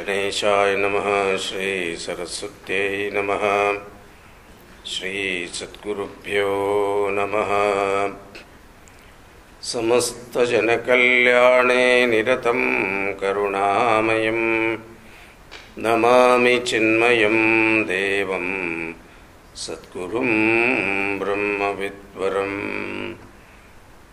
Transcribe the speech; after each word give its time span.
गणेशाय 0.00 0.76
नमः 0.76 1.36
श्रीसरस्वत्यै 1.36 3.10
नमः 3.14 3.78
श्रीसद्गुरुभ्यो 4.86 7.08
नमः। 7.10 7.50
समस्तजनकल्याणे 9.62 12.06
निरतं 12.06 13.12
करुणामयं 13.12 14.78
नमामि 15.78 16.58
चिन्मयं 16.58 17.82
देवं, 17.82 18.92
सद्गुरुं 19.56 20.28
ब्रह्मविद्वरम्। 21.18 23.14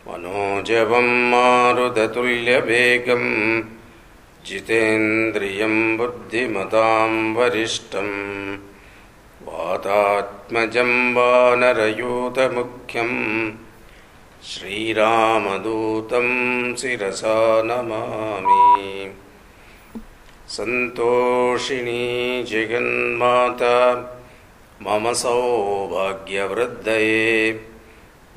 मनोजवं 0.08 1.30
मारुदतुल्यवेगं 1.30 3.24
जितेन्द्रियं 4.48 5.98
बुद्धिमतां 5.98 7.34
वरिष्ठं 7.36 8.10
वातात्मजं 9.48 10.92
वानरयूतमुख्यं 11.14 13.12
श्रीरामदूतं 14.44 16.28
शिरसा 16.76 17.36
नमामि। 17.62 19.12
सन्तोषिणी 20.48 22.04
जगन्माता 22.44 23.76
मम 24.82 25.14
सौभाग्यवृद्धये 25.14 26.04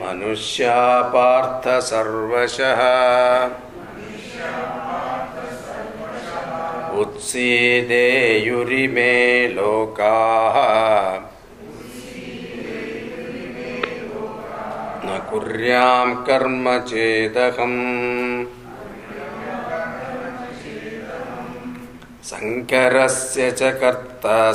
मनुष्या 0.00 1.02
पार्थ 1.02 1.82
सर्वशः 1.82 2.82
उत्सीदेयुरिमे 7.02 9.48
लोकाः। 9.48 10.56
न 15.04 15.26
कुर्यां 15.30 16.24
कर्म 16.24 16.78
चेदहम्। 16.78 18.46
शङ्करस्य 22.24 23.50
च 23.50 23.80
कर्ता 23.80 24.52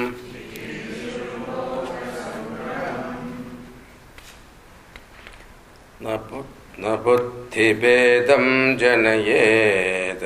न 6.03 7.03
बुद्धिभेदं 7.05 8.77
जनयेत्। 8.77 10.25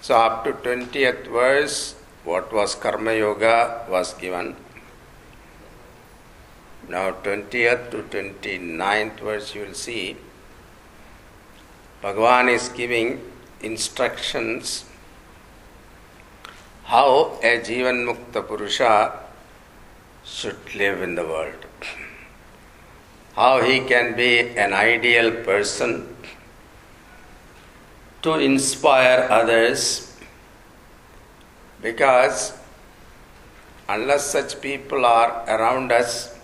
So 0.00 0.16
up 0.16 0.44
to 0.44 0.52
20th 0.54 1.26
verse, 1.26 1.94
what 2.24 2.50
was 2.54 2.74
Karma 2.74 3.12
Yoga 3.12 3.84
was 3.90 4.14
given. 4.14 4.56
Now 6.88 7.10
20th 7.10 7.90
to 7.90 7.98
29th 7.98 9.20
verse 9.20 9.54
you 9.54 9.66
will 9.66 9.74
see 9.74 10.16
Bhagavan 12.02 12.52
is 12.54 12.68
giving 12.68 13.22
instructions 13.60 14.84
how 16.84 17.38
a 17.42 17.58
Jivan 17.60 18.04
Mukta 18.06 18.46
Purusha 18.46 19.18
should 20.24 20.74
live 20.74 21.02
in 21.02 21.14
the 21.14 21.24
world. 21.24 21.64
How 23.34 23.62
he 23.62 23.80
can 23.80 24.14
be 24.14 24.50
an 24.56 24.72
ideal 24.72 25.30
person 25.42 26.16
to 28.22 28.34
inspire 28.34 29.26
others 29.30 30.14
because 31.80 32.52
unless 33.88 34.26
such 34.26 34.60
people 34.60 35.04
are 35.04 35.44
around 35.48 35.92
us 35.92 36.36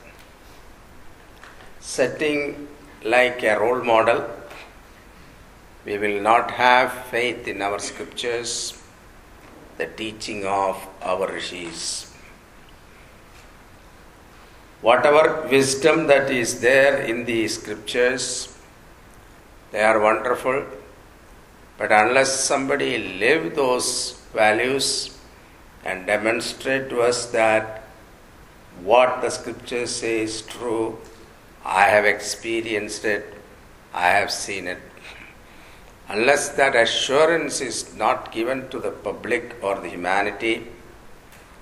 setting 1.81 2.69
like 3.05 3.43
a 3.43 3.59
role 3.59 3.83
model 3.83 4.29
we 5.85 5.99
will 5.99 6.21
not 6.21 6.53
have 6.53 6.93
faith 7.07 7.49
in 7.49 7.61
our 7.61 7.79
scriptures, 7.79 8.81
the 9.79 9.87
teaching 9.87 10.45
of 10.47 10.77
our 11.03 11.27
rishis. 11.33 12.13
Whatever 14.81 15.49
wisdom 15.49 16.07
that 16.07 16.31
is 16.31 16.61
there 16.61 17.03
in 17.03 17.25
the 17.25 17.49
scriptures, 17.49 18.57
they 19.73 19.83
are 19.83 19.99
wonderful, 19.99 20.65
but 21.79 21.91
unless 21.91 22.45
somebody 22.45 23.19
live 23.19 23.57
those 23.57 24.21
values 24.33 25.19
and 25.85 26.07
demonstrate 26.07 26.89
to 26.91 27.01
us 27.01 27.27
that 27.27 27.83
what 28.83 29.21
the 29.21 29.31
scriptures 29.31 29.91
say 29.91 30.21
is 30.21 30.43
true, 30.43 30.99
I 31.65 31.85
have 31.85 32.05
experienced 32.05 33.05
it, 33.05 33.35
I 33.95 34.09
have 34.09 34.31
seen 34.31 34.67
it 34.67 34.79
unless 36.10 36.50
that 36.50 36.76
assurance 36.76 37.62
is 37.62 37.96
not 37.96 38.32
given 38.32 38.70
to 38.70 38.80
the 38.80 38.92
public 38.92 39.56
or 39.62 39.80
the 39.80 39.90
humanity, 39.90 40.68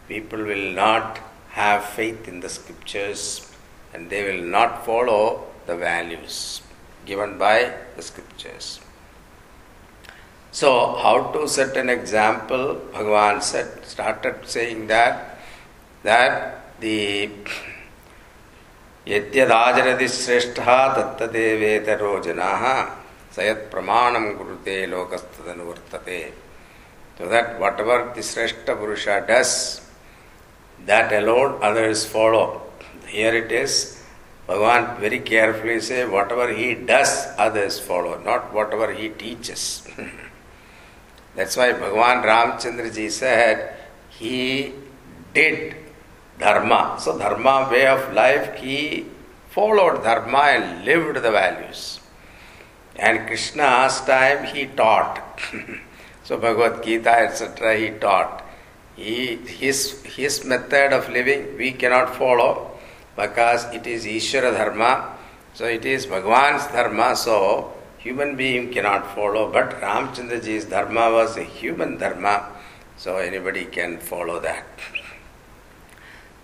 people 0.07 0.44
will 0.44 0.71
not 0.71 1.19
have 1.50 1.83
faith 1.83 2.27
in 2.27 2.39
the 2.39 2.50
scriptures 2.50 3.51
and 3.94 4.09
they 4.09 4.23
will 4.29 4.45
not 4.45 4.85
follow 4.85 5.45
the 5.65 5.75
values 5.75 6.62
given 7.06 7.38
by 7.38 7.73
the 7.95 8.01
scriptures. 8.01 8.79
So, 10.51 10.95
how 10.95 11.31
to 11.33 11.47
set 11.47 11.75
an 11.75 11.89
example? 11.89 12.81
Bhagavan 12.94 13.41
said, 13.41 13.85
started 13.85 14.35
saying 14.45 14.88
that 14.88 15.39
that 16.03 16.79
the 16.79 17.29
यद्यदाचरति 19.07 20.07
श्रेष्ठः 20.07 20.69
तत्तदेवेतरो 20.95 22.13
जनाः 22.25 22.63
सयत 23.36 23.68
प्रमाण 23.72 24.14
गुरुते 24.36 24.74
लोकस्तदनु 24.90 25.64
वर्तते 25.64 26.20
so 27.18 27.26
that 27.30 27.56
what 27.60 27.80
ever 27.80 28.02
the 28.14 28.22
श्रेष्ठ 28.24 28.70
पुरुष 28.78 29.06
does 29.28 29.52
that 30.78 31.12
alone 31.12 31.58
others 31.64 32.06
follow 32.12 32.42
here 33.08 33.36
it 33.36 33.52
is 33.60 33.76
Bhagwan 34.48 34.86
very 35.00 35.18
carefully 35.28 35.80
says 35.80 36.02
whatever 36.32 36.50
he 36.56 36.72
does 36.88 37.12
others 37.40 37.80
follow 37.88 38.16
not 38.26 38.50
whatever 38.74 38.90
he 38.98 39.08
teaches 39.20 39.66
that's 41.36 41.58
why 41.58 41.72
Bhagwan 41.84 42.22
Ramchandra 42.24 42.88
ji 42.98 43.08
said 43.18 43.60
he 44.12 44.40
did 45.34 45.72
dharma 46.38 46.76
so 47.04 47.18
dharma 47.18 47.48
way 47.70 47.86
of 47.88 48.12
life 48.14 48.52
he 48.58 48.82
followed 49.54 50.02
dharma 50.04 50.36
and 50.38 50.84
lived 50.84 51.18
the 51.22 51.34
values 51.34 52.00
And 52.96 53.26
Krishna's 53.26 54.00
time 54.02 54.44
he 54.44 54.66
taught. 54.66 55.40
so 56.25 56.37
Bhagavad 56.37 56.84
Gita, 56.84 57.10
etc., 57.10 57.76
he 57.76 57.90
taught. 57.90 58.44
He, 58.96 59.37
his, 59.37 60.02
his 60.02 60.44
method 60.44 60.92
of 60.92 61.08
living 61.08 61.56
we 61.56 61.72
cannot 61.72 62.14
follow 62.16 62.78
because 63.16 63.64
it 63.72 63.87
is 63.87 64.04
Ishvara 64.04 64.52
Dharma. 64.52 65.16
So 65.54 65.64
it 65.66 65.84
is 65.84 66.06
Bhagwan's 66.06 66.66
Dharma, 66.69 67.16
so 67.16 67.72
human 67.98 68.37
being 68.37 68.72
cannot 68.72 69.14
follow. 69.14 69.50
But 69.52 69.81
Ramchandraji's 69.81 70.66
Dharma 70.66 71.10
was 71.10 71.37
a 71.37 71.42
human 71.42 71.98
Dharma, 71.98 72.46
so 72.96 73.16
anybody 73.16 73.64
can 73.64 73.98
follow 73.98 74.40
that. 74.40 74.64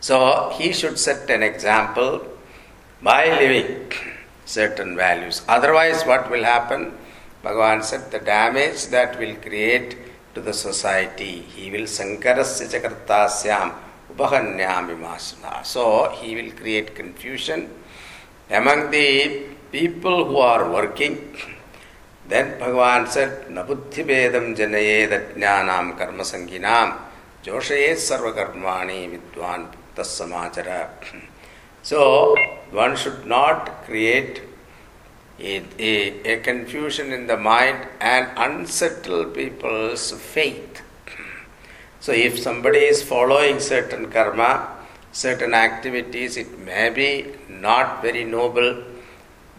So 0.01 0.53
he 0.57 0.73
should 0.73 0.99
set 0.99 1.29
an 1.31 1.43
example 1.43 2.27
by 3.03 3.29
living 3.29 3.91
certain 4.47 4.97
values. 4.97 5.43
Otherwise, 5.47 6.05
what 6.05 6.31
will 6.31 6.45
happen? 6.45 6.95
Bhagavan 7.45 7.85
said 7.85 8.11
the 8.11 8.19
damage 8.19 8.87
that 8.87 9.19
will 9.19 9.35
create 9.37 9.97
to 10.35 10.41
the 10.41 10.53
society, 10.53 11.41
he 11.55 11.71
will 11.71 11.87
sankarasya 11.87 12.67
chakartasyam 12.73 13.75
upahanyam 14.13 15.65
So, 15.65 16.11
he 16.21 16.35
will 16.35 16.53
create 16.53 16.95
confusion 16.95 17.71
among 18.51 18.91
the 18.91 19.45
people 19.73 20.25
who 20.25 20.39
are 20.39 20.71
working. 20.71 21.37
Then 22.29 22.59
Bhagavan 22.59 23.09
said, 23.09 23.49
Nabuddhi 23.49 24.05
vedam 24.05 24.57
janayed 24.57 25.11
ajnanam 25.11 25.97
karma 25.97 26.23
sanginam 26.23 26.99
joshayet 27.45 27.97
sarva 27.97 28.33
karmani 28.35 28.99
vidwan 29.13 29.69
tassamachara. 29.95 30.89
So, 31.87 32.35
one 32.73 32.97
should 32.97 33.27
not 33.27 33.85
create 33.85 34.43
a, 35.39 35.63
a, 35.79 36.33
a, 36.33 36.41
confusion 36.41 37.13
in 37.13 37.29
the 37.29 37.37
mind 37.37 37.87
and 38.01 38.29
unsettle 38.37 39.27
people's 39.27 40.11
faith. 40.11 40.83
So, 42.01 42.11
if 42.11 42.41
somebody 42.41 42.81
is 42.81 43.05
following 43.05 43.61
certain 43.61 44.11
karma, 44.11 44.79
certain 45.13 45.55
activities, 45.55 46.37
it 46.37 46.59
may 46.59 46.91
be 46.91 47.37
not 47.49 48.03
very 48.03 48.25
noble, 48.25 48.83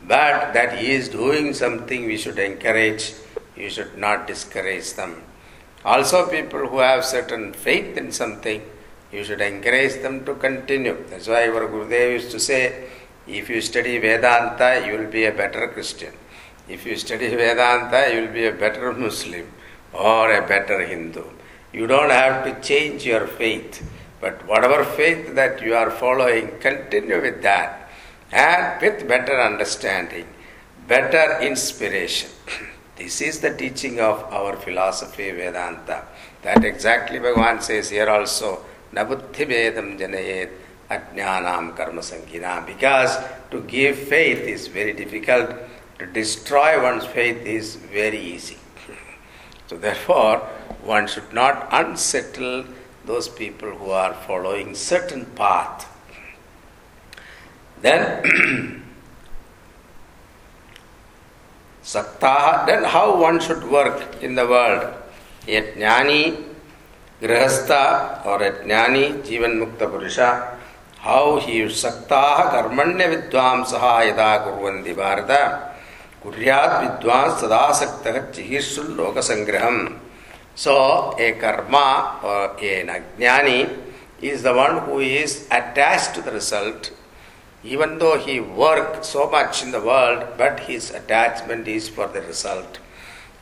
but 0.06 0.52
that 0.52 0.80
he 0.80 0.92
is 0.92 1.08
doing 1.08 1.54
something 1.54 2.08
we 2.08 2.18
should 2.18 2.40
encourage, 2.40 3.14
you 3.56 3.70
should 3.70 3.98
not 3.98 4.28
discourage 4.28 4.96
them. 4.96 5.24
Also, 5.86 6.30
people 6.30 6.68
who 6.68 6.80
have 6.80 7.06
certain 7.06 7.54
faith 7.54 7.96
in 7.96 8.12
something, 8.12 8.62
you 9.12 9.24
should 9.24 9.42
encourage 9.42 10.02
them 10.02 10.26
to 10.26 10.36
continue. 10.36 10.98
That's 11.10 11.28
why 11.28 11.48
our 11.48 11.68
Gurudev 11.68 12.14
used 12.14 12.32
to 12.32 12.40
say, 12.40 12.90
if 13.28 13.50
you 13.50 13.62
study 13.62 13.98
Vedanta, 13.98 14.86
you 14.86 14.98
will 14.98 15.12
be 15.12 15.26
a 15.26 15.32
better 15.32 15.68
Christian. 15.68 16.14
If 16.68 16.86
you 16.86 16.96
study 16.98 17.30
Vedanta, 17.30 18.14
you 18.14 18.22
will 18.22 18.34
be 18.34 18.46
a 18.46 18.52
better 18.52 18.94
Muslim 18.94 19.48
or 19.94 20.32
a 20.34 20.46
better 20.48 20.86
Hindu. 20.86 21.24
You 21.74 21.88
don't 21.88 22.10
have 22.10 22.44
to 22.46 22.62
change 22.68 23.06
your 23.06 23.28
faith, 23.28 23.86
but 24.20 24.46
whatever 24.48 24.84
faith 24.84 25.36
that 25.36 25.62
you 25.62 25.76
are 25.76 25.92
following, 25.92 26.60
continue 26.60 27.22
with 27.22 27.42
that 27.44 27.90
and 28.32 28.82
with 28.82 29.08
better 29.08 29.40
understanding, 29.40 30.28
better 30.88 31.40
inspiration. 31.42 32.30
This 32.98 33.22
is 33.22 33.42
the 33.42 33.56
teaching 33.56 34.00
of 34.00 34.24
our 34.34 34.56
philosophy, 34.56 35.30
Vedanta. 35.30 36.06
That 36.42 36.64
exactly 36.66 37.20
Bhagavan 37.20 37.62
says 37.62 37.92
here 37.92 38.10
also, 38.10 38.66
Nabuddhi 38.94 39.46
Vedam 39.48 40.00
Janayet 40.00 40.52
ajnanam 40.90 41.76
karma 41.76 42.02
sankina. 42.02 42.66
Because 42.66 43.18
to 43.52 43.62
give 43.62 43.98
faith 43.98 44.40
is 44.40 44.68
very 44.68 44.94
difficult, 44.94 45.52
to 46.00 46.06
destroy 46.06 46.82
one's 46.82 47.06
faith 47.06 47.46
is 47.46 47.76
very 47.76 48.20
easy. 48.20 48.58
So, 49.68 49.76
therefore, 49.76 50.38
one 50.82 51.08
should 51.08 51.34
not 51.34 51.68
unsettle 51.74 52.64
those 53.04 53.28
people 53.28 53.70
who 53.70 53.92
are 53.92 54.14
following 54.14 54.74
certain 54.76 55.26
path. 55.26 55.86
Then, 57.82 58.84
Saktaha, 61.84 62.66
then 62.66 62.84
how 62.84 63.20
one 63.20 63.40
should 63.40 63.64
work 63.64 64.22
in 64.22 64.36
the 64.36 64.48
world. 64.48 64.94
A 65.48 65.62
jnani, 65.62 66.47
grihastha 67.22 68.26
or 68.26 68.42
a 68.44 68.52
jnani, 68.52 69.22
jivan 69.24 69.60
mukta 69.62 69.90
purusha, 69.90 70.58
how 71.00 71.40
he 71.40 71.62
is 71.62 71.74
saktaha 71.84 72.52
karmanya 72.52 73.08
vidvamsaha 73.14 74.08
yada 74.08 74.44
kurvandi 74.46 74.96
bharata, 74.96 75.74
kuryat 76.24 77.02
vidvans 77.02 77.40
sadasaktaha 77.42 78.32
chihirsul 78.34 78.96
loka 78.96 79.22
sangraham. 79.30 80.00
So, 80.56 81.16
a 81.18 81.34
karma 81.34 82.20
or 82.24 82.58
an 82.58 82.88
ajnani 82.88 83.78
is 84.22 84.44
the 84.44 84.54
one 84.54 84.80
who 84.86 85.00
is 85.00 85.48
attached 85.52 86.16
to 86.16 86.22
the 86.22 86.32
result 86.32 86.92
even 87.64 87.98
though 87.98 88.18
he 88.18 88.40
worked 88.40 89.04
so 89.04 89.30
much 89.30 89.64
in 89.64 89.72
the 89.72 89.82
world, 89.82 90.26
but 90.38 90.60
his 90.62 90.92
attachment 90.92 91.68
is 91.68 91.90
for 91.90 92.08
the 92.08 92.22
result. 92.22 92.80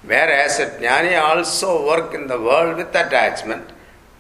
Whereas 0.06 0.60
a 0.60 0.68
jnani 0.82 1.20
also 1.20 1.86
work 1.86 2.14
in 2.14 2.28
the 2.28 2.40
world 2.40 2.78
with 2.78 2.96
attachment, 2.96 3.72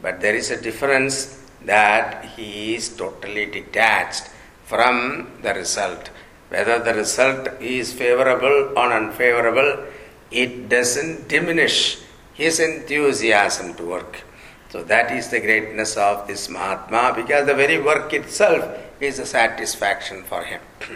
but 0.01 0.19
there 0.19 0.35
is 0.35 0.49
a 0.51 0.61
difference 0.61 1.15
that 1.63 2.25
he 2.35 2.75
is 2.75 2.89
totally 2.89 3.45
detached 3.45 4.29
from 4.65 4.95
the 5.43 5.53
result. 5.53 6.09
Whether 6.49 6.79
the 6.79 6.93
result 6.93 7.49
is 7.61 7.93
favorable 7.93 8.73
or 8.75 8.93
unfavorable, 8.93 9.85
it 10.31 10.69
doesn't 10.69 11.27
diminish 11.27 11.99
his 12.33 12.59
enthusiasm 12.59 13.75
to 13.75 13.85
work. 13.85 14.23
So 14.69 14.83
that 14.83 15.11
is 15.11 15.29
the 15.29 15.39
greatness 15.39 15.95
of 15.97 16.27
this 16.27 16.49
Mahatma 16.49 17.13
because 17.15 17.45
the 17.45 17.53
very 17.53 17.79
work 17.81 18.11
itself 18.13 18.77
is 18.99 19.19
a 19.19 19.25
satisfaction 19.25 20.23
for 20.23 20.43
him. 20.43 20.61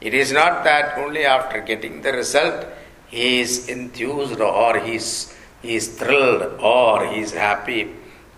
It 0.00 0.14
is 0.14 0.32
not 0.32 0.64
that 0.64 0.96
only 0.96 1.26
after 1.26 1.60
getting 1.60 2.00
the 2.00 2.12
result 2.12 2.64
he 3.10 3.40
is 3.40 3.68
enthused 3.68 4.40
or 4.40 4.78
he 4.78 4.96
is, 4.96 5.34
he 5.62 5.76
is 5.76 5.88
thrilled 5.98 6.60
or 6.60 7.06
he 7.06 7.20
is 7.20 7.32
happy, 7.32 7.90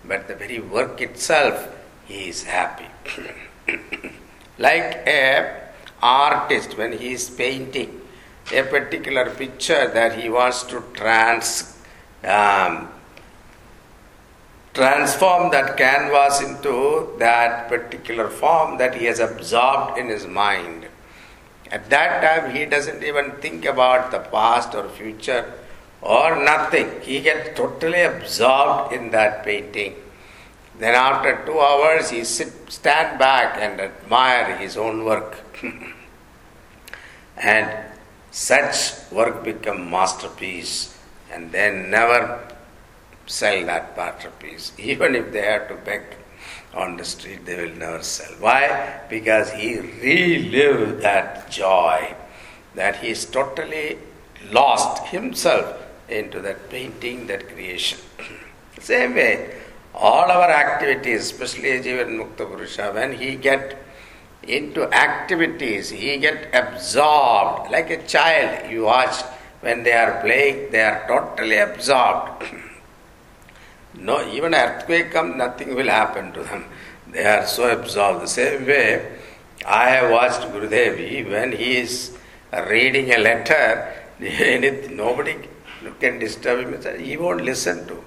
but 0.05 0.27
the 0.27 0.35
very 0.35 0.59
work 0.59 0.99
itself 1.01 1.69
he 2.05 2.29
is 2.29 2.43
happy. 2.43 2.87
like 4.57 5.03
a 5.07 5.61
artist 6.01 6.77
when 6.77 6.91
he 6.91 7.13
is 7.13 7.29
painting 7.29 8.01
a 8.51 8.63
particular 8.63 9.29
picture 9.29 9.89
that 9.93 10.19
he 10.19 10.29
wants 10.29 10.63
to 10.63 10.83
trans 10.93 11.77
um, 12.25 12.89
transform 14.73 15.51
that 15.51 15.77
canvas 15.77 16.41
into 16.41 17.15
that 17.19 17.69
particular 17.69 18.27
form 18.29 18.77
that 18.77 18.95
he 18.95 19.05
has 19.05 19.19
absorbed 19.19 19.97
in 19.97 20.09
his 20.09 20.25
mind. 20.25 20.82
At 21.73 21.89
that 21.89 22.21
time, 22.21 22.55
he 22.55 22.65
doesn't 22.65 23.03
even 23.03 23.31
think 23.43 23.65
about 23.65 24.11
the 24.11 24.19
past 24.19 24.75
or 24.75 24.87
future 24.89 25.51
or 26.03 26.43
nothing. 26.43 27.01
He 27.01 27.19
gets 27.19 27.57
totally 27.57 28.03
absorbed 28.03 28.93
in 28.93 29.09
that 29.09 29.43
painting. 29.43 29.95
Then, 30.77 30.93
after 30.93 31.43
two 31.47 31.59
hours, 31.59 32.11
he 32.11 32.23
sit, 32.25 32.53
stand 32.71 33.17
back 33.17 33.57
and 33.59 33.81
admire 33.81 34.55
his 34.57 34.77
own 34.77 35.03
work. 35.03 35.39
and 37.37 37.71
such 38.29 39.11
work 39.11 39.43
become 39.43 39.89
masterpiece 39.89 40.95
and 41.31 41.51
then 41.51 41.89
never 41.89 42.47
sell 43.25 43.65
that 43.65 43.97
masterpiece. 43.97 44.73
Even 44.77 45.15
if 45.15 45.31
they 45.31 45.41
have 45.41 45.67
to 45.69 45.75
beg 45.75 46.03
on 46.73 46.97
the 46.97 47.05
street, 47.05 47.45
they 47.45 47.63
will 47.63 47.75
never 47.75 48.01
sell. 48.01 48.33
Why? 48.39 49.01
Because 49.09 49.51
he 49.51 49.79
relived 49.79 51.01
that 51.01 51.49
joy, 51.49 52.15
that 52.75 52.97
he 52.97 53.09
is 53.09 53.25
totally 53.25 53.97
lost 54.51 55.07
himself 55.07 55.81
into 56.09 56.41
that 56.41 56.69
painting, 56.69 57.27
that 57.27 57.47
creation. 57.47 57.99
Same 58.79 59.15
way, 59.15 59.55
all 59.93 60.31
our 60.31 60.49
activities, 60.49 61.21
especially 61.21 61.79
Jivan 61.79 62.17
Mukta 62.17 62.49
Purusha, 62.49 62.91
when 62.91 63.13
he 63.13 63.35
get 63.35 63.77
into 64.41 64.91
activities, 64.91 65.89
he 65.89 66.17
get 66.17 66.53
absorbed 66.53 67.71
like 67.71 67.89
a 67.89 68.05
child. 68.05 68.69
You 68.69 68.83
watch 68.83 69.21
when 69.61 69.83
they 69.83 69.93
are 69.93 70.19
playing, 70.21 70.71
they 70.71 70.81
are 70.81 71.05
totally 71.07 71.57
absorbed. 71.57 72.43
No, 73.95 74.27
even 74.27 74.53
earthquake 74.53 75.11
come, 75.11 75.37
nothing 75.37 75.75
will 75.75 75.87
happen 75.87 76.31
to 76.33 76.43
them. 76.43 76.65
They 77.11 77.25
are 77.25 77.45
so 77.45 77.69
absorbed. 77.69 78.23
The 78.23 78.27
same 78.27 78.65
way, 78.65 79.19
I 79.65 79.89
have 79.89 80.11
watched 80.11 80.41
Gurudevi 80.41 81.29
when 81.29 81.51
he 81.51 81.77
is 81.77 82.17
reading 82.69 83.11
a 83.13 83.17
letter, 83.17 83.93
nobody 84.89 85.37
can 85.99 86.19
disturb 86.19 86.65
him. 86.65 86.99
He 86.99 87.17
won't 87.17 87.41
listen 87.41 87.87
to. 87.87 88.03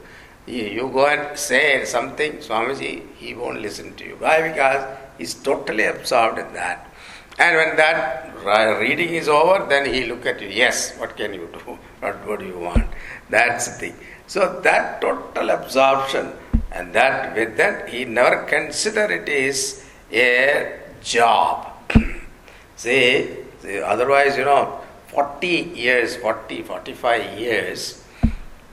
You 0.46 0.90
go 0.92 1.06
and 1.06 1.36
say 1.38 1.84
something, 1.84 2.34
Swamiji, 2.34 3.02
he 3.16 3.34
won't 3.34 3.60
listen 3.60 3.94
to 3.96 4.04
you. 4.04 4.16
Why? 4.18 4.48
Because 4.48 4.96
he's 5.18 5.34
totally 5.34 5.84
absorbed 5.84 6.38
in 6.38 6.52
that. 6.54 6.92
And 7.38 7.56
when 7.56 7.76
that 7.76 8.32
reading 8.80 9.10
is 9.10 9.28
over, 9.28 9.66
then 9.68 9.92
he 9.92 10.06
look 10.06 10.24
at 10.24 10.40
you. 10.40 10.48
Yes, 10.48 10.96
what 10.98 11.16
can 11.16 11.34
you 11.34 11.48
do? 11.52 11.78
What, 12.00 12.26
what 12.26 12.38
do 12.40 12.46
you 12.46 12.58
want? 12.58 12.86
That's 13.30 13.66
the 13.66 13.72
thing. 13.72 13.96
So 14.26 14.60
that 14.62 15.00
total 15.00 15.50
absorption 15.50 16.32
and 16.72 16.92
that 16.92 17.34
with 17.36 17.56
that 17.56 17.88
he 17.88 18.04
never 18.04 18.44
consider 18.44 19.04
it 19.10 19.28
is 19.28 19.84
a 20.12 20.80
job. 21.02 21.72
see, 22.76 23.36
see, 23.62 23.78
otherwise, 23.80 24.36
you 24.36 24.44
know, 24.44 24.80
40 25.08 25.46
years, 25.46 26.16
40, 26.16 26.62
45 26.62 27.38
years, 27.38 28.04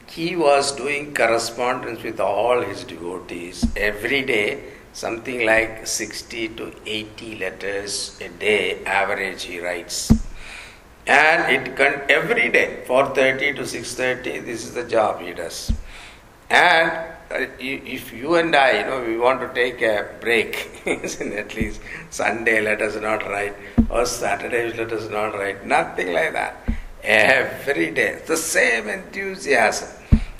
he 0.08 0.36
was 0.36 0.72
doing 0.76 1.14
correspondence 1.14 2.04
with 2.04 2.20
all 2.20 2.62
his 2.62 2.84
devotees 2.84 3.66
every 3.76 4.22
day, 4.24 4.64
something 4.92 5.46
like 5.46 5.88
60 5.88 6.50
to 6.50 6.74
80 6.86 7.36
letters 7.40 8.20
a 8.22 8.30
day 8.30 8.84
average 8.86 9.44
he 9.44 9.60
writes 9.60 10.12
and 11.06 11.52
it 11.52 11.76
can 11.76 12.02
every 12.10 12.50
day 12.50 12.84
4.30 12.88 13.56
to 13.56 13.62
6.30 13.64 14.46
this 14.46 14.64
is 14.66 14.74
the 14.74 14.84
job 14.84 15.22
he 15.22 15.34
does. 15.34 15.72
And 16.50 16.92
uh, 17.32 17.48
if 17.60 18.14
you 18.14 18.36
and 18.36 18.56
i 18.56 18.80
you 18.80 18.86
know 18.86 19.04
we 19.04 19.18
want 19.18 19.40
to 19.42 19.50
take 19.54 19.82
a 19.82 20.08
break 20.22 20.70
at 20.86 21.56
least 21.56 21.82
sunday 22.10 22.62
let 22.62 22.82
us 22.82 22.96
not 23.02 23.26
write 23.28 23.56
or 23.90 24.06
saturday 24.06 24.72
let 24.74 24.92
us 24.92 25.10
not 25.10 25.34
write 25.34 25.66
nothing 25.66 26.14
like 26.14 26.34
that. 26.34 26.58
Every 27.04 27.92
day 27.92 28.22
the 28.28 28.38
same 28.38 28.88
enthusiasm. 28.88 29.90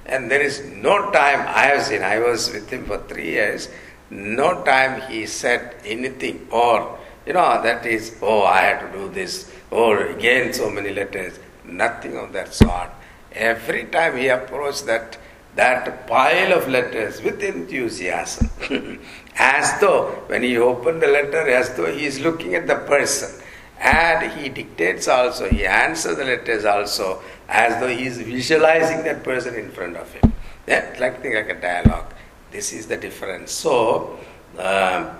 And 0.06 0.30
there 0.30 0.42
is 0.42 0.62
no 0.66 1.12
time 1.12 1.40
i 1.48 1.64
have 1.72 1.84
seen 1.84 2.04
i 2.04 2.20
was 2.20 2.52
with 2.52 2.70
him 2.70 2.86
for 2.86 3.00
three 3.10 3.32
years 3.32 3.70
no 4.10 4.64
time 4.64 5.02
he 5.10 5.26
said 5.26 5.76
anything 5.86 6.48
or 6.52 7.00
you 7.26 7.34
know 7.34 7.62
that 7.64 7.86
is 7.86 8.18
oh 8.22 8.44
i 8.44 8.62
have 8.62 8.82
to 8.82 8.98
do 8.98 9.10
this 9.10 9.52
or 9.74 10.06
again 10.08 10.54
so 10.54 10.70
many 10.70 10.94
letters. 10.94 11.40
Nothing 11.66 12.18
of 12.18 12.34
that 12.34 12.54
sort. 12.54 12.90
Every 13.32 13.86
time 13.86 14.18
he 14.18 14.28
approached 14.28 14.86
that 14.86 15.18
that 15.56 16.08
pile 16.08 16.52
of 16.54 16.68
letters 16.68 17.22
with 17.22 17.44
enthusiasm, 17.44 18.50
as 19.38 19.80
though 19.80 20.06
when 20.28 20.42
he 20.42 20.58
opened 20.58 21.02
the 21.02 21.08
letter, 21.08 21.48
as 21.48 21.76
though 21.76 21.92
he 21.92 22.06
is 22.06 22.20
looking 22.20 22.56
at 22.56 22.68
the 22.68 22.76
person. 22.76 23.40
And 23.80 24.32
he 24.32 24.50
dictates 24.50 25.08
also, 25.08 25.50
he 25.50 25.66
answers 25.66 26.16
the 26.18 26.26
letters 26.26 26.66
also, 26.66 27.22
as 27.50 27.80
though 27.80 27.90
he 27.90 28.06
is 28.06 28.18
visualizing 28.18 29.04
that 29.04 29.24
person 29.24 29.56
in 29.56 29.70
front 29.72 29.98
of 29.98 30.12
him. 30.14 30.34
Yeah, 30.68 30.96
like, 31.00 31.24
like 31.24 31.50
a 31.50 31.60
dialogue. 31.60 32.14
This 32.50 32.72
is 32.72 32.88
the 32.88 32.98
difference. 32.98 33.52
So, 33.52 34.20
uh, 34.58 35.14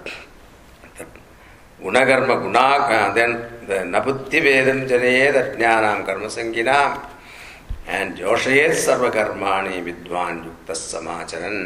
गुणकर्म 1.84 2.34
गुणा 2.42 2.68
नपुत्ति 3.70 4.38
हाँ, 4.38 4.46
वेदम 4.46 4.86
जनयेद 4.88 5.36
अज्ञान 5.36 6.04
कर्म 6.04 6.28
संगीना 6.28 7.10
and 7.90 8.14
जोशये 8.16 8.74
सर्वकर्माणी 8.74 9.82
विद्वान 9.82 10.44
युक्त 10.46 10.72
समाचरन। 10.72 11.58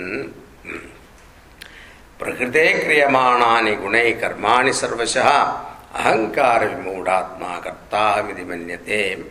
प्रकृते 2.19 2.67
क्रियमाणानि 2.74 3.75
गुण 3.75 3.93
कर्मा 4.21 4.71
सर्वश 4.71 5.17
अहंकार 5.17 6.67
विमूढात्मा 6.67 7.59
कर्ता 7.59 8.19
विधि 8.19 8.43
मन्यते। 8.43 9.24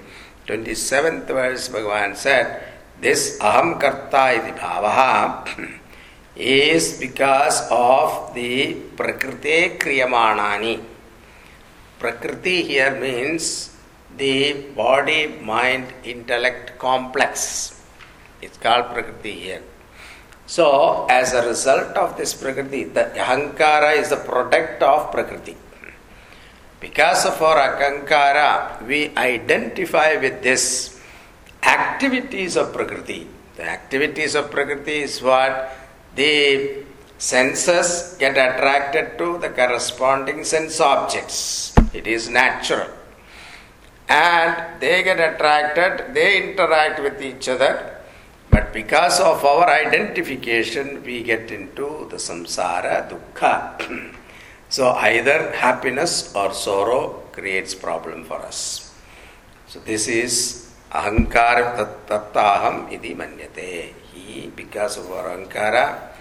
27th 0.51 1.31
verse, 1.31 1.69
भगवान 1.73 2.15
said, 2.15 2.47
this 3.05 3.23
अहम 3.43 3.75
कर्ता 3.75 4.31
इति 4.31 4.51
is 6.37 6.99
because 6.99 7.67
of 7.71 8.35
the 8.35 8.75
prakriti 8.97 9.79
kriyamanani. 9.79 10.83
Prakriti 11.99 12.63
here 12.63 12.95
means 13.01 13.75
the 14.17 14.53
body, 14.75 15.39
mind, 15.43 15.93
intellect 16.05 16.79
complex. 16.79 17.81
It's 18.43 18.59
called 18.59 18.93
Prakriti 18.93 19.33
here. 19.33 19.63
So, 20.47 21.07
as 21.11 21.33
a 21.33 21.45
result 21.47 21.97
of 21.97 22.17
this 22.17 22.33
Prakriti, 22.35 22.85
the 22.85 23.11
Ahankara 23.17 23.97
is 23.97 24.11
the 24.11 24.17
product 24.17 24.83
of 24.83 25.11
Prakriti. 25.11 25.57
Because 26.79 27.27
of 27.27 27.41
our 27.43 27.57
Ahankara, 27.57 28.87
we 28.87 29.11
identify 29.17 30.17
with 30.17 30.43
this 30.43 31.01
activities 31.63 32.57
of 32.57 32.73
Prakriti. 32.73 33.27
The 33.57 33.65
activities 33.65 34.35
of 34.35 34.51
Prakriti 34.51 35.01
is 35.03 35.21
what 35.21 35.86
the 36.17 36.85
senses 37.19 38.17
get 38.19 38.33
attracted 38.33 39.17
to 39.19 39.39
the 39.39 39.51
corresponding 39.51 40.45
sense 40.45 40.81
objects. 40.81 41.75
It 41.95 42.07
is 42.07 42.29
natural. 42.29 42.89
And 44.09 44.81
they 44.81 45.03
get 45.03 45.19
attracted, 45.19 46.15
they 46.15 46.51
interact 46.51 47.01
with 47.01 47.23
each 47.23 47.49
other 47.49 47.97
but 48.57 48.73
because 48.73 49.21
of 49.21 49.45
our 49.45 49.69
identification, 49.69 51.03
we 51.05 51.23
get 51.23 51.51
into 51.51 52.09
the 52.09 52.17
samsara 52.17 53.11
dukkha. 53.11 54.15
so 54.69 54.93
either 54.93 55.53
happiness 55.53 56.35
or 56.35 56.55
sorrow 56.55 57.23
creates 57.33 57.75
problem 57.75 58.25
for 58.25 58.41
us. 58.41 58.95
So 59.67 59.81
this 59.81 60.09
is 60.09 60.73
ahankara 60.91 62.07
tattaham 62.07 62.91
iti 62.91 63.15
manyate 63.15 63.93
because 64.55 64.99
of 64.99 65.11
our 65.11 65.37
Ahankara, 65.37 66.13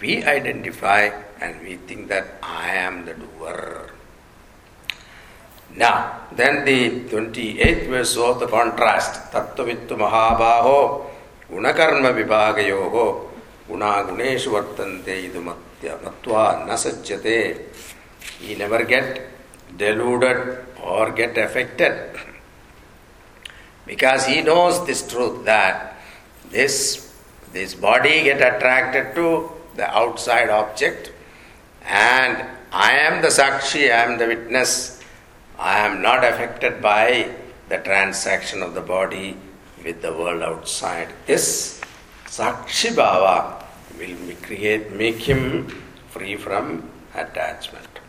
we 0.00 0.22
identify 0.24 1.10
and 1.40 1.60
we 1.62 1.76
think 1.76 2.08
that 2.08 2.38
I 2.42 2.70
am 2.70 3.04
the 3.04 3.14
doer. 3.14 3.90
Now, 5.74 6.26
then 6.32 6.64
the 6.64 7.08
28th 7.10 7.88
verse 7.88 8.16
of 8.16 8.40
the 8.40 8.46
contrast. 8.46 9.32
Tattavittu 9.32 9.96
Mahabaho 9.96 11.06
Gunakarma 11.50 12.12
Vibhagayoho 12.16 13.28
Gunaguneshu 13.68 14.52
Vartante 14.52 15.30
Idumatya 15.30 16.00
Matva 16.02 16.66
Nasajyate. 16.66 17.60
He 18.40 18.54
never 18.54 18.84
get 18.84 19.28
deluded 19.76 20.64
or 20.82 21.10
get 21.12 21.36
affected 21.36 22.16
because 23.86 24.26
he 24.26 24.42
knows 24.42 24.84
this 24.86 25.06
truth 25.08 25.44
that 25.44 25.96
this 26.50 27.05
this 27.52 27.74
body 27.74 28.24
get 28.24 28.36
attracted 28.36 29.14
to 29.14 29.50
the 29.76 29.88
outside 29.96 30.50
object 30.50 31.12
and 31.82 32.44
i 32.72 32.92
am 32.92 33.22
the 33.22 33.28
sakshi 33.28 33.84
i 33.84 34.02
am 34.04 34.18
the 34.18 34.26
witness 34.26 35.00
i 35.58 35.78
am 35.78 36.00
not 36.02 36.24
affected 36.24 36.80
by 36.82 37.28
the 37.68 37.78
transaction 37.78 38.62
of 38.62 38.74
the 38.74 38.80
body 38.80 39.36
with 39.86 40.02
the 40.02 40.12
world 40.12 40.42
outside. 40.42 41.08
This 41.26 41.80
Sakshi 42.26 42.90
Bhava 42.90 43.64
will 43.98 44.36
create, 44.42 44.92
make 44.92 45.16
him 45.16 45.68
free 46.10 46.36
from 46.36 46.90
attachment. 47.14 48.00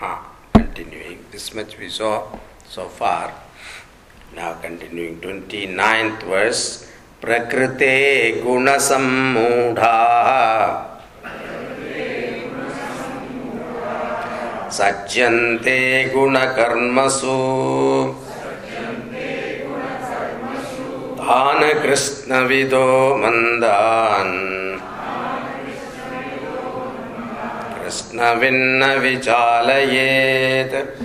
Ah, 0.00 0.30
continuing, 0.52 1.24
this 1.30 1.54
much 1.54 1.78
we 1.78 1.88
saw 1.88 2.38
so 2.68 2.88
far. 2.88 3.32
Now 4.34 4.54
continuing, 4.54 5.20
29th 5.20 6.22
verse. 6.22 6.87
प्रकृते 7.22 7.94
गुणसम्मूढाः। 8.46 10.30
सज्जन्ते 14.70 16.10
गुणकर्मसु। 16.14 17.36
तान् 21.18 21.82
कृष्णविदो 21.82 23.16
मन्दान्। 23.16 24.34
कृष्णविन्न 27.78 28.84
विचालयेत् 28.84 31.02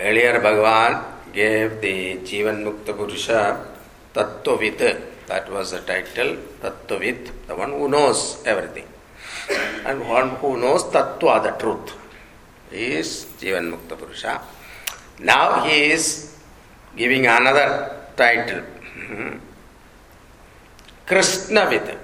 Earlier 0.00 0.40
Bhagavan 0.40 1.09
gave 1.32 1.80
the 1.80 2.16
Jivan 2.18 2.64
Mukta 2.64 2.96
Purusha 2.96 3.64
Tattvavit. 4.14 5.00
That 5.26 5.50
was 5.50 5.70
the 5.70 5.80
title, 5.80 6.36
Tattvavit, 6.60 7.30
the 7.46 7.54
one 7.54 7.70
who 7.70 7.88
knows 7.88 8.42
everything. 8.44 8.86
And 9.84 10.08
one 10.08 10.30
who 10.36 10.56
knows 10.56 10.84
Tattva, 10.84 11.42
the 11.42 11.50
truth, 11.52 11.94
is 12.72 13.26
Jivan 13.40 13.70
Mukta 13.72 13.96
Purusha. 13.98 14.40
Now 15.20 15.64
he 15.64 15.92
is 15.92 16.36
giving 16.96 17.26
another 17.26 17.96
title. 18.16 18.62
Krishna 21.06 21.66
Vida. 21.68 21.98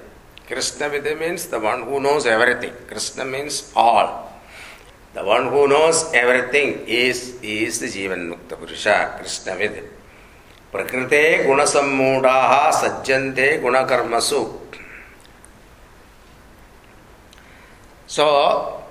Krishna 0.46 0.88
Vida 0.88 1.14
means 1.16 1.46
the 1.46 1.58
one 1.58 1.82
who 1.82 2.00
knows 2.00 2.26
everything. 2.26 2.72
Krishna 2.86 3.24
means 3.24 3.72
all. 3.74 4.25
The 5.16 5.24
one 5.24 5.48
who 5.48 5.66
knows 5.66 6.12
everything 6.12 6.84
is, 6.86 7.40
is 7.40 7.80
the 7.80 7.86
Jivan 7.86 8.28
Mukta 8.28 8.54
Purusha, 8.60 9.16
Krishna 9.16 9.56
Vida. 9.56 9.80
Prakrite 10.70 11.46
gunasammoodaha 11.48 12.68
sajjante 12.70 13.58
gunakarmasu. 13.62 14.42
So, 18.06 18.84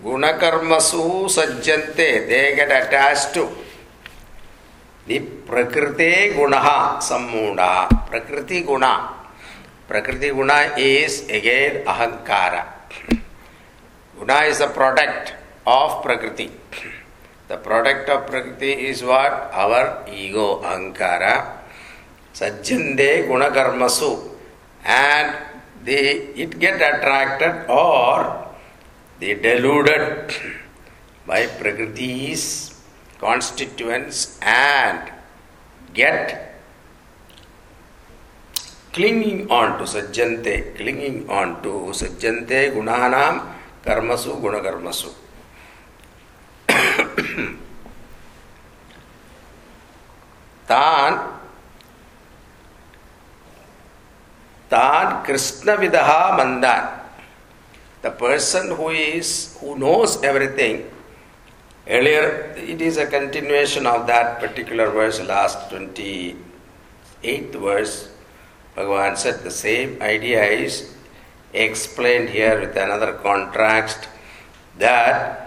gunakarmasu 0.00 1.26
sajjante, 1.26 2.28
they 2.30 2.54
get 2.54 2.70
attached 2.70 3.34
to 3.34 3.48
the 5.08 5.18
Prakriti 5.18 6.38
Gunaha 6.38 7.02
Sammuda. 7.02 7.88
Prakriti 8.06 8.62
Guna. 8.62 9.10
Prakriti 9.88 10.30
Guna 10.30 10.78
is 10.78 11.28
again 11.28 11.84
Ahankara. 11.84 12.62
Guna 14.16 14.34
is 14.42 14.60
a 14.60 14.68
product 14.68 15.43
of 15.66 16.02
Prakriti. 16.02 16.50
The 17.48 17.56
product 17.56 18.08
of 18.08 18.26
Prakriti 18.26 18.86
is 18.86 19.02
what? 19.02 19.50
Our 19.52 20.04
ego, 20.08 20.60
Ahankara. 20.62 21.58
Sajjante 22.32 23.28
Gunakarmasu. 23.28 24.30
And 24.84 25.36
the, 25.84 25.94
it 26.40 26.58
get 26.58 26.76
attracted 26.76 27.70
or 27.70 28.48
the 29.20 29.34
deluded 29.34 30.34
by 31.26 31.46
Prakriti's 31.46 32.74
constituents 33.18 34.38
and 34.42 35.10
get 35.94 36.54
clinging 38.92 39.50
on 39.50 39.78
to 39.78 39.84
sajjante, 39.84 40.76
clinging 40.76 41.28
on 41.28 41.62
to 41.62 41.90
sajjante 42.00 42.72
gunanam 42.74 43.52
karmasu 43.84 44.40
gunakarmasu. 44.40 45.23
தான் 50.72 51.16
தான் 54.74 55.10
கிருஷ்ணவிதா 55.28 56.20
மந்தான் 56.40 56.86
the 58.04 58.10
person 58.24 58.64
who 58.78 58.88
is 58.90 59.28
who 59.60 59.70
knows 59.82 60.10
everything 60.30 60.74
earlier 61.96 62.24
it 62.72 62.80
is 62.88 62.96
a 63.04 63.06
continuation 63.06 63.86
of 63.86 64.06
that 64.06 64.26
particular 64.42 64.90
verse 64.90 65.20
last 65.20 65.58
28th 65.70 67.54
verse. 67.68 67.94
Bhagavan 68.76 69.16
said 69.16 69.42
the 69.42 69.50
same 69.50 69.90
idea 70.02 70.42
is 70.44 70.74
explained 71.52 72.28
here 72.28 72.60
with 72.60 72.76
another 72.76 73.12
contrast 73.14 74.08
that 74.78 75.43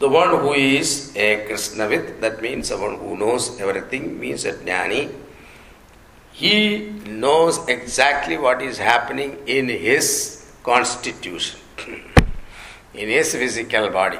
the 0.00 0.08
one 0.08 0.30
who 0.30 0.54
is 0.54 1.14
a 1.14 1.46
Krishnavit, 1.46 2.20
that 2.20 2.40
means 2.40 2.68
someone 2.68 2.96
who 2.98 3.18
knows 3.18 3.60
everything, 3.60 4.18
means 4.18 4.46
a 4.46 4.54
jnani, 4.54 5.12
he 6.32 6.88
knows 7.06 7.58
exactly 7.68 8.38
what 8.38 8.62
is 8.62 8.78
happening 8.78 9.36
in 9.46 9.68
his 9.68 10.50
constitution, 10.62 11.60
in 12.94 13.08
his 13.10 13.34
physical 13.34 13.90
body. 13.90 14.18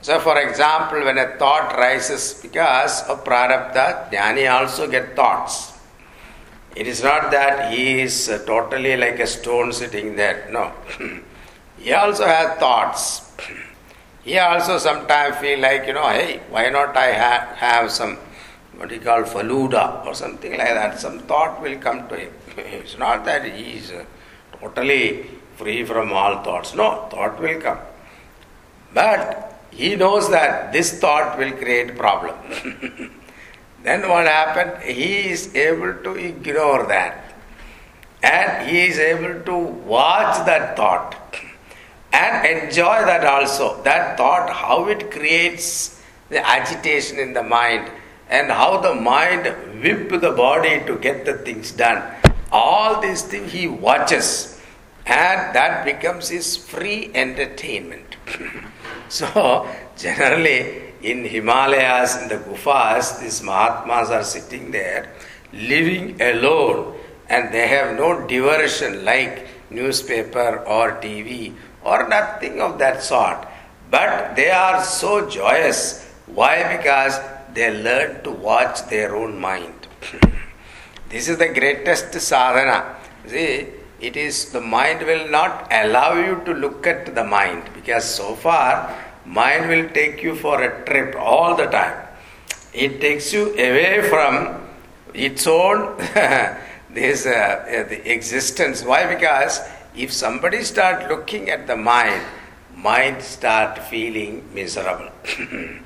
So, 0.00 0.18
for 0.20 0.38
example, 0.40 1.04
when 1.04 1.18
a 1.18 1.36
thought 1.36 1.76
rises 1.76 2.40
because 2.40 3.02
of 3.02 3.24
prarabdha, 3.24 4.10
jnani 4.10 4.50
also 4.50 4.90
get 4.90 5.14
thoughts. 5.14 5.74
It 6.74 6.86
is 6.86 7.02
not 7.02 7.30
that 7.30 7.72
he 7.72 8.00
is 8.00 8.30
uh, 8.30 8.42
totally 8.46 8.96
like 8.96 9.18
a 9.18 9.26
stone 9.26 9.70
sitting 9.74 10.16
there. 10.16 10.48
No. 10.50 10.72
he 11.78 11.92
also 11.92 12.26
has 12.26 12.58
thoughts. 12.58 13.30
He 14.24 14.38
also 14.38 14.78
sometimes 14.78 15.36
feel 15.36 15.58
like, 15.58 15.86
you 15.86 15.92
know, 15.92 16.08
hey, 16.08 16.40
why 16.48 16.70
not 16.70 16.96
I 16.96 17.12
ha- 17.12 17.54
have 17.56 17.90
some 17.90 18.16
what 18.76 18.90
he 18.90 18.98
call 18.98 19.22
faluda 19.22 20.04
or 20.06 20.14
something 20.14 20.52
like 20.52 20.74
that. 20.80 20.98
Some 20.98 21.18
thought 21.20 21.60
will 21.62 21.78
come 21.78 22.08
to 22.08 22.16
him. 22.16 22.32
It's 22.56 22.98
not 22.98 23.24
that 23.24 23.44
he 23.44 23.78
is 23.78 23.90
uh, 23.90 24.04
totally 24.60 25.26
free 25.56 25.84
from 25.84 26.12
all 26.12 26.42
thoughts. 26.42 26.74
No, 26.74 27.06
thought 27.10 27.40
will 27.40 27.60
come. 27.60 27.78
But 28.92 29.54
he 29.70 29.94
knows 29.96 30.30
that 30.30 30.72
this 30.72 30.98
thought 31.00 31.38
will 31.38 31.52
create 31.52 31.96
problem. 31.96 32.36
then 33.82 34.08
what 34.08 34.26
happened? 34.26 34.82
He 34.82 35.30
is 35.30 35.54
able 35.54 35.94
to 36.02 36.14
ignore 36.14 36.86
that. 36.86 37.34
And 38.22 38.68
he 38.68 38.86
is 38.86 38.98
able 38.98 39.44
to 39.44 39.56
watch 39.56 40.46
that 40.46 40.76
thought 40.76 41.23
and 42.14 42.46
enjoy 42.46 43.04
that 43.10 43.24
also. 43.24 43.82
That 43.82 44.16
thought, 44.16 44.48
how 44.50 44.86
it 44.88 45.10
creates 45.10 46.00
the 46.28 46.46
agitation 46.46 47.18
in 47.18 47.32
the 47.32 47.42
mind 47.42 47.90
and 48.28 48.50
how 48.50 48.78
the 48.80 48.94
mind 48.94 49.44
whip 49.82 50.08
the 50.20 50.30
body 50.30 50.80
to 50.86 50.96
get 50.96 51.24
the 51.24 51.34
things 51.34 51.72
done. 51.72 52.02
All 52.52 53.00
these 53.00 53.22
things 53.22 53.52
he 53.52 53.66
watches 53.66 54.60
and 55.06 55.54
that 55.54 55.84
becomes 55.84 56.28
his 56.28 56.56
free 56.56 57.10
entertainment. 57.14 58.16
so 59.08 59.68
generally 59.96 60.94
in 61.02 61.24
Himalayas, 61.24 62.22
in 62.22 62.28
the 62.28 62.36
Gufas, 62.36 63.20
these 63.20 63.42
Mahatmas 63.42 64.10
are 64.10 64.24
sitting 64.24 64.70
there 64.70 65.12
living 65.52 66.20
alone 66.22 66.96
and 67.28 67.52
they 67.52 67.68
have 67.68 67.96
no 67.98 68.26
diversion 68.26 69.04
like 69.04 69.46
newspaper 69.70 70.64
or 70.66 70.92
TV 71.02 71.54
or 71.84 72.08
nothing 72.08 72.60
of 72.60 72.78
that 72.78 73.02
sort. 73.02 73.46
But 73.90 74.34
they 74.34 74.50
are 74.50 74.82
so 74.82 75.28
joyous. 75.28 76.04
Why? 76.26 76.76
Because 76.76 77.20
they 77.52 77.70
learn 77.70 78.22
to 78.24 78.30
watch 78.30 78.86
their 78.88 79.14
own 79.14 79.40
mind. 79.40 79.86
this 81.08 81.28
is 81.28 81.38
the 81.38 81.48
greatest 81.48 82.12
sadhana. 82.14 82.96
See, 83.26 83.68
it 84.00 84.16
is 84.16 84.50
the 84.50 84.60
mind 84.60 85.06
will 85.06 85.28
not 85.30 85.68
allow 85.70 86.14
you 86.14 86.42
to 86.44 86.52
look 86.52 86.86
at 86.86 87.14
the 87.14 87.24
mind 87.24 87.70
because 87.74 88.04
so 88.04 88.34
far 88.34 88.94
mind 89.24 89.68
will 89.68 89.88
take 89.90 90.22
you 90.22 90.34
for 90.34 90.62
a 90.62 90.84
trip 90.84 91.14
all 91.18 91.56
the 91.56 91.66
time. 91.66 91.96
It 92.72 93.00
takes 93.00 93.32
you 93.32 93.52
away 93.52 94.02
from 94.08 94.60
its 95.14 95.46
own 95.46 95.96
this 96.90 97.24
uh, 97.24 97.86
the 97.88 98.12
existence. 98.12 98.82
Why? 98.82 99.06
Because 99.14 99.60
if 99.96 100.12
somebody 100.12 100.62
start 100.64 101.08
looking 101.08 101.50
at 101.50 101.66
the 101.66 101.76
mind, 101.76 102.22
mind 102.76 103.22
start 103.22 103.78
feeling 103.78 104.42
miserable. 104.52 105.10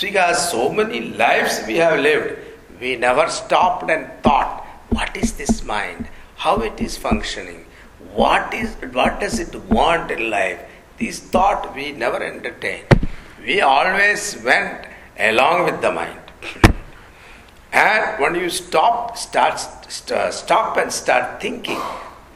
because 0.00 0.50
so 0.50 0.72
many 0.72 1.00
lives 1.00 1.62
we 1.66 1.76
have 1.76 2.00
lived, 2.00 2.38
we 2.80 2.96
never 2.96 3.28
stopped 3.28 3.90
and 3.90 4.10
thought, 4.22 4.64
what 4.88 5.16
is 5.16 5.34
this 5.34 5.62
mind? 5.62 6.08
How 6.36 6.60
it 6.60 6.80
is 6.80 6.96
functioning? 6.96 7.66
What 8.14 8.52
is 8.52 8.74
what 8.92 9.20
does 9.20 9.38
it 9.38 9.54
want 9.70 10.10
in 10.10 10.30
life? 10.30 10.60
This 10.98 11.20
thought 11.20 11.74
we 11.74 11.92
never 11.92 12.22
entertained. 12.22 12.86
We 13.44 13.60
always 13.60 14.42
went 14.42 14.86
along 15.18 15.64
with 15.64 15.80
the 15.80 15.92
mind. 15.92 16.20
and 17.72 18.20
when 18.20 18.34
you 18.34 18.50
stop, 18.50 19.16
start, 19.16 19.58
st- 19.60 20.32
stop 20.32 20.76
and 20.76 20.92
start 20.92 21.40
thinking, 21.40 21.80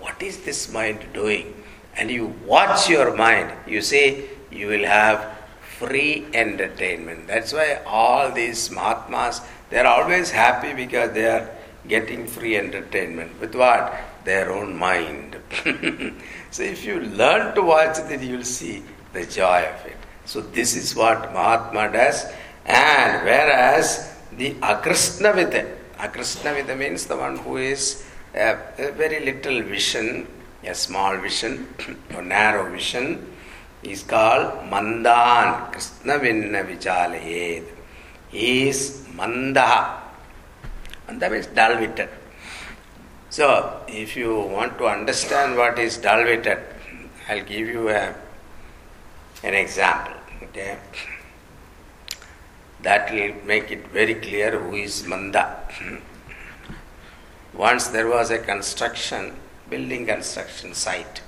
what 0.07 0.23
is 0.23 0.38
this 0.45 0.73
mind 0.73 1.05
doing? 1.12 1.53
And 1.97 2.11
you 2.11 2.27
watch 2.47 2.88
your 2.88 3.16
mind, 3.16 3.53
you 3.66 3.83
see, 3.83 4.27
you 4.53 4.69
will 4.69 4.85
have 4.85 5.37
free 5.79 6.27
entertainment. 6.33 7.27
That's 7.27 7.53
why 7.53 7.83
all 7.85 8.31
these 8.31 8.71
Mahatmas, 8.71 9.40
they 9.69 9.79
are 9.79 9.87
always 9.87 10.31
happy 10.31 10.73
because 10.75 11.12
they 11.12 11.27
are 11.27 11.51
getting 11.88 12.27
free 12.27 12.57
entertainment. 12.57 13.40
With 13.40 13.57
what? 13.57 13.95
Their 14.25 14.53
own 14.53 14.77
mind. 14.77 15.37
so 16.51 16.62
if 16.62 16.85
you 16.85 17.01
learn 17.01 17.55
to 17.57 17.62
watch 17.62 17.99
it, 17.99 18.23
you 18.23 18.37
will 18.37 18.45
see 18.45 18.85
the 19.12 19.27
joy 19.27 19.62
of 19.75 19.87
it. 19.87 19.97
So 20.25 20.40
this 20.40 20.77
is 20.77 20.95
what 20.95 21.33
Mahatma 21.33 21.92
does. 21.92 22.27
And 22.64 23.25
whereas 23.25 24.14
the 24.33 24.53
Akrishnavita, 24.55 25.77
Akrishnavita 25.99 26.79
means 26.79 27.07
the 27.07 27.16
one 27.16 27.38
who 27.38 27.57
is 27.57 28.06
a, 28.37 28.59
a 28.79 28.92
very 28.92 29.25
little 29.25 29.62
vision, 29.62 30.27
a 30.64 30.75
small 30.75 31.16
vision, 31.16 31.66
a 32.11 32.22
narrow 32.22 32.70
vision, 32.70 33.35
is 33.83 34.03
called 34.03 34.68
Mandan, 34.70 35.72
Krishna 35.72 36.18
Vinna 36.18 36.64
Vichalayed. 36.66 37.64
He 38.29 38.68
is 38.68 39.07
Mandaha. 39.14 40.01
Manda 41.07 41.31
means 41.31 41.46
dull 41.46 41.79
witted. 41.81 42.09
So, 43.31 43.81
if 43.88 44.16
you 44.16 44.40
want 44.40 44.79
to 44.79 44.87
understand 44.87 45.57
what 45.57 45.79
is 45.79 45.99
dull 45.99 46.25
witted, 46.25 46.59
I'll 47.29 47.44
give 47.44 47.68
you 47.68 47.88
a, 47.88 48.14
an 49.42 49.55
example. 49.55 50.14
Okay? 50.42 50.79
That 52.83 53.12
will 53.12 53.35
make 53.44 53.70
it 53.70 53.88
very 53.88 54.14
clear 54.14 54.59
who 54.59 54.75
is 54.77 55.07
Manda. 55.07 55.62
Once 57.57 57.88
there 57.88 58.09
was 58.09 58.31
a 58.31 58.38
construction, 58.38 59.35
building 59.71 60.07
construction 60.07 60.75
site. 60.75 61.23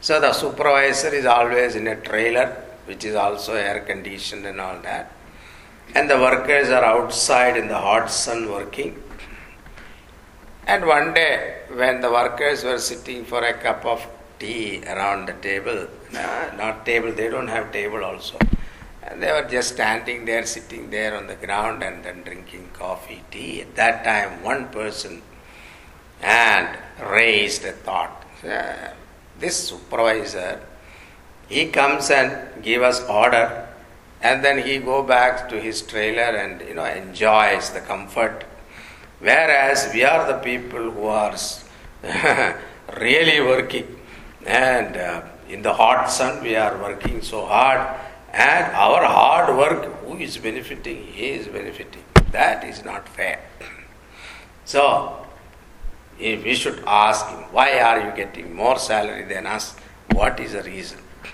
So 0.00 0.20
the 0.20 0.32
supervisor 0.32 1.14
is 1.14 1.24
always 1.24 1.74
in 1.74 1.86
a 1.86 1.96
trailer, 1.96 2.62
which 2.86 3.04
is 3.04 3.14
also 3.14 3.54
air 3.54 3.80
conditioned 3.80 4.44
and 4.46 4.60
all 4.60 4.78
that. 4.82 5.12
And 5.94 6.10
the 6.10 6.18
workers 6.18 6.68
are 6.68 6.84
outside 6.84 7.56
in 7.56 7.68
the 7.68 7.78
hot 7.78 8.10
sun 8.10 8.50
working. 8.50 9.02
And 10.66 10.86
one 10.86 11.14
day, 11.14 11.58
when 11.72 12.00
the 12.00 12.10
workers 12.10 12.64
were 12.64 12.78
sitting 12.78 13.24
for 13.24 13.44
a 13.44 13.54
cup 13.54 13.84
of 13.84 14.06
tea 14.38 14.82
around 14.84 15.26
the 15.26 15.34
table, 15.34 15.88
not 16.12 16.84
table, 16.84 17.12
they 17.12 17.28
don't 17.28 17.48
have 17.48 17.72
table 17.72 18.04
also. 18.04 18.38
And 19.02 19.22
they 19.22 19.32
were 19.32 19.48
just 19.48 19.74
standing 19.74 20.24
there, 20.24 20.46
sitting 20.46 20.90
there 20.90 21.16
on 21.16 21.26
the 21.26 21.34
ground 21.34 21.82
and 21.82 22.04
then 22.04 22.22
drinking 22.22 22.70
coffee, 22.72 23.22
tea. 23.30 23.62
At 23.62 23.74
that 23.74 24.04
time, 24.04 24.42
one 24.42 24.68
person 24.68 25.22
and 26.22 26.78
raised 27.10 27.64
a 27.64 27.72
thought. 27.72 28.24
This 29.38 29.68
supervisor, 29.68 30.60
he 31.48 31.66
comes 31.66 32.10
and 32.10 32.62
give 32.62 32.82
us 32.82 33.02
order, 33.08 33.68
and 34.20 34.44
then 34.44 34.64
he 34.64 34.78
go 34.78 35.02
back 35.02 35.48
to 35.48 35.60
his 35.60 35.82
trailer 35.82 36.22
and 36.22 36.60
you 36.60 36.74
know 36.74 36.84
enjoys 36.84 37.70
the 37.70 37.80
comfort. 37.80 38.44
Whereas 39.18 39.90
we 39.92 40.04
are 40.04 40.26
the 40.26 40.38
people 40.38 40.90
who 40.90 41.06
are 41.06 41.36
really 43.00 43.40
working, 43.40 43.98
and 44.46 44.96
uh, 44.96 45.22
in 45.48 45.62
the 45.62 45.72
hot 45.72 46.06
sun 46.06 46.42
we 46.42 46.54
are 46.54 46.76
working 46.78 47.20
so 47.20 47.46
hard 47.46 47.98
and 48.32 48.72
our 48.72 49.04
hard 49.04 49.56
work, 49.56 49.84
who 50.04 50.16
is 50.16 50.38
benefiting? 50.38 51.04
He 51.04 51.30
is 51.30 51.48
benefiting. 51.48 52.04
That 52.30 52.64
is 52.64 52.84
not 52.84 53.08
fair. 53.08 53.40
So, 54.64 55.26
if 56.20 56.44
we 56.44 56.54
should 56.54 56.84
ask 56.86 57.26
him, 57.26 57.40
why 57.50 57.80
are 57.80 58.00
you 58.00 58.12
getting 58.16 58.54
more 58.54 58.78
salary 58.78 59.24
than 59.24 59.44
us? 59.44 59.74
What 60.12 60.38
is 60.40 60.52
the 60.52 60.62
reason? 60.62 60.98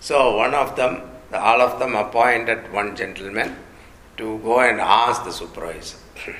So, 0.00 0.36
one 0.36 0.54
of 0.54 0.76
them, 0.76 1.02
all 1.32 1.60
of 1.60 1.78
them 1.78 1.94
appointed 1.94 2.72
one 2.72 2.96
gentleman 2.96 3.56
to 4.16 4.38
go 4.38 4.60
and 4.60 4.80
ask 4.80 5.24
the 5.24 5.32
supervisor. 5.32 5.98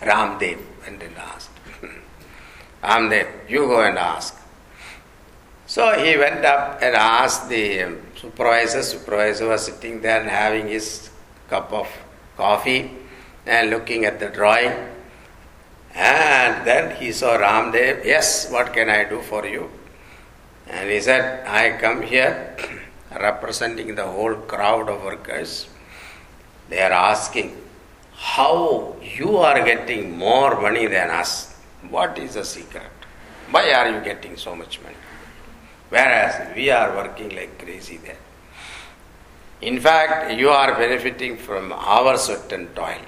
Ramdev 0.00 0.58
went 0.82 1.02
and 1.02 1.16
asked. 1.16 1.50
Ramdev, 2.82 3.50
you 3.50 3.66
go 3.66 3.82
and 3.82 3.98
ask. 3.98 4.34
So 5.76 5.92
he 5.92 6.16
went 6.16 6.42
up 6.42 6.78
and 6.80 6.96
asked 6.96 7.50
the 7.50 7.98
supervisor. 8.14 8.82
Supervisor 8.82 9.48
was 9.48 9.66
sitting 9.66 10.00
there 10.00 10.22
and 10.22 10.30
having 10.30 10.68
his 10.68 11.10
cup 11.50 11.70
of 11.70 11.86
coffee 12.34 12.92
and 13.44 13.68
looking 13.68 14.06
at 14.06 14.18
the 14.18 14.30
drawing. 14.30 14.72
And 15.94 16.66
then 16.66 16.96
he 16.96 17.12
saw 17.12 17.36
Ramdev. 17.36 18.06
Yes, 18.06 18.50
what 18.50 18.72
can 18.72 18.88
I 18.88 19.04
do 19.04 19.20
for 19.20 19.44
you? 19.44 19.68
And 20.66 20.88
he 20.88 20.98
said, 20.98 21.46
I 21.46 21.76
come 21.76 22.00
here 22.00 22.56
representing 23.10 23.94
the 23.96 24.06
whole 24.06 24.34
crowd 24.34 24.88
of 24.88 25.04
workers. 25.04 25.68
They 26.70 26.80
are 26.80 26.92
asking 27.12 27.54
how 28.14 28.96
you 29.02 29.36
are 29.36 29.62
getting 29.62 30.16
more 30.16 30.58
money 30.58 30.86
than 30.86 31.10
us. 31.10 31.54
What 31.90 32.16
is 32.16 32.32
the 32.32 32.44
secret? 32.46 32.96
Why 33.50 33.72
are 33.72 33.90
you 33.90 34.00
getting 34.00 34.38
so 34.38 34.56
much 34.56 34.80
money? 34.80 34.96
Whereas 35.88 36.54
we 36.54 36.70
are 36.70 36.94
working 36.94 37.34
like 37.34 37.58
crazy 37.58 37.98
there. 37.98 38.18
In 39.60 39.80
fact, 39.80 40.32
you 40.38 40.50
are 40.50 40.74
benefiting 40.74 41.36
from 41.36 41.72
our 41.72 42.18
sweat 42.18 42.52
and 42.52 42.74
toil. 42.74 43.00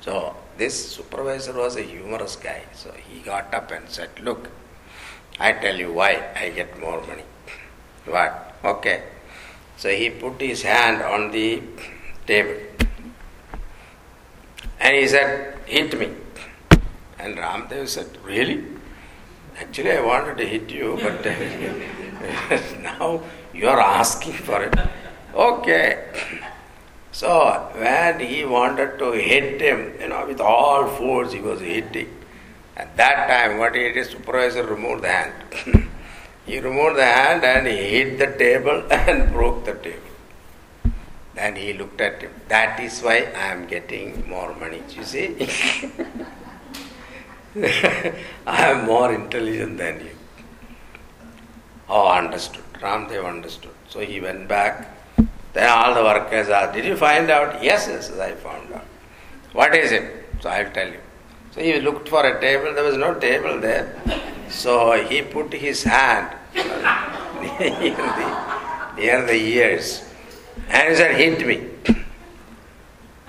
So, 0.00 0.36
this 0.56 0.92
supervisor 0.92 1.52
was 1.52 1.76
a 1.76 1.82
humorous 1.82 2.36
guy. 2.36 2.62
So, 2.74 2.92
he 2.92 3.20
got 3.20 3.52
up 3.52 3.70
and 3.70 3.88
said, 3.88 4.10
Look, 4.22 4.48
I 5.38 5.52
tell 5.52 5.76
you 5.76 5.92
why 5.92 6.28
I 6.34 6.50
get 6.50 6.78
more 6.80 7.00
money. 7.06 7.24
What? 8.06 8.56
Okay. 8.64 9.02
So, 9.76 9.90
he 9.90 10.10
put 10.10 10.40
his 10.40 10.62
hand 10.62 11.02
on 11.02 11.30
the 11.30 11.62
table 12.26 12.56
and 14.80 14.96
he 14.96 15.06
said, 15.08 15.58
Hit 15.66 15.98
me. 15.98 16.08
And 17.18 17.36
Ramdev 17.36 17.88
said, 17.88 18.16
Really? 18.24 18.64
Actually, 19.60 19.92
I 19.92 20.00
wanted 20.00 20.38
to 20.38 20.46
hit 20.46 20.70
you, 20.70 20.98
but 21.02 21.26
uh, 21.26 22.60
now 22.80 23.22
you 23.52 23.68
are 23.68 23.80
asking 23.80 24.34
for 24.34 24.62
it. 24.62 24.74
Okay. 25.34 26.04
So 27.10 27.70
when 27.74 28.20
he 28.20 28.44
wanted 28.44 28.98
to 29.00 29.10
hit 29.12 29.60
him, 29.60 29.94
you 30.00 30.08
know, 30.08 30.26
with 30.26 30.40
all 30.40 30.86
force 30.86 31.32
he 31.32 31.40
was 31.40 31.60
hitting. 31.60 32.14
At 32.76 32.96
that 32.96 33.26
time, 33.26 33.58
what 33.58 33.74
he 33.74 33.92
did, 33.92 34.06
supervisor 34.06 34.64
removed 34.64 35.02
the 35.02 35.08
hand. 35.08 35.32
he 36.46 36.60
removed 36.60 36.96
the 36.96 37.04
hand 37.04 37.42
and 37.44 37.66
he 37.66 37.76
hit 37.76 38.18
the 38.20 38.38
table 38.38 38.84
and 38.92 39.32
broke 39.32 39.64
the 39.64 39.74
table. 39.74 39.98
Then 41.34 41.56
he 41.56 41.72
looked 41.72 42.00
at 42.00 42.22
him. 42.22 42.30
That 42.48 42.78
is 42.78 43.00
why 43.00 43.32
I 43.34 43.52
am 43.52 43.66
getting 43.66 44.28
more 44.28 44.54
money. 44.54 44.82
You 44.90 45.02
see? 45.02 45.34
I 47.56 48.70
am 48.70 48.86
more 48.86 49.12
intelligent 49.14 49.78
than 49.78 50.00
you. 50.00 50.10
Oh, 51.88 52.08
understood. 52.08 52.64
Ramdev 52.74 53.26
understood. 53.26 53.72
So 53.88 54.00
he 54.00 54.20
went 54.20 54.48
back. 54.48 54.94
Then 55.52 55.68
all 55.70 55.94
the 55.94 56.02
workers 56.02 56.48
asked, 56.48 56.74
Did 56.74 56.84
you 56.84 56.96
find 56.96 57.30
out? 57.30 57.62
Yes, 57.62 57.88
yes, 57.88 58.10
I 58.18 58.32
found 58.32 58.72
out. 58.72 58.84
What 59.52 59.74
is 59.74 59.92
it? 59.92 60.26
So 60.40 60.50
I'll 60.50 60.70
tell 60.70 60.88
you. 60.88 61.00
So 61.52 61.60
he 61.62 61.80
looked 61.80 62.08
for 62.08 62.24
a 62.24 62.40
table. 62.40 62.74
There 62.74 62.84
was 62.84 62.96
no 62.96 63.14
table 63.14 63.60
there. 63.60 64.00
So 64.48 64.92
he 65.08 65.22
put 65.22 65.52
his 65.52 65.82
hand 65.82 66.36
near, 66.54 67.96
the, 67.96 68.92
near 68.96 69.26
the 69.26 69.34
ears 69.34 70.08
and 70.68 70.88
he 70.90 70.94
said, 70.96 71.16
Hit 71.16 71.46
me. 71.46 71.68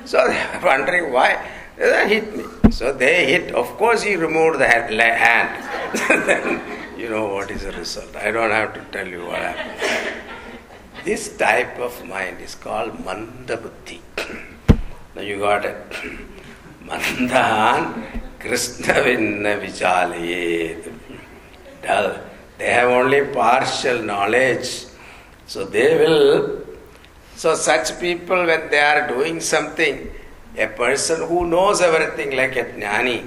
So 0.06 0.28
they 0.28 0.60
were 0.60 0.66
wondering 0.66 1.12
why. 1.12 1.48
Said, 1.80 2.10
Hit 2.10 2.36
me. 2.36 2.44
So 2.72 2.92
they 2.92 3.26
hit. 3.32 3.56
Of 3.56 3.68
course, 3.78 4.04
he 4.04 4.16
removed 4.16 4.60
the 4.60 4.68
hand. 4.68 5.54
then 6.28 6.62
you 7.00 7.10
know 7.10 7.28
what 7.28 7.50
is 7.52 7.64
the 7.64 7.72
result. 7.72 8.16
I 8.16 8.32
don't 8.32 8.52
have 8.52 8.74
to 8.74 8.82
tell 8.92 9.08
you 9.08 9.26
what 9.26 9.40
happened. 9.40 10.22
This 11.06 11.38
type 11.38 11.80
of 11.80 12.06
mind 12.06 12.42
is 12.42 12.56
called 12.56 12.92
Mandabuddhi. 13.06 14.00
now 15.16 15.22
you 15.22 15.40
got 15.40 15.64
it. 15.64 15.78
Mandahan 16.84 18.22
Krishna 18.40 18.94
Vinna. 19.06 19.56
Dull. 21.82 22.20
They 22.58 22.74
have 22.74 22.90
only 22.90 23.26
partial 23.28 24.04
knowledge. 24.04 24.86
So 25.48 25.64
they 25.64 25.98
will. 25.98 26.66
So 27.38 27.56
such 27.56 27.98
people, 28.02 28.46
when 28.46 28.70
they 28.70 28.80
are 28.80 29.08
doing 29.08 29.40
something, 29.40 30.12
a 30.60 30.68
person 30.68 31.28
who 31.28 31.46
knows 31.48 31.82
everything 31.82 32.36
like 32.36 32.56
a 32.56 32.66
jnani, 32.66 33.20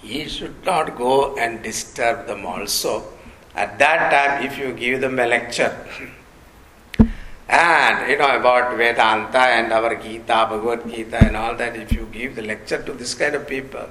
he 0.00 0.28
should 0.28 0.64
not 0.64 0.96
go 0.96 1.36
and 1.36 1.62
disturb 1.62 2.26
them 2.26 2.46
also. 2.46 3.04
At 3.54 3.78
that 3.78 4.10
time, 4.10 4.46
if 4.46 4.58
you 4.58 4.72
give 4.72 5.00
them 5.00 5.18
a 5.18 5.26
lecture, 5.26 5.74
and 7.48 8.10
you 8.10 8.16
know 8.16 8.36
about 8.36 8.76
Vedanta 8.76 9.40
and 9.58 9.72
our 9.72 9.94
Gita, 9.96 10.46
Bhagavad 10.50 10.88
Gita, 10.90 11.24
and 11.24 11.36
all 11.36 11.54
that, 11.56 11.76
if 11.76 11.92
you 11.92 12.08
give 12.12 12.36
the 12.36 12.42
lecture 12.42 12.82
to 12.82 12.92
this 12.92 13.14
kind 13.14 13.34
of 13.34 13.46
people, 13.46 13.86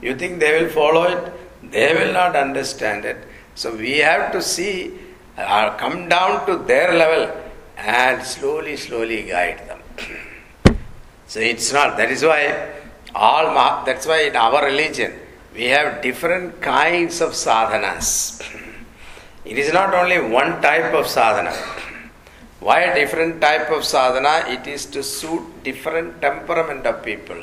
you 0.00 0.16
think 0.16 0.40
they 0.40 0.62
will 0.62 0.70
follow 0.70 1.04
it? 1.04 1.32
They 1.70 1.94
will 1.94 2.12
not 2.12 2.34
understand 2.36 3.04
it. 3.04 3.18
So 3.54 3.74
we 3.76 3.98
have 3.98 4.32
to 4.32 4.40
see, 4.40 4.98
uh, 5.36 5.76
come 5.76 6.08
down 6.08 6.46
to 6.46 6.56
their 6.56 6.94
level 6.94 7.34
and 7.76 8.22
slowly, 8.24 8.76
slowly 8.76 9.24
guide 9.24 9.68
them. 9.68 9.81
So 11.32 11.40
it's 11.40 11.72
not, 11.72 11.96
that 11.96 12.10
is 12.10 12.22
why 12.22 12.42
all, 13.14 13.54
that's 13.86 14.06
why 14.06 14.24
in 14.24 14.36
our 14.36 14.66
religion, 14.66 15.12
we 15.54 15.64
have 15.64 16.02
different 16.02 16.60
kinds 16.60 17.22
of 17.22 17.30
sadhanas. 17.30 18.42
It 19.46 19.56
is 19.56 19.72
not 19.72 19.94
only 19.94 20.20
one 20.20 20.60
type 20.60 20.92
of 20.92 21.06
sadhana. 21.06 21.54
Why 22.60 22.80
a 22.80 22.94
different 22.94 23.40
type 23.40 23.70
of 23.70 23.82
sadhana? 23.82 24.46
It 24.52 24.66
is 24.66 24.84
to 24.94 25.02
suit 25.02 25.64
different 25.64 26.20
temperament 26.20 26.84
of 26.84 27.02
people, 27.02 27.38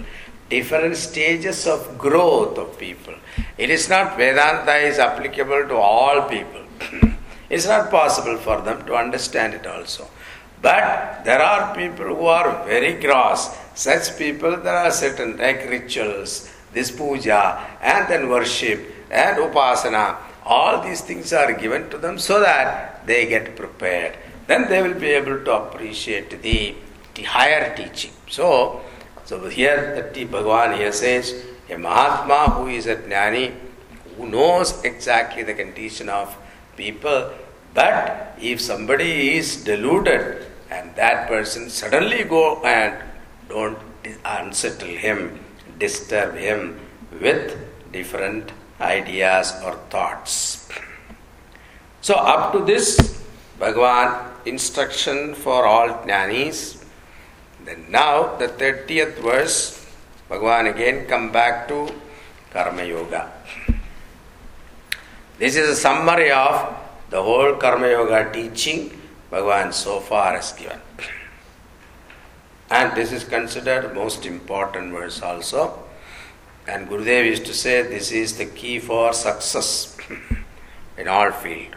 different 0.52 0.95
stages 0.95 1.65
of 1.65 1.97
growth 1.97 2.60
of 2.60 2.78
people. 2.78 3.15
It 3.58 3.71
is 3.71 3.89
not 3.89 4.17
Vedanta 4.17 4.75
is 4.75 4.99
applicable 4.99 5.67
to 5.67 5.75
all 5.75 6.30
people. 6.30 6.62
it's 7.49 7.65
not 7.65 7.89
possible 7.89 8.38
for 8.38 8.62
them 8.62 8.86
to 8.86 8.93
understand 8.93 9.56
it 9.56 9.65
also. 9.65 10.08
But 10.62 11.23
there 11.23 11.41
are 11.41 11.73
people 11.73 12.06
who 12.06 12.25
are 12.25 12.65
very 12.65 12.93
gross. 12.99 13.49
Such 13.86 14.18
people, 14.18 14.58
there 14.58 14.80
are 14.86 14.92
certain 14.92 15.38
like 15.38 15.62
rituals, 15.76 16.32
this 16.74 16.92
puja, 16.92 17.44
and 17.82 18.08
then 18.10 18.30
worship, 18.30 18.80
and 19.10 19.38
upasana. 19.46 20.18
All 20.46 20.82
these 20.82 21.02
things 21.02 21.32
are 21.32 21.54
given 21.54 21.89
to 21.92 21.98
them 21.98 22.18
so 22.18 22.39
that 22.42 23.06
they 23.08 23.22
get 23.28 23.56
prepared 23.56 24.13
then 24.50 24.68
they 24.68 24.82
will 24.82 25.00
be 25.00 25.12
able 25.20 25.38
to 25.46 25.52
appreciate 25.54 26.42
the, 26.42 26.76
the 27.13 27.24
higher 27.24 27.76
teaching. 27.76 28.12
So, 28.28 28.82
so 29.24 29.48
here 29.48 29.96
the 29.96 30.12
T 30.12 30.26
Bhagavan 30.26 30.76
here 30.76 30.92
says, 30.92 31.46
a 31.70 31.78
Mahatma 31.78 32.56
who 32.56 32.68
is 32.68 32.88
a 32.88 32.96
Jnani, 32.96 33.54
who 34.18 34.28
knows 34.28 34.84
exactly 34.84 35.44
the 35.44 35.54
condition 35.54 36.10
of 36.10 36.36
people, 36.76 37.32
but 37.76 38.36
if 38.42 38.60
somebody 38.60 39.38
is 39.38 39.63
deluded 39.63 40.48
and 40.72 40.96
that 40.96 41.28
person 41.28 41.70
suddenly 41.70 42.24
go 42.24 42.63
and 42.63 42.98
don't 43.50 43.78
unsettle 44.24 44.88
him, 44.88 45.40
disturb 45.78 46.36
him 46.36 46.80
with 47.20 47.58
different 47.92 48.52
ideas 48.80 49.54
or 49.66 49.76
thoughts. 49.90 50.70
So 52.02 52.14
up 52.16 52.54
to 52.54 52.64
this, 52.64 53.20
Bhagavan 53.60 54.46
instruction 54.46 55.36
for 55.36 55.66
all 55.66 55.90
jnanis. 56.06 56.82
Then 57.66 57.86
now 57.90 58.38
the 58.38 58.48
30th 58.48 59.18
verse, 59.20 59.86
Bhagavan 60.30 60.74
again 60.74 61.08
come 61.08 61.32
back 61.32 61.68
to 61.68 61.90
Karma 62.52 62.86
Yoga. 62.86 63.32
This 65.38 65.56
is 65.56 65.70
a 65.70 65.76
summary 65.76 66.32
of 66.32 66.76
the 67.10 67.22
whole 67.22 67.56
Karma 67.56 67.90
Yoga 67.90 68.32
teaching 68.32 68.92
Bhagavan 69.32 69.74
so 69.74 70.00
far 70.00 70.36
has 70.36 70.54
given. 70.54 70.80
And 72.71 72.97
this 72.97 73.12
is 73.12 73.25
considered 73.25 73.95
most 73.95 74.27
important 74.27 74.93
verse 74.93 75.23
also. 75.23 75.85
And 76.67 76.88
Gurudev 76.88 77.27
used 77.27 77.47
to 77.47 77.55
say 77.55 77.83
this 77.83 78.11
is 78.11 78.38
the 78.38 78.47
key 78.47 78.79
for 78.79 79.12
success 79.12 79.97
in 80.99 81.09
all 81.09 81.31
field. 81.31 81.77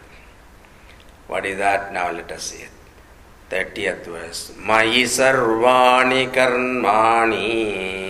What 1.28 1.46
is 1.46 1.58
that? 1.58 1.94
Now 1.94 2.12
let 2.12 2.32
us 2.32 2.44
see 2.44 2.64
it. 2.64 2.70
30th 3.50 4.06
verse. 4.06 4.54
Mayi 4.58 5.04
sarvani 5.04 6.32
karmani. 6.32 8.08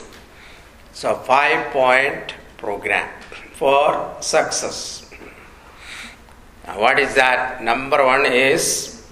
So, 0.94 1.16
five 1.16 1.74
point 1.74 2.34
program 2.58 3.10
for 3.54 4.16
success. 4.22 5.10
Now, 6.66 6.80
what 6.80 7.00
is 7.00 7.14
that? 7.16 7.62
Number 7.62 8.06
one 8.06 8.26
is 8.26 9.04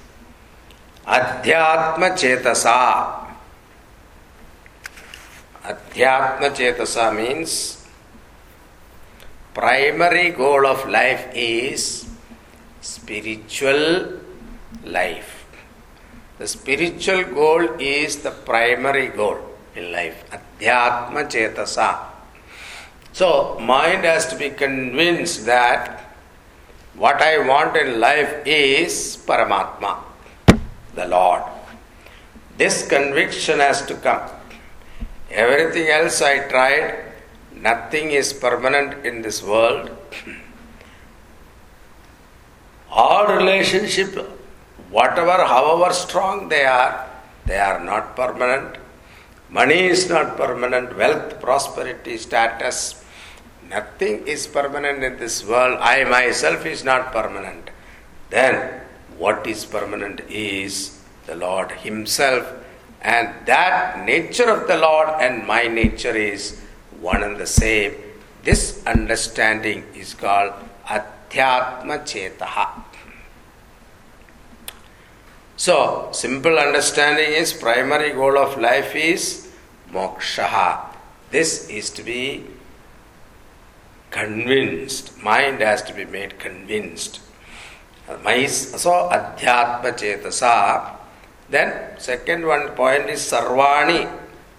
Adhyatma 1.06 2.16
Chetasa. 2.16 3.28
Adhyatma 5.64 6.56
Chetasa 6.56 7.16
means 7.16 7.86
primary 9.54 10.32
goal 10.32 10.66
of 10.66 10.88
life 10.88 11.28
is 11.36 12.08
spiritual 12.80 14.20
life. 14.86 15.41
The 16.42 16.48
spiritual 16.48 17.24
goal 17.36 17.80
is 17.80 18.24
the 18.24 18.32
primary 18.32 19.10
goal 19.10 19.38
in 19.76 19.92
life. 19.92 20.24
Adhyatma 20.32 21.30
Chetasa. 21.34 22.00
So, 23.14 23.60
mind 23.60 24.06
has 24.06 24.26
to 24.30 24.36
be 24.36 24.50
convinced 24.50 25.46
that 25.46 26.02
what 26.96 27.22
I 27.22 27.48
want 27.48 27.78
in 27.78 28.00
life 28.00 28.48
is 28.48 29.24
Paramatma, 29.28 30.00
the 30.96 31.06
Lord. 31.06 31.44
this 32.58 32.88
conviction 32.88 33.60
has 33.60 33.86
to 33.86 33.94
come. 34.08 34.28
Everything 35.30 35.90
else 35.90 36.24
I 36.24 36.50
tried, 36.50 37.06
nothing 37.54 38.14
is 38.24 38.34
permanent 38.34 39.06
in 39.06 39.22
this 39.22 39.44
world. 39.44 39.92
All 42.90 43.28
relationship, 43.28 44.41
whatever, 44.92 45.46
however 45.46 45.94
strong 45.94 46.50
they 46.50 46.66
are, 46.66 47.10
they 47.46 47.58
are 47.58 47.84
not 47.84 48.16
permanent. 48.16 48.78
Money 49.50 49.82
is 49.94 50.10
not 50.10 50.38
permanent, 50.38 50.96
wealth, 50.96 51.42
prosperity, 51.42 52.18
status, 52.18 53.04
nothing 53.70 54.28
is 54.28 54.48
permanent 54.48 55.04
in 55.04 55.18
this 55.18 55.46
world. 55.46 55.78
I 55.82 56.04
myself 56.04 56.66
is 56.66 56.84
not 56.84 57.12
permanent. 57.12 57.70
Then 58.30 58.82
what 59.18 59.48
is 59.48 59.66
permanent 59.66 60.22
is 60.30 61.00
the 61.26 61.36
Lord 61.36 61.72
Himself, 61.72 62.52
and 63.02 63.34
that 63.46 64.06
nature 64.06 64.50
of 64.50 64.68
the 64.68 64.78
Lord 64.78 65.10
and 65.20 65.48
my 65.48 65.64
nature 65.68 66.16
is 66.16 66.60
one 67.00 67.24
and 67.24 67.38
the 67.38 67.48
same. 67.48 67.96
This 68.44 68.84
understanding 68.86 69.84
is 69.96 70.14
called 70.14 70.54
Adhyatma 70.86 71.98
Chetaha. 72.12 72.84
So, 75.62 76.10
simple 76.12 76.58
understanding 76.58 77.34
is 77.34 77.54
primary 77.54 78.14
goal 78.14 78.36
of 78.36 78.58
life 78.60 78.96
is 78.96 79.48
moksha. 79.92 80.88
This 81.30 81.70
is 81.70 81.92
to 81.92 82.02
be 82.02 82.46
convinced. 84.10 85.22
Mind 85.22 85.62
has 85.62 85.84
to 85.84 85.94
be 85.94 86.06
made 86.06 86.40
convinced. 86.40 87.20
So, 88.08 88.90
adhyatma 89.14 89.94
chetasa. 90.02 90.96
Then, 91.48 92.00
second 92.00 92.48
one 92.48 92.70
point 92.70 93.12
is 93.12 93.20
sarvani, 93.20 94.10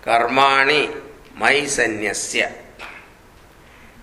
karmani, 0.04 0.94
my 1.34 1.54
sanyasya. 1.66 2.52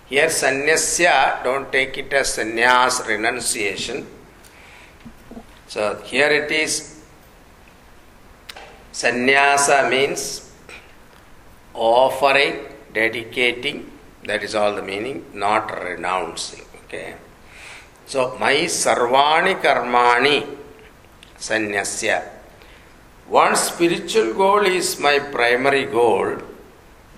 Here, 0.04 0.26
sanyasya, 0.26 1.44
don't 1.44 1.72
take 1.72 1.96
it 1.96 2.12
as 2.12 2.36
sannyas, 2.36 3.06
renunciation. 3.08 4.06
So, 5.66 6.02
here 6.04 6.28
it 6.28 6.50
is 6.50 6.89
sannyasa 8.92 9.88
means 9.88 10.50
offering, 11.74 12.66
dedicating, 12.92 13.90
that 14.24 14.42
is 14.42 14.54
all 14.54 14.74
the 14.74 14.82
meaning, 14.82 15.24
not 15.32 15.70
renouncing. 15.82 16.64
Okay. 16.84 17.14
So, 18.06 18.36
my 18.38 18.54
sarvani 18.66 19.60
karmani 19.62 20.46
sanyasya. 21.38 22.22
One 23.28 23.54
spiritual 23.54 24.34
goal 24.34 24.66
is 24.66 24.98
my 24.98 25.20
primary 25.20 25.86
goal, 25.86 26.38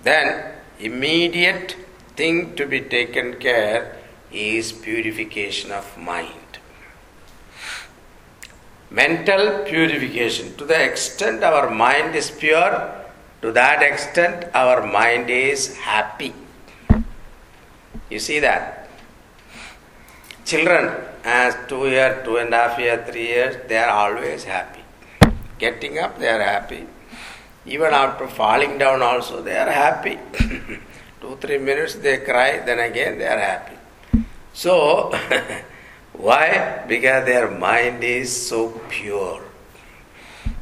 then 0.03 0.53
immediate 0.79 1.75
thing 2.17 2.55
to 2.57 2.67
be 2.67 2.81
taken 2.81 3.35
care 3.41 3.97
is 4.31 4.73
purification 4.73 5.73
of 5.73 5.97
mind. 5.97 6.42
Mental 8.93 9.65
purification. 9.65 10.55
To 10.57 10.67
the 10.67 10.79
extent 10.85 11.43
our 11.43 11.71
mind 11.71 12.15
is 12.15 12.31
pure, 12.31 12.93
to 13.41 13.51
that 13.53 13.83
extent 13.83 14.45
our 14.55 14.87
mind 14.87 15.31
is 15.31 15.79
happy. 15.79 16.35
You 18.11 18.19
see 18.19 18.39
that? 18.41 18.91
Children, 20.45 20.93
as 21.25 21.57
two 21.69 21.89
year, 21.89 22.21
two 22.23 22.37
and 22.37 22.53
a 22.53 22.57
half 22.57 22.79
year, 22.79 23.03
three 23.09 23.29
years, 23.29 23.57
they 23.67 23.79
are 23.79 23.89
always 23.89 24.45
happy. 24.45 24.85
Getting 25.59 25.99
up, 25.99 26.19
they 26.19 26.29
are 26.29 26.43
happy. 26.43 26.87
Even 27.65 27.95
after 27.95 28.27
falling 28.27 28.77
down, 28.77 29.01
also, 29.01 29.41
they 29.41 29.57
are 29.57 29.71
happy. 29.71 30.19
two, 31.23 31.39
three 31.41 31.59
minutes 31.59 31.95
they 31.95 32.19
cry, 32.19 32.59
then 32.59 32.81
again 32.81 33.19
they 33.19 33.27
are 33.27 33.39
happy. 33.39 33.77
So, 34.53 35.13
why? 36.23 36.85
Because 36.87 37.27
their 37.27 37.51
mind 37.51 38.05
is 38.05 38.31
so 38.31 38.81
pure. 38.89 39.43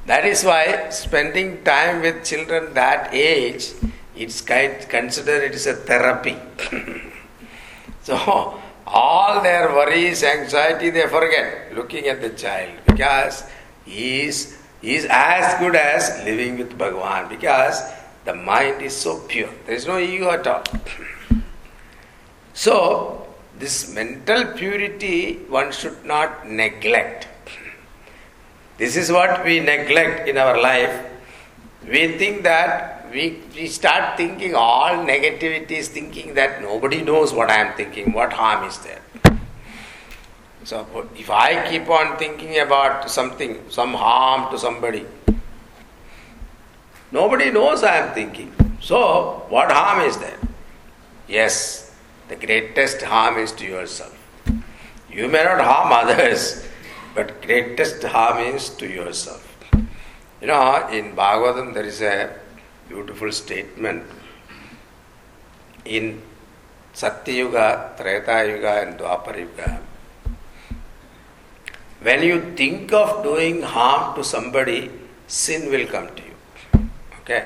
That 0.07 0.25
is 0.25 0.43
why 0.43 0.89
spending 0.89 1.63
time 1.65 2.01
with 2.01 2.25
children 2.25 2.73
that 2.73 3.13
age, 3.13 3.73
it's 4.17 4.41
kind, 4.41 4.81
considered 4.89 5.45
it 5.45 5.55
is 5.55 5.67
a 5.67 5.75
therapy. 5.75 6.37
so 8.03 8.59
all 8.87 9.43
their 9.43 9.69
worries, 9.69 10.25
anxiety, 10.25 10.89
they 10.89 11.07
forget 11.07 11.75
looking 11.77 12.07
at 12.07 12.23
the 12.23 12.31
child 12.31 12.73
because 12.87 13.45
he 13.85 14.23
is, 14.23 14.57
he 14.81 14.95
is 14.95 15.07
as 15.11 15.61
good 15.61 15.77
as 15.77 16.25
living 16.25 16.57
with 16.57 16.79
Bhagavan 16.79 17.29
because 17.29 17.83
the 18.25 18.35
mind 18.35 18.81
is 18.81 18.97
so 18.97 19.21
pure. 19.29 19.51
There 19.67 19.75
is 19.75 19.87
no 19.87 19.99
ego 19.99 20.31
at 20.31 20.47
all. 20.47 20.63
So, 22.53 23.30
this 23.61 23.93
mental 23.95 24.45
purity 24.59 25.35
one 25.57 25.71
should 25.71 26.05
not 26.05 26.49
neglect. 26.49 27.29
This 28.79 28.97
is 28.97 29.13
what 29.13 29.45
we 29.45 29.61
neglect 29.61 30.27
in 30.29 30.39
our 30.39 30.61
life. 30.61 31.07
We 31.87 32.17
think 32.17 32.43
that 32.45 33.07
we, 33.13 33.41
we 33.55 33.67
start 33.67 34.17
thinking 34.17 34.55
all 34.55 35.05
negativities, 35.05 35.89
thinking 35.89 36.35
that 36.35 36.63
nobody 36.63 37.03
knows 37.03 37.35
what 37.35 37.51
I 37.51 37.57
am 37.57 37.77
thinking, 37.77 38.13
what 38.13 38.33
harm 38.33 38.65
is 38.65 38.79
there. 38.79 39.03
So, 40.65 41.09
if 41.17 41.31
I 41.31 41.69
keep 41.69 41.89
on 41.89 42.17
thinking 42.17 42.61
about 42.61 43.11
something, 43.11 43.59
some 43.71 43.93
harm 43.95 44.51
to 44.53 44.59
somebody, 44.59 45.05
nobody 47.11 47.51
knows 47.51 47.83
I 47.83 47.97
am 47.97 48.15
thinking. 48.15 48.55
So, 48.81 49.45
what 49.49 49.71
harm 49.71 50.07
is 50.07 50.17
there? 50.19 50.39
Yes, 51.29 51.80
the 52.31 52.37
greatest 52.37 53.03
harm 53.03 53.39
is 53.39 53.51
to 53.51 53.65
yourself. 53.67 54.17
You 55.11 55.27
may 55.27 55.43
not 55.43 55.61
harm 55.61 55.93
others, 55.93 56.65
but 57.15 57.43
greatest 57.43 58.05
harm 58.05 58.39
is 58.55 58.69
to 58.77 58.87
yourself. 58.89 59.45
You 60.41 60.47
know, 60.47 60.89
in 60.89 61.17
Bhagavatam 61.17 61.75
there 61.75 61.85
is 61.85 62.01
a 62.01 62.31
beautiful 62.89 63.33
statement. 63.33 64.05
In 65.85 66.23
Satyuga, 66.95 67.97
Treta 67.97 68.47
Yuga, 68.49 68.83
and 68.83 68.99
Dwapar 69.01 69.37
Yuga, 69.37 69.81
when 72.01 72.23
you 72.23 72.55
think 72.55 72.93
of 72.93 73.25
doing 73.25 73.63
harm 73.63 74.15
to 74.15 74.23
somebody, 74.23 74.89
sin 75.27 75.69
will 75.69 75.87
come 75.89 76.09
to 76.15 76.23
you. 76.23 76.89
Okay? 77.23 77.45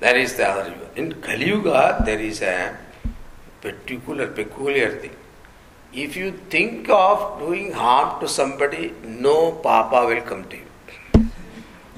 That 0.00 0.16
is 0.16 0.34
the 0.36 0.48
other 0.48 0.70
yuga. 0.70 0.88
In 0.96 1.20
Kali 1.20 1.46
Yuga, 1.46 2.02
there 2.04 2.18
is 2.18 2.40
a 2.40 2.87
particular, 3.60 4.26
peculiar 4.28 4.98
thing. 4.98 5.16
If 5.92 6.16
you 6.16 6.32
think 6.50 6.88
of 6.90 7.38
doing 7.38 7.72
harm 7.72 8.20
to 8.20 8.28
somebody, 8.28 8.92
no 9.04 9.52
papa 9.52 10.06
will 10.06 10.22
come 10.22 10.44
to 10.48 10.56
you. 10.56 11.30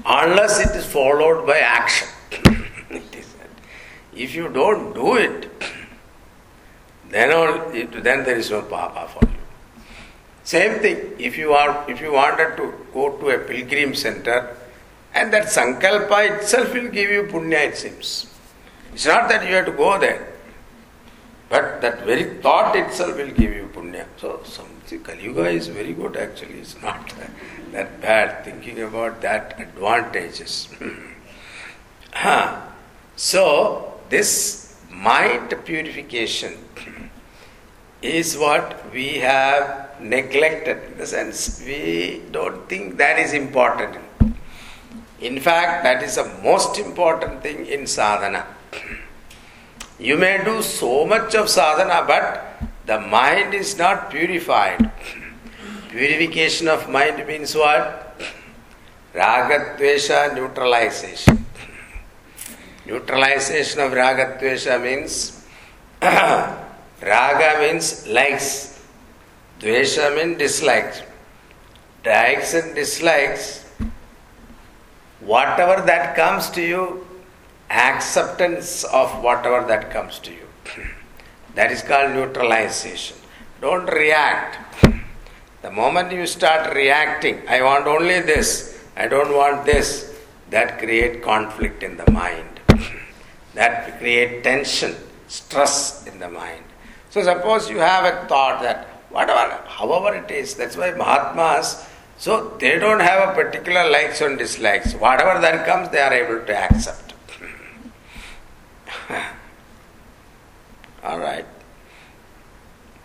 Unless 0.05 0.59
it 0.59 0.75
is 0.75 0.85
followed 0.85 1.45
by 1.45 1.59
action. 1.59 2.07
if 4.15 4.33
you 4.33 4.49
don't 4.49 4.93
do 4.93 5.15
it, 5.15 5.49
then, 7.09 7.31
all, 7.33 7.69
then 7.71 8.23
there 8.23 8.37
is 8.37 8.49
no 8.49 8.61
papa 8.61 9.07
for 9.09 9.25
you. 9.25 9.35
Same 10.43 10.79
thing, 10.79 11.15
if 11.19 11.37
you 11.37 11.53
are 11.53 11.85
if 11.89 12.01
you 12.01 12.13
wanted 12.13 12.57
to 12.57 12.73
go 12.93 13.15
to 13.17 13.29
a 13.29 13.37
pilgrim 13.37 13.93
center, 13.93 14.57
and 15.13 15.31
that 15.33 15.45
sankalpa 15.45 16.37
itself 16.37 16.73
will 16.73 16.87
give 16.87 17.09
you 17.11 17.23
punya, 17.23 17.67
it 17.67 17.77
seems. 17.77 18.27
It's 18.93 19.05
not 19.05 19.29
that 19.29 19.47
you 19.47 19.53
have 19.55 19.65
to 19.65 19.71
go 19.71 19.99
there. 19.99 20.30
But 21.51 21.81
that 21.81 22.05
very 22.05 22.35
thought 22.43 22.77
itself 22.77 23.17
will 23.17 23.33
give 23.39 23.53
you 23.53 23.69
punya. 23.73 24.05
So, 24.15 24.39
some, 24.45 24.69
Kali 25.03 25.23
Yuga 25.23 25.49
is 25.49 25.67
very 25.67 25.91
good 25.91 26.15
actually. 26.15 26.59
It's 26.59 26.81
not 26.81 27.13
that 27.73 27.99
bad 28.01 28.45
thinking 28.45 28.79
about 28.81 29.21
that 29.21 29.59
advantages. 29.59 30.69
Hmm. 30.79 32.53
so, 33.17 33.99
this 34.09 34.77
mind 34.89 35.53
purification 35.65 36.53
is 38.01 38.37
what 38.37 38.89
we 38.93 39.07
have 39.17 39.99
neglected. 39.99 40.81
In 40.91 40.97
the 40.99 41.05
sense, 41.05 41.61
we 41.65 42.21
don't 42.31 42.69
think 42.69 42.95
that 42.95 43.19
is 43.19 43.33
important. 43.33 43.97
In 45.19 45.37
fact, 45.41 45.83
that 45.83 46.01
is 46.01 46.15
the 46.15 46.31
most 46.41 46.79
important 46.79 47.43
thing 47.43 47.65
in 47.65 47.85
sadhana. 47.87 48.47
You 50.01 50.17
may 50.17 50.43
do 50.43 50.63
so 50.63 51.05
much 51.05 51.35
of 51.35 51.47
sadhana, 51.47 52.03
but 52.07 52.63
the 52.87 52.99
mind 52.99 53.53
is 53.53 53.77
not 53.77 54.09
purified. 54.09 54.91
Purification 55.89 56.67
of 56.67 56.89
mind 56.89 57.23
means 57.27 57.55
what? 57.55 58.19
Ragadvesha 59.13 60.33
neutralization. 60.33 61.45
Neutralization 62.87 63.81
of 63.81 63.91
Ragadvesha 63.91 64.81
means 64.81 65.45
Raga 66.01 67.59
means 67.61 68.07
likes, 68.07 68.83
Dvesha 69.59 70.15
means 70.15 70.39
dislikes. 70.39 71.03
Likes 72.03 72.55
and 72.55 72.73
dislikes 72.73 73.61
whatever 75.19 75.85
that 75.85 76.15
comes 76.15 76.49
to 76.49 76.61
you, 76.61 77.07
acceptance 77.71 78.83
of 78.83 79.23
whatever 79.23 79.65
that 79.67 79.91
comes 79.91 80.19
to 80.19 80.31
you. 80.31 80.47
That 81.55 81.71
is 81.71 81.81
called 81.81 82.11
neutralization. 82.11 83.17
Don't 83.59 83.85
react. 83.87 84.57
The 85.61 85.71
moment 85.71 86.11
you 86.11 86.25
start 86.25 86.73
reacting, 86.73 87.41
I 87.47 87.61
want 87.61 87.87
only 87.87 88.21
this, 88.21 88.83
I 88.95 89.07
don't 89.07 89.35
want 89.35 89.65
this, 89.65 90.19
that 90.49 90.79
create 90.79 91.21
conflict 91.21 91.83
in 91.83 91.97
the 91.97 92.09
mind. 92.09 92.59
that 93.53 93.99
create 93.99 94.43
tension, 94.43 94.95
stress 95.27 96.07
in 96.07 96.19
the 96.19 96.29
mind. 96.29 96.63
So 97.09 97.21
suppose 97.21 97.69
you 97.69 97.77
have 97.77 98.05
a 98.05 98.27
thought 98.27 98.61
that 98.61 98.87
whatever, 99.09 99.61
however 99.67 100.15
it 100.15 100.31
is, 100.31 100.55
that's 100.55 100.77
why 100.77 100.91
Mahatmas, 100.91 101.85
so 102.17 102.55
they 102.59 102.79
don't 102.79 102.99
have 103.01 103.29
a 103.29 103.33
particular 103.33 103.89
likes 103.89 104.21
and 104.21 104.37
dislikes. 104.37 104.93
Whatever 104.93 105.41
that 105.41 105.65
comes, 105.65 105.89
they 105.89 105.99
are 105.99 106.13
able 106.13 106.45
to 106.45 106.55
accept. 106.55 107.10
All 111.03 111.19
right. 111.19 111.45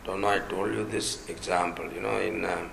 Don't 0.04 0.20
know, 0.20 0.28
I 0.28 0.38
told 0.38 0.72
you 0.72 0.84
this 0.84 1.28
example, 1.28 1.90
you 1.92 2.00
know, 2.00 2.18
in 2.18 2.44
uh, 2.44 2.68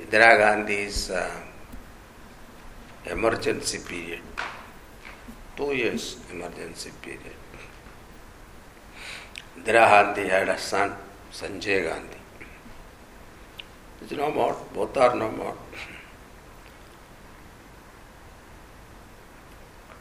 Indira 0.00 0.38
Gandhi's 0.38 1.10
uh, 1.10 1.30
emergency 3.06 3.78
period, 3.78 4.20
two 5.56 5.72
years 5.72 6.18
emergency 6.30 6.90
period. 7.00 7.36
Indira 9.56 9.88
Gandhi 9.88 10.28
had 10.28 10.48
a 10.48 10.58
son, 10.58 10.94
Sanjay 11.32 11.88
Gandhi. 11.88 12.18
It's 14.02 14.12
no 14.12 14.30
more, 14.30 14.56
both 14.74 14.96
are 14.98 15.14
no 15.14 15.30
more. 15.30 15.56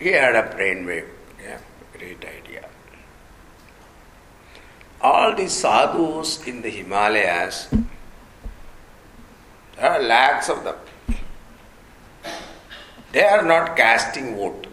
He 0.04 0.10
had 0.10 0.36
a 0.36 0.43
brainwave, 0.43 1.08
yeah, 1.41 1.60
great 1.97 2.26
idea. 2.26 2.68
All 4.99 5.34
these 5.34 5.54
sadhus 5.54 6.45
in 6.45 6.62
the 6.62 6.70
Himalayas, 6.70 7.70
there 9.78 9.91
are 9.91 10.01
lakhs 10.01 10.49
of 10.49 10.66
them. 10.66 10.76
They 13.14 13.24
are 13.24 13.43
not 13.43 13.78
casting 13.78 14.36
vote. 14.36 14.68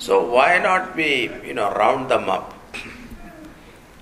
So 0.00 0.28
why 0.28 0.58
not 0.58 0.96
we, 0.96 1.30
you 1.44 1.54
know, 1.54 1.70
round 1.74 2.10
them 2.10 2.28
up 2.28 2.54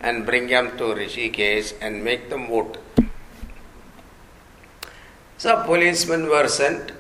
and 0.01 0.25
bring 0.25 0.47
them 0.47 0.79
to 0.79 0.85
Rishikesh 0.85 1.75
and 1.83 2.03
make 2.03 2.31
them 2.31 2.47
vote? 2.47 2.79
So 5.37 5.63
policemen 5.65 6.27
were 6.27 6.49
sent 6.49 6.96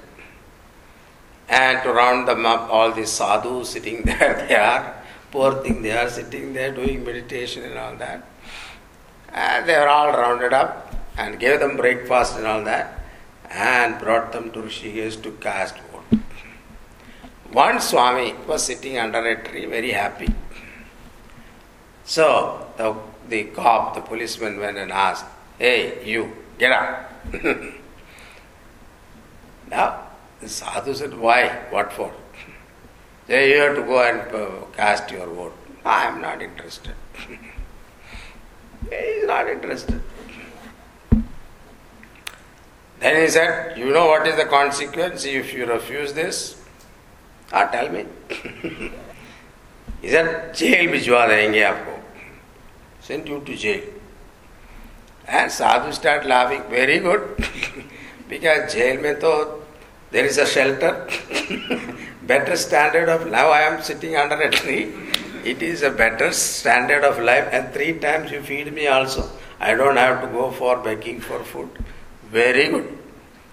and 1.56 1.82
to 1.82 1.90
round 1.90 2.28
them 2.28 2.44
up, 2.44 2.68
all 2.70 2.92
these 2.92 3.10
sadhus 3.10 3.70
sitting 3.70 4.02
there, 4.10 4.44
they 4.46 4.54
are, 4.54 4.94
poor 5.30 5.54
thing, 5.62 5.80
they 5.82 5.92
are 5.92 6.10
sitting 6.10 6.52
there 6.52 6.72
doing 6.72 7.04
meditation 7.04 7.64
and 7.64 7.78
all 7.78 7.96
that. 7.96 8.22
And 9.32 9.66
they 9.66 9.74
were 9.74 9.88
all 9.88 10.10
rounded 10.10 10.52
up 10.52 10.94
and 11.16 11.40
gave 11.40 11.60
them 11.60 11.76
breakfast 11.76 12.36
and 12.36 12.46
all 12.46 12.62
that 12.64 13.00
and 13.50 13.98
brought 13.98 14.32
them 14.32 14.50
to 14.52 14.60
Rishikesh 14.60 15.22
to 15.22 15.30
cast 15.32 15.78
vote. 15.78 16.20
One 17.52 17.80
Swami 17.80 18.34
was 18.46 18.64
sitting 18.64 18.98
under 18.98 19.24
a 19.26 19.42
tree, 19.42 19.64
very 19.64 19.92
happy. 19.92 20.28
So 22.04 22.66
the, 22.76 22.96
the 23.28 23.44
cop, 23.44 23.94
the 23.94 24.02
policeman 24.02 24.58
went 24.60 24.76
and 24.76 24.92
asked, 24.92 25.24
Hey, 25.58 26.04
you, 26.04 26.32
get 26.58 26.72
up. 26.72 27.12
now, 29.70 30.05
the 30.45 30.49
sadhu 30.49 30.93
said, 30.93 31.17
Why? 31.17 31.47
What 31.69 31.93
for? 31.93 32.11
Say, 33.27 33.53
you 33.53 33.61
have 33.61 33.75
to 33.75 33.83
go 33.83 34.03
and 34.03 34.35
uh, 34.35 34.65
cast 34.75 35.11
your 35.11 35.27
vote. 35.27 35.55
I 35.85 36.05
am 36.07 36.21
not 36.21 36.41
interested. 36.41 36.95
he 38.89 38.95
is 38.95 39.27
not 39.27 39.47
interested. 39.47 40.01
Then 42.99 43.21
he 43.21 43.27
said, 43.29 43.77
You 43.77 43.91
know 43.91 44.07
what 44.07 44.27
is 44.27 44.35
the 44.35 44.45
consequence 44.45 45.25
if 45.25 45.53
you 45.53 45.65
refuse 45.65 46.13
this? 46.13 46.61
Ah, 47.53 47.65
tell 47.65 47.89
me. 47.89 48.05
he 50.01 50.09
said, 50.09 50.53
Jail 50.53 50.91
भिजवा 50.91 51.25
देंगे 51.27 51.63
आपको. 51.63 51.99
Send 53.01 53.27
you 53.27 53.41
to 53.41 53.55
jail. 53.55 53.83
And 55.27 55.51
sadhu 55.51 55.91
start 55.91 56.25
laughing. 56.25 56.63
Very 56.69 56.99
good. 56.99 57.21
because 58.29 58.73
jail 58.73 59.01
में 59.01 59.19
तो 59.19 59.33
there 60.10 60.24
is 60.24 60.38
a 60.38 60.46
shelter. 60.46 61.08
better 62.22 62.56
standard 62.56 63.08
of 63.08 63.30
now 63.30 63.48
I 63.50 63.60
am 63.60 63.82
sitting 63.82 64.16
under 64.16 64.40
a 64.40 64.50
tree. 64.50 64.92
It 65.44 65.62
is 65.62 65.82
a 65.82 65.90
better 65.90 66.32
standard 66.32 67.04
of 67.04 67.18
life 67.20 67.48
and 67.52 67.72
three 67.72 67.98
times 67.98 68.32
you 68.32 68.42
feed 68.42 68.72
me 68.72 68.88
also. 68.88 69.30
I 69.60 69.74
don't 69.74 69.96
have 69.96 70.20
to 70.22 70.26
go 70.26 70.50
for 70.50 70.76
begging 70.78 71.20
for 71.20 71.42
food. 71.44 71.70
Very 72.30 72.68
good. 72.68 72.98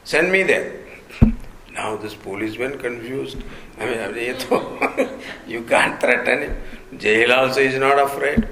Send 0.03 0.31
me 0.31 0.43
there. 0.43 0.79
Now 1.73 1.95
this 1.95 2.13
policeman 2.13 2.77
confused. 2.77 3.37
I 3.79 3.85
mean, 3.85 5.09
you 5.47 5.63
can't 5.63 5.99
threaten 5.99 6.41
him. 6.43 6.61
Jail 6.99 7.33
also 7.33 7.61
is 7.61 7.79
not 7.79 7.97
afraid. 7.97 8.47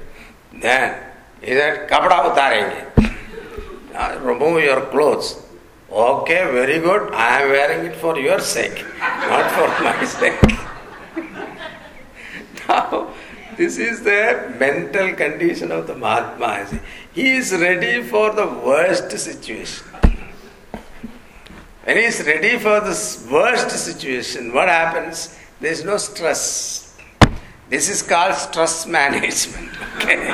Then 0.53 0.99
he 1.39 1.51
said, 1.53 1.87
Kapda. 1.87 2.21
Remove 4.23 4.63
your 4.63 4.81
clothes. 4.87 5.50
Okay, 5.91 6.49
very 6.53 6.79
good. 6.79 7.11
I 7.11 7.41
am 7.41 7.49
wearing 7.49 7.85
it 7.85 7.97
for 7.97 8.17
your 8.17 8.39
sake, 8.39 8.85
not 8.97 9.51
for 9.51 9.67
my 9.83 10.05
sake. 10.19 10.39
now, 12.69 13.09
this 13.57 13.77
is 13.77 14.01
the 14.01 14.55
mental 14.57 15.13
condition 15.15 15.69
of 15.69 15.87
the 15.87 15.95
Mahatma. 15.95 16.79
He 17.11 17.35
is 17.35 17.51
ready 17.51 18.03
for 18.03 18.31
the 18.31 18.47
worst 18.47 19.11
situation. 19.11 19.85
When 21.83 21.97
he 21.97 22.03
is 22.03 22.23
ready 22.25 22.57
for 22.57 22.79
this 22.79 23.27
worst 23.29 23.69
situation, 23.71 24.53
what 24.53 24.69
happens? 24.69 25.37
There 25.59 25.73
is 25.73 25.83
no 25.83 25.97
stress. 25.97 26.97
This 27.67 27.89
is 27.89 28.01
called 28.01 28.35
stress 28.35 28.87
management. 28.87 29.71
Okay? 29.97 30.29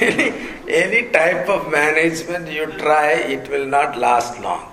any, 0.00 0.32
any 0.68 1.10
type 1.10 1.48
of 1.48 1.72
management 1.72 2.48
you 2.48 2.66
try, 2.78 3.14
it 3.14 3.50
will 3.50 3.66
not 3.66 3.98
last 3.98 4.40
long. 4.40 4.71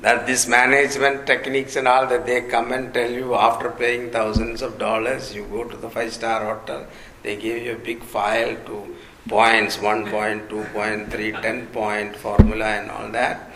That 0.00 0.26
this 0.26 0.46
management 0.46 1.26
techniques 1.26 1.74
and 1.74 1.88
all 1.88 2.06
that 2.06 2.24
they 2.24 2.42
come 2.42 2.70
and 2.70 2.94
tell 2.94 3.10
you 3.10 3.34
after 3.34 3.70
paying 3.70 4.10
thousands 4.10 4.62
of 4.62 4.78
dollars, 4.78 5.34
you 5.34 5.44
go 5.44 5.64
to 5.64 5.76
the 5.76 5.90
five 5.90 6.12
star 6.12 6.44
hotel, 6.44 6.86
they 7.24 7.34
give 7.36 7.62
you 7.62 7.72
a 7.72 7.78
big 7.78 8.02
file 8.02 8.56
to 8.66 8.96
points, 9.28 9.80
one 9.80 10.08
point, 10.08 10.48
two 10.48 10.62
point, 10.72 11.10
three, 11.10 11.32
ten 11.32 11.66
point 11.66 12.14
formula 12.14 12.64
and 12.64 12.90
all 12.90 13.08
that. 13.10 13.50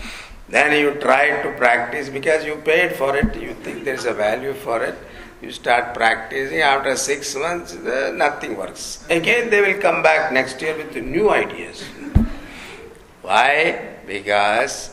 Then 0.48 0.78
you 0.78 1.00
try 1.00 1.42
to 1.42 1.52
practice 1.56 2.08
because 2.08 2.44
you 2.44 2.56
paid 2.56 2.96
for 2.96 3.16
it, 3.16 3.40
you 3.40 3.54
think 3.54 3.84
there 3.84 3.94
is 3.94 4.04
a 4.04 4.12
value 4.12 4.52
for 4.52 4.82
it. 4.82 4.96
You 5.40 5.50
start 5.50 5.94
practicing, 5.94 6.60
after 6.60 6.96
six 6.96 7.34
months, 7.34 7.74
nothing 7.74 8.56
works. 8.56 9.04
Again, 9.10 9.50
they 9.50 9.60
will 9.60 9.80
come 9.80 10.02
back 10.02 10.32
next 10.32 10.60
year 10.60 10.76
with 10.76 10.94
new 10.94 11.30
ideas. 11.30 11.82
Why? 13.22 13.96
Because 14.06 14.90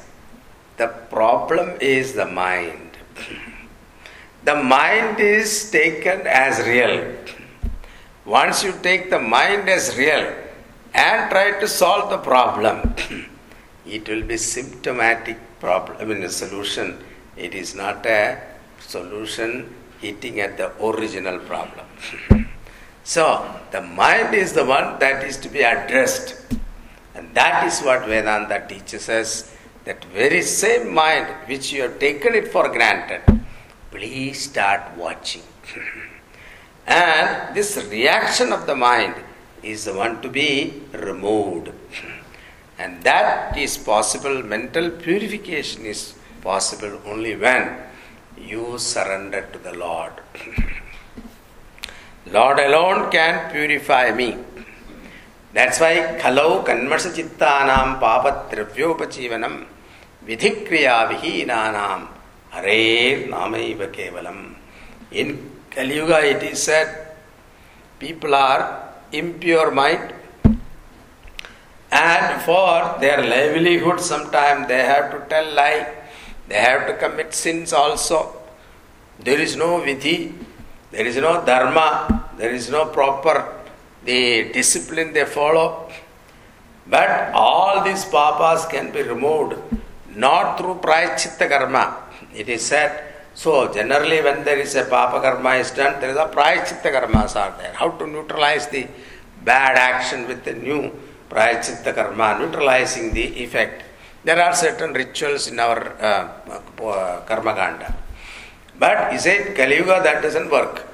the 0.80 0.88
problem 0.88 1.78
is 1.82 2.14
the 2.14 2.26
mind. 2.26 2.92
The 4.46 4.56
mind 4.56 5.20
is 5.20 5.70
taken 5.70 6.26
as 6.26 6.66
real. 6.66 7.16
Once 8.26 8.64
you 8.64 8.74
take 8.82 9.10
the 9.10 9.20
mind 9.20 9.68
as 9.68 9.98
real 9.98 10.34
and 10.94 11.30
try 11.30 11.60
to 11.60 11.68
solve 11.68 12.10
the 12.10 12.18
problem, 12.18 12.96
it 13.86 14.08
will 14.08 14.24
be 14.24 14.38
symptomatic 14.38 15.38
problem, 15.60 15.98
I 16.00 16.06
mean 16.06 16.24
a 16.24 16.30
solution. 16.30 16.98
It 17.36 17.54
is 17.54 17.76
not 17.76 18.06
a 18.06 18.42
solution 18.80 19.76
hitting 20.00 20.40
at 20.40 20.56
the 20.56 20.72
original 20.82 21.40
problem. 21.40 21.86
so 23.04 23.24
the 23.72 23.82
mind 23.82 24.34
is 24.34 24.54
the 24.54 24.64
one 24.64 24.98
that 25.00 25.26
is 25.26 25.36
to 25.38 25.50
be 25.50 25.62
addressed. 25.62 26.36
And 27.16 27.34
that 27.36 27.68
is 27.68 27.82
what 27.82 28.06
Vedanta 28.06 28.66
teaches 28.70 29.10
us. 29.10 29.59
That 29.90 30.06
very 30.06 30.44
same 30.44 30.94
mind 30.94 31.26
which 31.48 31.72
you 31.74 31.82
have 31.82 31.98
taken 31.98 32.36
it 32.36 32.50
for 32.50 32.70
granted, 32.70 33.22
please 33.90 34.40
start 34.40 34.82
watching. 34.96 35.42
and 36.86 37.56
this 37.56 37.72
reaction 37.90 38.54
of 38.54 38.68
the 38.68 38.76
mind 38.76 39.16
is 39.64 39.86
the 39.86 39.96
one 39.96 40.22
to 40.22 40.30
be 40.30 40.84
removed. 40.94 41.72
And 42.78 43.02
that 43.02 43.58
is 43.58 43.80
possible, 43.80 44.44
mental 44.44 44.92
purification 44.92 45.88
is 45.88 46.14
possible 46.44 47.02
only 47.08 47.36
when 47.36 47.64
you 48.38 48.78
surrender 48.78 49.42
to 49.54 49.58
the 49.58 49.74
Lord. 49.74 50.14
Lord 52.38 52.60
alone 52.60 53.10
can 53.10 53.52
purify 53.52 54.12
me. 54.12 54.38
That's 55.52 55.80
why 55.80 55.96
khalau 56.22 56.64
kanmasa 56.64 57.12
chittanam 57.18 58.00
papatrivyopachīvanam 58.00 59.66
vihinanam 60.38 62.08
hare 62.52 63.28
namaiva 63.28 63.92
kevalam. 63.92 64.56
In 65.12 65.52
Yuga 65.76 66.20
it 66.26 66.44
is 66.44 66.62
said 66.62 67.16
people 68.00 68.36
are 68.36 68.94
impure 69.12 69.72
mind 69.72 70.14
and 71.92 72.42
for 72.44 72.98
their 73.00 73.24
livelihood 73.24 74.00
sometimes 74.00 74.68
they 74.68 74.84
have 74.84 75.12
to 75.12 75.28
tell 75.30 75.54
lie, 75.54 75.92
they 76.48 76.56
have 76.56 76.86
to 76.88 76.96
commit 76.98 77.34
sins 77.34 77.74
also. 77.74 78.36
There 79.20 79.40
is 79.40 79.56
no 79.56 79.82
vidhi, 79.82 80.34
there 80.92 81.06
is 81.06 81.18
no 81.18 81.44
dharma, 81.44 82.30
there 82.38 82.52
is 82.52 82.70
no 82.70 82.86
proper 82.86 83.56
the 84.06 84.52
discipline 84.54 85.14
they 85.14 85.26
follow. 85.26 85.92
But 86.88 87.32
all 87.34 87.84
these 87.84 88.06
papas 88.06 88.66
can 88.66 88.92
be 88.92 89.02
removed 89.02 89.60
not 90.16 90.58
through 90.58 90.76
prayachita 90.76 91.50
karma. 91.50 92.04
It 92.34 92.50
is 92.50 92.66
said 92.66 93.10
so 93.34 93.72
generally 93.74 94.22
when 94.22 94.44
there 94.44 94.60
is 94.60 94.76
a 94.76 94.86
papa 94.86 95.22
karma 95.22 95.56
is 95.56 95.72
done, 95.72 96.00
there 96.02 96.10
is 96.10 96.18
a 96.18 96.28
prayachita 96.28 96.90
karmas 96.92 97.36
are 97.36 97.56
there. 97.58 97.74
How 97.74 97.90
to 97.92 98.06
neutralize 98.06 98.68
the 98.68 98.88
bad 99.44 99.78
action 99.78 100.28
with 100.28 100.44
the 100.44 100.54
new 100.54 100.92
prayachita 101.30 101.94
karma, 101.96 102.38
neutralizing 102.40 103.14
the 103.14 103.26
effect. 103.44 103.84
There 104.24 104.42
are 104.42 104.54
certain 104.54 104.94
rituals 104.94 105.48
in 105.48 105.60
our 105.60 105.94
uh, 106.02 107.22
karma 107.26 107.54
kanda. 107.54 107.96
But 108.78 109.14
is 109.14 109.26
it 109.26 109.56
Kali 109.56 109.78
Yuga 109.78 110.02
that 110.04 110.22
doesn't 110.22 110.50
work? 110.50 110.86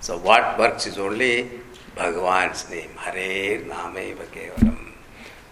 so 0.00 0.18
what 0.18 0.58
works 0.58 0.86
is 0.86 0.98
only 0.98 1.50
Bhagavan's 1.96 2.70
name. 2.70 2.90
Hare 2.96 3.60
Nameva 3.62 4.24
Kevalam. 4.32 4.92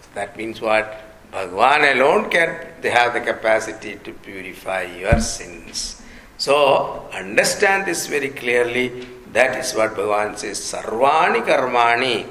So 0.01 0.09
that 0.15 0.35
means 0.37 0.61
what? 0.61 1.10
Bhagavan 1.31 1.95
alone 1.95 2.29
can 2.29 2.71
they 2.81 2.89
have 2.89 3.13
the 3.13 3.21
capacity 3.21 3.95
to 4.03 4.11
purify 4.11 4.83
your 4.83 5.19
sins. 5.21 6.01
So 6.37 7.07
understand 7.13 7.85
this 7.85 8.07
very 8.07 8.29
clearly. 8.29 9.07
That 9.31 9.57
is 9.57 9.73
what 9.73 9.95
Bhagavan 9.95 10.37
says. 10.37 10.59
Sarvani 10.59 11.45
karmani 11.45 12.27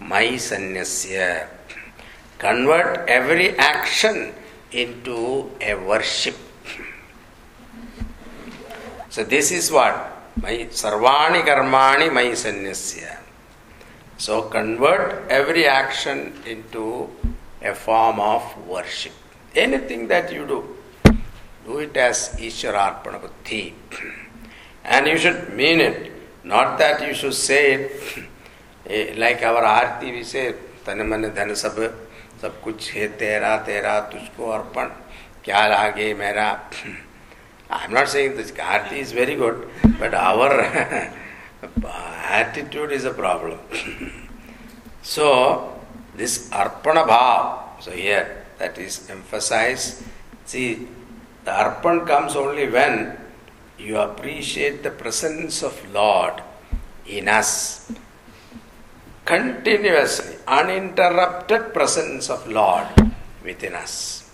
mai 0.00 0.36
sanyasya. 0.36 1.48
Convert 2.38 3.08
every 3.08 3.56
action 3.56 4.34
into 4.72 5.50
a 5.60 5.74
worship. 5.74 6.36
So 9.08 9.24
this 9.24 9.52
is 9.52 9.70
what 9.70 9.94
my 10.42 10.68
sarvani 10.68 11.46
karmani 11.48 12.12
mai. 12.12 12.34
So 14.18 14.42
convert 14.42 15.30
every 15.30 15.66
action 15.66 16.34
into 16.44 17.08
a 17.64 17.74
form 17.74 18.20
of 18.20 18.42
worship. 18.66 19.12
Anything 19.54 20.08
that 20.08 20.32
you 20.32 20.46
do, 20.46 20.76
do 21.64 21.78
it 21.78 21.96
as 21.96 22.36
Ishwararpana 22.38 23.20
Buddhi. 23.20 23.74
And 24.84 25.06
you 25.06 25.16
should 25.18 25.54
mean 25.54 25.80
it, 25.80 26.12
not 26.44 26.78
that 26.78 27.06
you 27.06 27.14
should 27.14 27.34
say 27.34 27.90
it 28.84 29.16
like 29.16 29.42
our 29.42 29.62
Aarti 29.62 30.12
we 30.12 30.22
say 30.24 30.54
मन 30.86 31.32
धन 31.34 31.54
सब 31.56 31.76
सब 32.40 32.60
कुछ 32.62 32.90
है 32.92 33.06
तेरा 33.18 33.56
तेरा 33.66 33.98
तुझको 34.12 34.50
अर्पण 34.52 34.88
क्या 35.44 35.66
लागे 35.68 36.12
मेरा 36.14 36.48
am 37.70 37.92
not 37.92 38.08
saying 38.08 38.36
this 38.36 38.52
arti 38.58 39.00
is 39.00 39.12
very 39.12 39.34
good, 39.34 39.68
but 39.98 40.14
our 40.14 40.60
attitude 42.40 42.92
is 42.92 43.04
a 43.04 43.12
problem. 43.12 43.58
so, 45.02 45.73
this 46.16 46.48
arpana 46.50 47.06
bhav, 47.06 47.82
so 47.82 47.90
here 47.90 48.44
that 48.58 48.78
is 48.78 49.08
emphasized. 49.10 50.02
See, 50.44 50.86
the 51.44 51.50
arpan 51.50 52.06
comes 52.06 52.36
only 52.36 52.68
when 52.68 53.16
you 53.78 53.98
appreciate 53.98 54.82
the 54.82 54.90
presence 54.90 55.62
of 55.62 55.74
Lord 55.92 56.42
in 57.06 57.28
us. 57.28 57.90
Continuously, 59.24 60.36
uninterrupted 60.46 61.72
presence 61.72 62.30
of 62.30 62.46
Lord 62.46 62.86
within 63.42 63.74
us. 63.74 64.30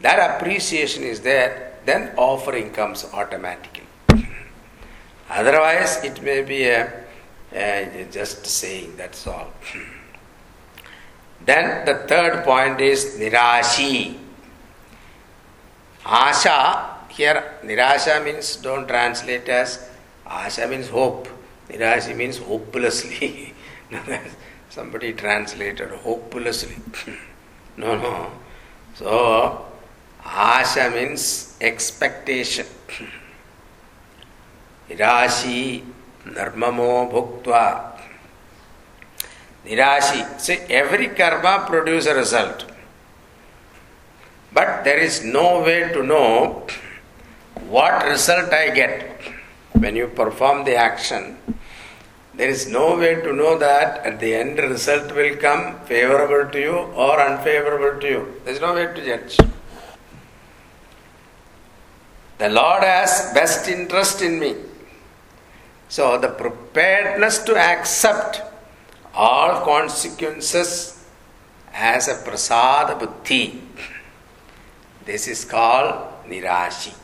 That 0.00 0.36
appreciation 0.36 1.02
is 1.02 1.20
there, 1.20 1.74
then 1.84 2.12
offering 2.16 2.70
comes 2.70 3.04
automatically. 3.12 3.84
Otherwise, 5.28 6.04
it 6.04 6.22
may 6.22 6.42
be 6.42 6.64
a, 6.64 7.04
a 7.52 8.06
just 8.12 8.46
saying, 8.46 8.96
that's 8.96 9.26
all. 9.26 9.52
Then 11.46 11.86
the 11.86 11.94
third 12.08 12.44
point 12.44 12.80
is 12.80 13.16
nirashi. 13.18 14.18
Asha, 16.04 17.08
here 17.08 17.54
nirasha 17.62 18.24
means 18.24 18.56
don't 18.56 18.88
translate 18.88 19.48
as 19.48 19.88
asha 20.26 20.68
means 20.68 20.88
hope. 20.88 21.28
Nirashi 21.68 22.16
means 22.16 22.38
hopelessly. 22.38 23.54
Somebody 24.70 25.12
translated 25.12 25.90
hopelessly. 25.90 26.76
no, 27.76 27.96
no. 27.96 28.32
So, 28.94 29.66
asha 30.24 30.92
means 30.92 31.56
expectation. 31.60 32.66
Nirashi 34.90 35.84
narmamo 36.24 37.08
bhutva 37.12 37.95
Nirashi. 39.66 40.40
See, 40.40 40.58
every 40.70 41.08
karma 41.08 41.66
produces 41.66 42.06
a 42.06 42.14
result. 42.14 42.64
But 44.52 44.84
there 44.84 44.98
is 44.98 45.24
no 45.24 45.60
way 45.60 45.92
to 45.92 46.02
know 46.02 46.66
what 47.68 48.04
result 48.04 48.52
I 48.52 48.70
get 48.70 49.20
when 49.72 49.96
you 49.96 50.06
perform 50.06 50.64
the 50.64 50.76
action. 50.76 51.36
There 52.34 52.48
is 52.48 52.68
no 52.68 52.96
way 52.96 53.16
to 53.16 53.32
know 53.32 53.58
that 53.58 54.04
at 54.06 54.20
the 54.20 54.34
end 54.34 54.58
result 54.58 55.14
will 55.14 55.36
come 55.36 55.80
favorable 55.86 56.50
to 56.52 56.60
you 56.60 56.76
or 57.04 57.20
unfavorable 57.20 58.00
to 58.00 58.06
you. 58.06 58.40
There 58.44 58.54
is 58.54 58.60
no 58.60 58.74
way 58.74 58.86
to 58.86 59.04
judge. 59.04 59.38
The 62.38 62.50
Lord 62.50 62.82
has 62.82 63.32
best 63.32 63.68
interest 63.68 64.20
in 64.20 64.38
me. 64.38 64.56
So 65.88 66.18
the 66.18 66.28
preparedness 66.28 67.38
to 67.44 67.56
accept 67.56 68.42
all 69.16 69.64
consequences 69.64 71.04
as 71.72 72.08
a 72.08 72.22
prasad 72.22 72.98
buddhi. 72.98 73.62
This 75.04 75.26
is 75.28 75.44
called 75.44 75.94
nirashi. 76.26 76.94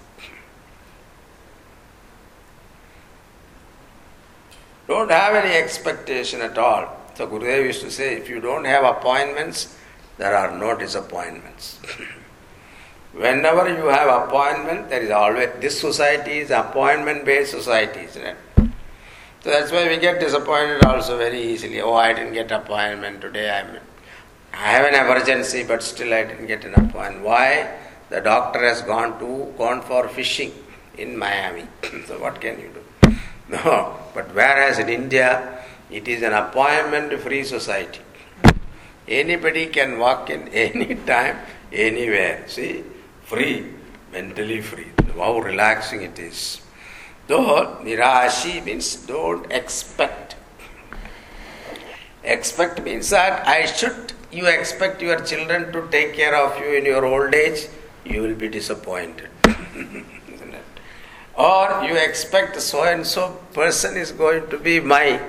Don't 4.88 5.10
have 5.10 5.34
any 5.34 5.54
expectation 5.54 6.42
at 6.42 6.58
all. 6.58 6.96
So 7.14 7.26
Gurudev 7.26 7.64
used 7.64 7.80
to 7.82 7.90
say, 7.90 8.16
if 8.16 8.28
you 8.28 8.40
don't 8.40 8.64
have 8.64 8.84
appointments, 8.84 9.76
there 10.18 10.36
are 10.36 10.56
no 10.56 10.76
disappointments. 10.76 11.78
Whenever 13.12 13.68
you 13.68 13.86
have 13.86 14.28
appointment, 14.28 14.88
there 14.88 15.02
is 15.02 15.10
always 15.10 15.50
this 15.60 15.80
society 15.80 16.38
is 16.38 16.50
appointment 16.50 17.24
based 17.24 17.50
society, 17.50 18.00
isn't 18.00 18.22
it? 18.22 18.36
So 19.43 19.51
that's 19.51 19.72
why 19.72 19.88
we 19.88 19.97
get 19.97 20.20
disappointed 20.20 20.84
also 20.84 21.18
very 21.18 21.43
easily. 21.43 21.80
Oh, 21.80 21.95
I 21.95 22.12
didn't 22.12 22.32
get 22.32 22.53
appointment 22.53 23.20
today. 23.20 23.51
I'm, 23.51 23.78
I 24.53 24.68
have 24.68 24.86
an 24.86 24.95
emergency, 24.95 25.64
but 25.64 25.82
still 25.82 26.14
I 26.14 26.22
didn't 26.22 26.47
get 26.47 26.64
an 26.64 26.74
appointment. 26.74 27.24
Why? 27.24 27.76
The 28.09 28.20
doctor 28.20 28.61
has 28.61 28.82
gone 28.82 29.18
to 29.18 29.53
gone 29.59 29.82
for 29.82 30.07
fishing 30.09 30.53
in 30.97 31.18
Miami. 31.18 31.66
so 32.07 32.20
what 32.20 32.40
can 32.40 32.61
you 32.61 32.70
do? 32.76 33.16
No. 33.49 33.99
But 34.14 34.32
whereas 34.32 34.78
in 34.78 34.88
India, 34.88 35.64
it 35.90 36.07
is 36.07 36.22
an 36.22 36.32
appointment-free 36.32 37.45
society. 37.45 38.01
Anybody 39.09 39.66
can 39.66 39.99
walk 39.99 40.30
in 40.30 40.49
any 40.53 40.95
time, 40.95 41.38
anywhere. 41.72 42.45
See, 42.47 42.84
free, 43.24 43.66
mentally 44.12 44.61
free. 44.61 44.93
How 45.16 45.38
relaxing 45.40 46.03
it 46.03 46.18
is. 46.18 46.61
Though 47.31 47.77
nirashi 47.83 48.63
means 48.63 48.95
don't 48.95 49.51
expect. 49.51 50.35
Expect 52.23 52.81
means 52.83 53.09
that 53.09 53.47
I 53.47 53.65
should, 53.65 54.13
you 54.31 54.47
expect 54.47 55.01
your 55.01 55.19
children 55.21 55.71
to 55.73 55.88
take 55.89 56.13
care 56.13 56.35
of 56.35 56.59
you 56.59 56.77
in 56.77 56.85
your 56.85 57.05
old 57.05 57.33
age, 57.33 57.67
you 58.05 58.21
will 58.21 58.35
be 58.35 58.47
disappointed. 58.47 59.29
or 61.38 61.83
you 61.83 61.95
expect 61.95 62.59
so 62.59 62.83
and 62.83 63.05
so 63.05 63.29
person 63.53 63.95
is 63.95 64.11
going 64.11 64.47
to 64.49 64.57
be 64.57 64.79
my 64.79 65.19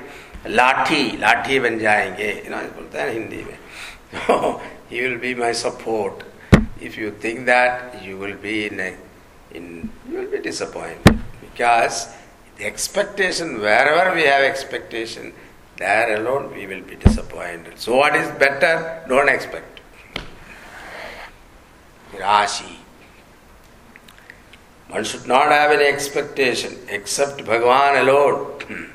लाठी 0.47 1.19
लाठी 1.21 1.59
बन 1.61 1.79
जाएंगे 1.79 2.33
you 2.45 2.51
know 2.51 2.63
बोलते 2.77 2.99
हैं 2.99 3.13
हिंदी 3.13 3.45
में 3.45 3.59
he 4.91 5.01
will 5.05 5.19
be 5.25 5.35
my 5.35 5.53
support 5.53 6.23
if 6.81 6.97
you 6.97 7.11
think 7.25 7.45
that 7.47 8.03
you 8.05 8.17
will 8.17 8.37
be 8.45 8.55
in 8.67 8.81
a, 8.81 8.91
in 9.55 9.91
you 10.09 10.19
will 10.19 10.31
be 10.31 10.41
disappointed 10.41 11.19
because 11.54 12.10
the 12.58 12.66
expectation, 12.66 13.60
wherever 13.62 14.16
we 14.16 14.24
have 14.24 14.44
expectation, 14.44 15.34
there 15.78 16.16
alone 16.16 16.52
we 16.52 16.66
will 16.66 16.82
be 16.82 16.96
disappointed. 16.96 17.80
So, 17.80 17.96
what 17.96 18.16
is 18.16 18.28
better? 18.40 19.04
Don't 19.08 19.30
expect. 19.30 19.80
Rashi. 22.14 22.78
One 24.90 25.04
should 25.04 25.28
not 25.28 25.50
have 25.50 25.72
any 25.72 25.86
expectation 25.86 26.78
except 26.90 27.40
Bhagavan 27.40 28.02
alone. 28.02 28.92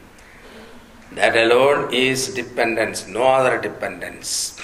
that 1.13 1.37
alone 1.37 1.93
is 1.93 2.33
dependence, 2.35 3.07
no 3.09 3.25
other 3.25 3.61
dependence. 3.61 4.61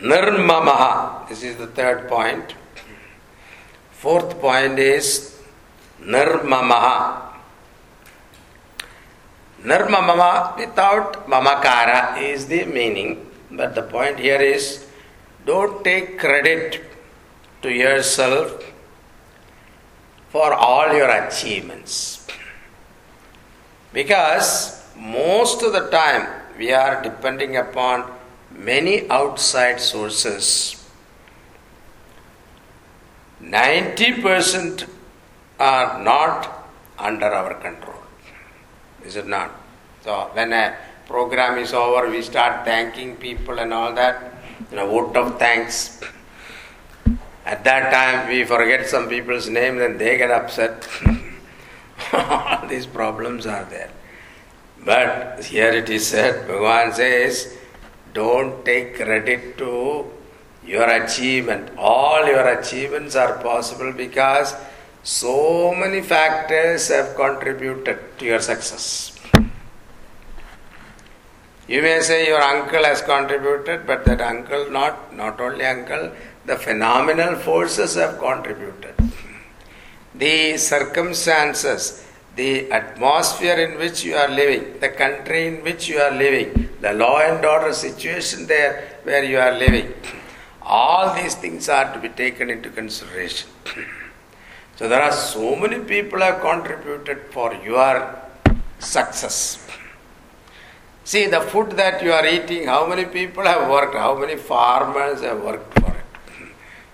Nirmamaha, 0.00 1.28
this 1.28 1.42
is 1.42 1.56
the 1.56 1.66
third 1.66 2.08
point. 2.08 2.54
Fourth 3.90 4.40
point 4.40 4.78
is 4.78 5.37
Nirmamaha. 6.02 7.28
Nirmamama 9.62 10.56
without 10.56 11.28
mamakara 11.28 12.22
is 12.22 12.46
the 12.46 12.64
meaning, 12.64 13.26
but 13.50 13.74
the 13.74 13.82
point 13.82 14.18
here 14.18 14.40
is 14.40 14.86
don't 15.44 15.82
take 15.82 16.18
credit 16.18 16.80
to 17.62 17.70
yourself 17.70 18.62
for 20.28 20.52
all 20.54 20.94
your 20.94 21.10
achievements. 21.10 22.26
Because 23.92 24.84
most 24.96 25.62
of 25.62 25.72
the 25.72 25.88
time 25.90 26.28
we 26.58 26.72
are 26.72 27.02
depending 27.02 27.56
upon 27.56 28.10
many 28.52 29.08
outside 29.10 29.80
sources. 29.80 30.74
90% 33.42 34.88
are 35.58 36.02
not 36.02 36.68
under 36.98 37.26
our 37.26 37.54
control. 37.54 38.02
Is 39.04 39.16
it 39.16 39.26
not? 39.26 39.50
So 40.02 40.30
when 40.32 40.52
a 40.52 40.76
program 41.06 41.58
is 41.58 41.72
over, 41.72 42.10
we 42.10 42.22
start 42.22 42.64
thanking 42.64 43.16
people 43.16 43.58
and 43.58 43.72
all 43.72 43.94
that, 43.94 44.34
you 44.70 44.76
know, 44.76 44.86
vote 44.86 45.16
of 45.16 45.38
thanks. 45.38 46.00
At 47.44 47.64
that 47.64 47.92
time, 47.92 48.28
we 48.28 48.44
forget 48.44 48.86
some 48.86 49.08
people's 49.08 49.48
names 49.48 49.80
and 49.80 49.98
they 49.98 50.18
get 50.18 50.30
upset. 50.30 50.86
all 52.12 52.66
these 52.68 52.86
problems 52.86 53.46
are 53.46 53.64
there. 53.64 53.90
But 54.84 55.44
here 55.44 55.70
it 55.70 55.88
is 55.88 56.06
said, 56.06 56.48
Bhagavan 56.48 56.94
says, 56.94 57.56
don't 58.14 58.64
take 58.64 58.96
credit 58.96 59.58
to 59.58 60.10
your 60.64 60.88
achievement. 60.88 61.70
All 61.76 62.26
your 62.26 62.46
achievements 62.58 63.16
are 63.16 63.38
possible 63.42 63.92
because 63.92 64.54
so 65.02 65.74
many 65.74 66.02
factors 66.02 66.88
have 66.88 67.14
contributed 67.14 68.18
to 68.18 68.24
your 68.24 68.40
success. 68.40 69.18
You 71.68 71.82
may 71.82 72.00
say 72.00 72.26
your 72.26 72.40
uncle 72.40 72.82
has 72.82 73.02
contributed, 73.02 73.86
but 73.86 74.04
that 74.06 74.20
uncle 74.22 74.70
not 74.70 75.14
not 75.14 75.40
only 75.40 75.66
uncle, 75.66 76.12
the 76.46 76.56
phenomenal 76.56 77.36
forces 77.36 77.94
have 77.94 78.18
contributed. 78.18 78.94
The 80.14 80.56
circumstances, 80.56 82.04
the 82.36 82.72
atmosphere 82.72 83.58
in 83.66 83.78
which 83.78 84.02
you 84.02 84.14
are 84.14 84.28
living, 84.28 84.80
the 84.80 84.88
country 84.88 85.46
in 85.46 85.62
which 85.62 85.88
you 85.88 85.98
are 85.98 86.10
living, 86.10 86.70
the 86.80 86.92
law 86.94 87.18
and 87.20 87.44
order 87.44 87.74
situation 87.74 88.46
there 88.46 88.98
where 89.02 89.22
you 89.22 89.38
are 89.38 89.52
living, 89.52 89.92
all 90.62 91.14
these 91.14 91.34
things 91.34 91.68
are 91.68 91.92
to 91.92 92.00
be 92.00 92.08
taken 92.08 92.48
into 92.48 92.70
consideration. 92.70 93.48
So 94.78 94.88
there 94.88 95.02
are 95.02 95.10
so 95.10 95.56
many 95.56 95.80
people 95.80 96.20
have 96.20 96.40
contributed 96.40 97.32
for 97.32 97.52
your 97.64 98.16
success. 98.78 99.58
See 101.02 101.26
the 101.26 101.40
food 101.40 101.72
that 101.72 102.00
you 102.00 102.12
are 102.12 102.24
eating, 102.24 102.68
how 102.68 102.86
many 102.86 103.04
people 103.04 103.42
have 103.42 103.68
worked, 103.68 103.96
how 103.96 104.16
many 104.16 104.36
farmers 104.36 105.20
have 105.22 105.42
worked 105.42 105.80
for 105.80 105.90
it. 105.90 106.04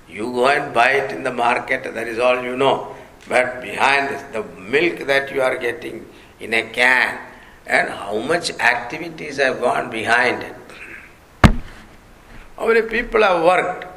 You 0.09 0.33
go 0.33 0.49
and 0.49 0.73
buy 0.73 0.93
it 0.93 1.13
in 1.13 1.25
the 1.25 1.33
market, 1.33 1.93
that 1.93 2.09
is 2.09 2.19
all 2.19 2.43
you 2.43 2.57
know. 2.57 2.97
But 3.29 3.61
behind 3.61 4.09
this, 4.09 4.23
the 4.33 4.45
milk 4.59 5.07
that 5.07 5.31
you 5.31 5.43
are 5.43 5.59
getting 5.59 6.07
in 6.41 6.55
a 6.55 6.63
can, 6.71 7.19
and 7.67 7.91
how 7.91 8.19
much 8.19 8.51
activities 8.61 9.37
have 9.37 9.61
gone 9.61 9.91
behind 9.91 10.43
it. 10.43 10.57
How 12.57 12.67
many 12.67 12.81
people 12.83 13.23
have 13.23 13.45
worked? 13.45 13.94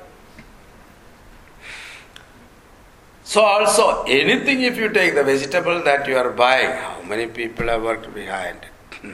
So, 3.28 3.42
also, 3.42 4.04
anything 4.04 4.62
if 4.62 4.78
you 4.78 4.88
take 4.88 5.14
the 5.14 5.22
vegetable 5.22 5.84
that 5.84 6.08
you 6.08 6.16
are 6.16 6.30
buying, 6.30 6.72
how 6.72 7.02
many 7.02 7.28
people 7.28 7.68
have 7.68 7.84
worked 7.84 8.14
behind 8.14 8.60
it? 8.64 9.12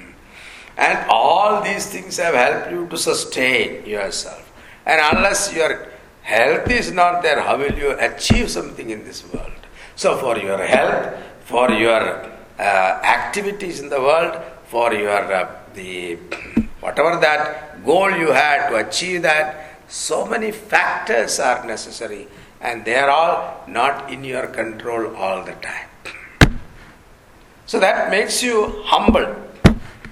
And 0.78 1.10
all 1.10 1.64
these 1.64 1.88
things 1.88 2.18
have 2.18 2.36
helped 2.36 2.70
you 2.70 2.86
to 2.90 2.96
sustain 2.96 3.84
yourself. 3.88 4.54
And 4.86 5.02
unless 5.18 5.52
your 5.52 5.88
health 6.22 6.70
is 6.70 6.92
not 6.92 7.24
there, 7.24 7.42
how 7.42 7.58
will 7.58 7.74
you 7.74 7.98
achieve 7.98 8.52
something 8.52 8.92
in 8.92 9.04
this 9.04 9.26
world? 9.34 9.52
So, 9.96 10.16
for 10.18 10.38
your 10.38 10.64
health, 10.64 11.18
for 11.46 11.72
your 11.72 12.30
uh, 12.60 12.62
activities 12.62 13.80
in 13.80 13.90
the 13.90 14.00
world, 14.00 14.40
for 14.66 14.94
your 14.94 15.34
uh, 15.34 15.56
the 15.74 16.18
whatever 16.82 17.20
that 17.20 17.84
goal 17.84 18.12
you 18.12 18.32
had 18.32 18.70
to 18.70 18.76
achieve 18.76 19.24
that, 19.24 19.73
so 19.94 20.26
many 20.26 20.52
factors 20.52 21.40
are 21.40 21.64
necessary 21.68 22.28
and 22.60 22.84
they 22.84 22.96
are 22.96 23.12
all 23.12 23.64
not 23.68 24.12
in 24.12 24.24
your 24.24 24.48
control 24.48 25.16
all 25.16 25.46
the 25.46 25.54
time. 25.62 25.88
So 27.68 27.80
that 27.80 28.10
makes 28.10 28.42
you 28.42 28.82
humble. 28.86 29.36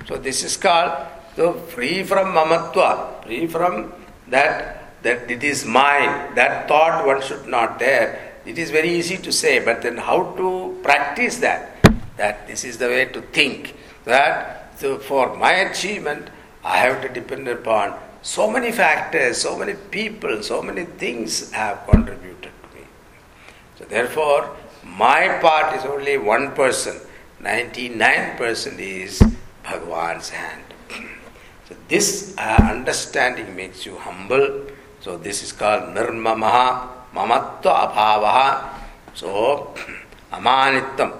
So 0.07 0.17
this 0.17 0.43
is 0.43 0.55
called 0.55 1.07
so 1.35 1.53
free 1.53 2.03
from 2.03 2.27
mamatva, 2.27 3.23
free 3.25 3.47
from 3.47 3.91
that 4.27 5.01
that 5.01 5.31
it 5.31 5.43
is 5.43 5.65
mine. 5.65 6.35
That 6.35 6.67
thought 6.67 7.03
one 7.03 7.23
should 7.23 7.47
not 7.47 7.79
there. 7.79 8.37
It 8.45 8.59
is 8.59 8.69
very 8.69 8.91
easy 8.91 9.17
to 9.17 9.31
say, 9.31 9.65
but 9.65 9.81
then 9.81 9.97
how 9.97 10.35
to 10.37 10.79
practice 10.83 11.37
that? 11.37 11.81
That 12.17 12.47
this 12.47 12.63
is 12.63 12.77
the 12.77 12.85
way 12.87 13.05
to 13.05 13.21
think. 13.21 13.75
That 14.05 14.77
so 14.77 14.99
for 14.99 15.35
my 15.35 15.53
achievement, 15.53 16.29
I 16.63 16.77
have 16.77 17.01
to 17.01 17.09
depend 17.09 17.47
upon 17.47 17.97
so 18.21 18.49
many 18.49 18.71
factors, 18.71 19.37
so 19.37 19.57
many 19.57 19.73
people, 19.73 20.43
so 20.43 20.61
many 20.61 20.85
things 20.85 21.51
have 21.51 21.87
contributed 21.87 22.51
to 22.63 22.77
me. 22.77 22.85
So 23.77 23.85
therefore, 23.85 24.55
my 24.83 25.39
part 25.41 25.75
is 25.75 25.85
only 25.85 26.17
one 26.17 26.51
person. 26.51 26.99
99% 27.41 28.79
is 28.79 29.21
Bhagwan's 29.63 30.29
hand. 30.29 30.63
So 31.67 31.77
this 31.87 32.35
uh, 32.37 32.57
understanding 32.69 33.55
makes 33.55 33.85
you 33.85 33.95
humble. 33.95 34.67
So 34.99 35.17
this 35.17 35.41
is 35.41 35.53
called 35.53 35.83
nirmamaha, 35.95 36.89
mamatva 37.15 37.87
abhavaha. 37.87 38.69
So 39.13 39.73
amanittam. 40.33 41.17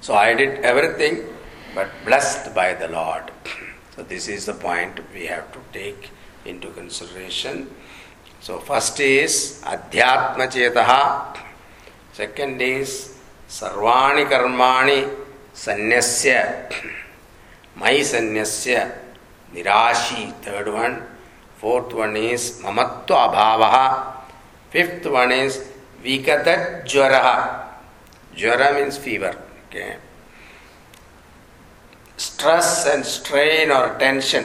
So 0.00 0.14
I 0.14 0.32
did 0.32 0.60
everything 0.64 1.26
but 1.74 1.90
blessed 2.06 2.54
by 2.54 2.72
the 2.72 2.88
Lord. 2.88 3.30
So 3.98 4.04
this 4.04 4.28
is 4.28 4.46
the 4.46 4.54
point 4.54 5.00
we 5.12 5.26
have 5.26 5.50
to 5.50 5.58
take 5.72 6.10
into 6.44 6.70
consideration. 6.70 7.68
So 8.40 8.60
first 8.60 9.00
is 9.00 9.60
adhyatma 9.64 10.46
chetaha. 10.54 11.36
Second 12.12 12.62
is 12.62 13.18
sarvani 13.48 14.24
karmani 14.30 15.00
sanyasya. 15.52 16.72
My 17.74 17.94
sanyasya. 17.94 18.92
Nirashi. 19.52 20.32
Third 20.42 20.72
one. 20.72 21.02
Fourth 21.56 21.92
one 21.92 22.16
is 22.16 22.60
mamatva 22.62 23.16
abhavaha. 23.26 24.12
Fifth 24.70 25.06
one 25.10 25.32
is 25.32 25.58
vikata 26.04 26.84
jwaraha. 26.84 27.66
Jwara 28.36 28.76
means 28.76 28.96
fever. 28.96 29.36
Okay 29.66 29.96
stress 32.18 32.86
and 32.86 33.06
strain 33.06 33.70
or 33.70 33.96
tension. 33.98 34.44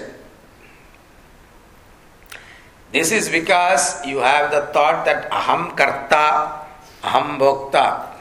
This 2.94 3.12
is 3.12 3.28
because 3.28 4.06
you 4.06 4.20
have 4.20 4.52
the 4.52 4.72
thought 4.72 5.04
that 5.06 5.30
aham 5.32 5.76
karta, 5.76 6.68
aham 7.04 7.40
bhokta. 7.40 8.12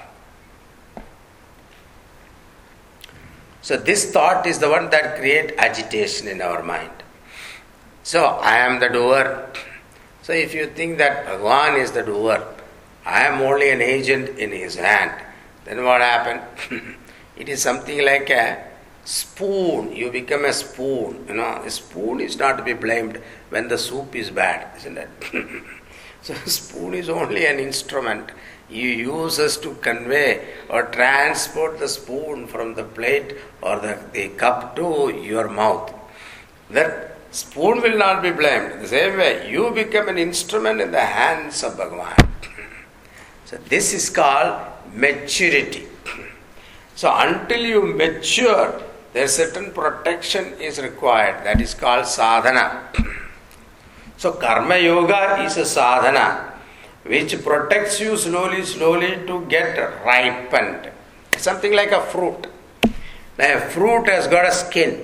So 3.61 3.76
this 3.76 4.11
thought 4.11 4.46
is 4.46 4.59
the 4.59 4.70
one 4.70 4.90
that 4.90 5.18
create 5.18 5.55
agitation 5.59 6.26
in 6.26 6.40
our 6.40 6.62
mind. 6.62 6.90
So 8.03 8.24
I 8.24 8.57
am 8.59 8.80
the 8.80 8.88
doer. 8.88 9.46
So 10.22 10.32
if 10.32 10.55
you 10.55 10.66
think 10.66 10.98
that 10.98 11.26
Bhagwan 11.26 11.76
is 11.76 11.92
the 11.92 12.03
doer, 12.03 12.42
I 13.05 13.26
am 13.26 13.42
only 13.42 13.70
an 13.70 13.82
agent 13.82 14.38
in 14.38 14.50
his 14.50 14.76
hand, 14.76 15.12
then 15.64 15.84
what 15.84 16.00
happened? 16.00 16.96
it 17.36 17.48
is 17.48 17.61
something 17.61 18.05
like 18.05 18.30
a 18.30 18.71
spoon, 19.05 19.94
you 19.94 20.11
become 20.11 20.44
a 20.44 20.53
spoon. 20.53 21.24
You 21.28 21.34
know, 21.34 21.62
a 21.64 21.70
spoon 21.70 22.20
is 22.20 22.38
not 22.38 22.57
to 22.59 22.62
be 22.62 22.72
blamed 22.72 23.20
when 23.50 23.68
the 23.68 23.78
soup 23.78 24.14
is 24.14 24.30
bad, 24.30 24.76
isn't 24.78 24.98
it? 24.98 25.09
so, 26.22 26.34
spoon 26.46 26.94
is 26.94 27.09
only 27.09 27.46
an 27.46 27.59
instrument 27.59 28.30
you 28.72 28.88
use 28.88 29.38
us 29.38 29.57
to 29.59 29.74
convey 29.74 30.48
or 30.68 30.84
transport 30.84 31.78
the 31.78 31.88
spoon 31.88 32.46
from 32.46 32.74
the 32.74 32.84
plate 32.84 33.36
or 33.61 33.78
the, 33.78 33.98
the 34.12 34.28
cup 34.28 34.74
to 34.76 35.11
your 35.22 35.48
mouth. 35.48 35.92
That 36.70 37.16
spoon 37.30 37.82
will 37.82 37.98
not 37.98 38.22
be 38.22 38.30
blamed. 38.30 38.82
The 38.82 38.88
same 38.88 39.18
way, 39.18 39.50
you 39.50 39.70
become 39.72 40.09
an 40.09 40.18
instrument 40.18 40.80
in 40.80 40.90
the 40.90 41.00
hands 41.00 41.62
of 41.62 41.74
Bhagavan. 41.74 42.28
So, 43.44 43.59
this 43.68 43.92
is 43.92 44.09
called 44.09 44.62
maturity. 44.94 45.86
So, 46.94 47.12
until 47.14 47.61
you 47.61 47.82
mature, 47.82 48.82
there 49.12 49.28
certain 49.28 49.72
protection 49.72 50.54
is 50.60 50.80
required. 50.80 51.44
That 51.44 51.60
is 51.60 51.74
called 51.74 52.06
sadhana. 52.06 52.88
So, 54.16 54.32
karma 54.32 54.78
yoga 54.78 55.42
is 55.42 55.56
a 55.56 55.66
sadhana 55.66 56.52
which 57.04 57.42
protects 57.42 58.00
you 58.00 58.16
slowly, 58.16 58.64
slowly 58.64 59.26
to 59.26 59.44
get 59.46 59.76
ripened. 60.04 60.90
Something 61.36 61.72
like 61.72 61.90
a 61.90 62.00
fruit. 62.00 62.46
Now, 63.38 63.56
a 63.56 63.60
fruit 63.60 64.06
has 64.06 64.26
got 64.28 64.46
a 64.46 64.52
skin. 64.52 65.02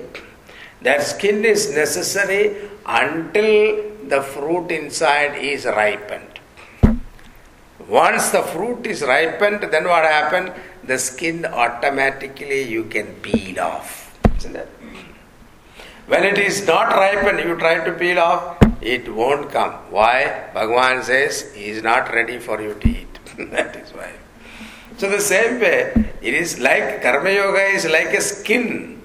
That 0.83 1.03
skin 1.03 1.45
is 1.45 1.75
necessary 1.75 2.57
until 2.87 3.85
the 4.07 4.23
fruit 4.23 4.71
inside 4.71 5.37
is 5.37 5.65
ripened. 5.65 6.39
Once 7.89 8.31
the 8.31 8.43
fruit 8.43 8.87
is 8.87 9.03
ripened, 9.03 9.63
then 9.73 9.85
what 9.85 10.05
happens? 10.05 10.51
The 10.89 10.99
skin 10.99 11.45
automatically 11.45 12.63
you 12.63 12.85
can 12.85 13.15
peel 13.17 13.61
off. 13.61 14.19
Isn't 14.39 14.57
it? 14.57 14.69
When 16.07 16.25
it 16.25 16.39
is 16.39 16.67
not 16.67 16.89
ripened, 16.95 17.41
you 17.47 17.57
try 17.59 17.85
to 17.85 17.93
peel 17.93 18.19
off, 18.19 18.57
it 18.81 19.13
won't 19.13 19.51
come. 19.51 19.73
Why? 19.91 20.49
Bhagavan 20.55 21.03
says 21.05 21.53
he 21.55 21.67
is 21.67 21.83
not 21.83 22.11
ready 22.15 22.39
for 22.39 22.63
you 22.63 22.73
to 22.73 22.89
eat. 22.89 23.19
that 23.51 23.77
is 23.77 23.91
why. 23.91 24.13
So 24.97 25.11
the 25.11 25.21
same 25.21 25.61
way, 25.61 26.13
it 26.23 26.33
is 26.33 26.59
like 26.59 27.03
Karma 27.03 27.33
Yoga 27.33 27.65
is 27.65 27.85
like 27.85 28.15
a 28.15 28.23
skin 28.23 29.03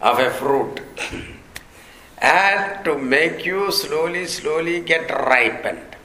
of 0.00 0.20
a 0.20 0.30
fruit. 0.30 0.80
and 2.18 2.84
to 2.84 2.96
make 2.96 3.44
you 3.44 3.72
slowly, 3.72 4.26
slowly 4.26 4.82
get 4.82 5.10
ripened. 5.10 5.96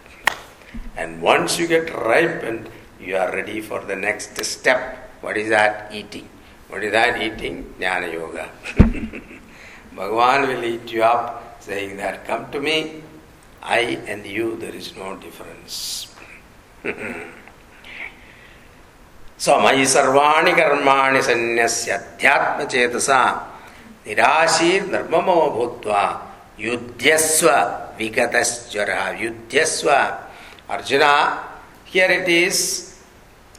And 0.97 1.21
once 1.21 1.59
you 1.59 1.67
get 1.67 1.93
ripened, 1.93 2.67
you 2.99 3.15
are 3.15 3.31
ready 3.31 3.61
for 3.61 3.85
the 3.85 3.95
next 3.95 4.43
step. 4.43 5.05
What 5.20 5.36
is 5.36 5.48
that? 5.48 5.92
Eating. 5.92 6.28
What 6.68 6.82
is 6.84 6.92
that? 6.92 7.20
Eating? 7.20 7.74
Jnana 7.78 8.12
Yoga. 8.12 8.50
Bhagavan 9.94 10.48
will 10.48 10.64
eat 10.64 10.90
you 10.90 11.02
up 11.02 11.60
saying 11.60 11.96
that, 11.96 12.26
Come 12.26 12.50
to 12.50 12.60
me, 12.60 13.02
I 13.62 13.98
and 14.06 14.26
you, 14.26 14.56
there 14.56 14.74
is 14.74 14.94
no 14.96 15.16
difference. 15.16 16.08
so, 19.38 19.60
मयि 19.60 19.86
सर्वाणि 19.86 20.52
कर्माणि 20.52 21.22
सन्न्यस्य 21.22 21.92
अध्यात्मचेतसा 21.92 23.22
निराशीर 24.06 24.82
निर्ममो 24.92 25.40
भूत्वा 25.56 26.02
युध्यस्व 26.58 27.48
विगतश्चरः 27.98 29.08
युध्यस्व 29.22 29.90
Arjuna, 30.66 31.44
here 31.84 32.10
it 32.10 32.26
is 32.26 32.87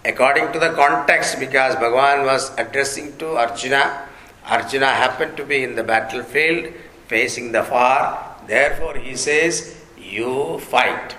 according 0.05 0.53
to 0.53 0.59
the 0.59 0.73
context 0.73 1.39
because 1.39 1.75
Bhagavan 1.77 2.25
was 2.25 2.53
addressing 2.57 3.17
to 3.19 3.37
Arjuna. 3.37 4.09
Arjuna 4.47 4.87
happened 4.87 5.37
to 5.37 5.45
be 5.45 5.63
in 5.63 5.75
the 5.75 5.85
battlefield 5.85 6.73
facing 7.07 7.53
the 7.53 7.63
far, 7.63 8.37
therefore 8.47 8.97
he 8.97 9.17
says, 9.17 9.77
You 9.99 10.59
fight. 10.59 11.15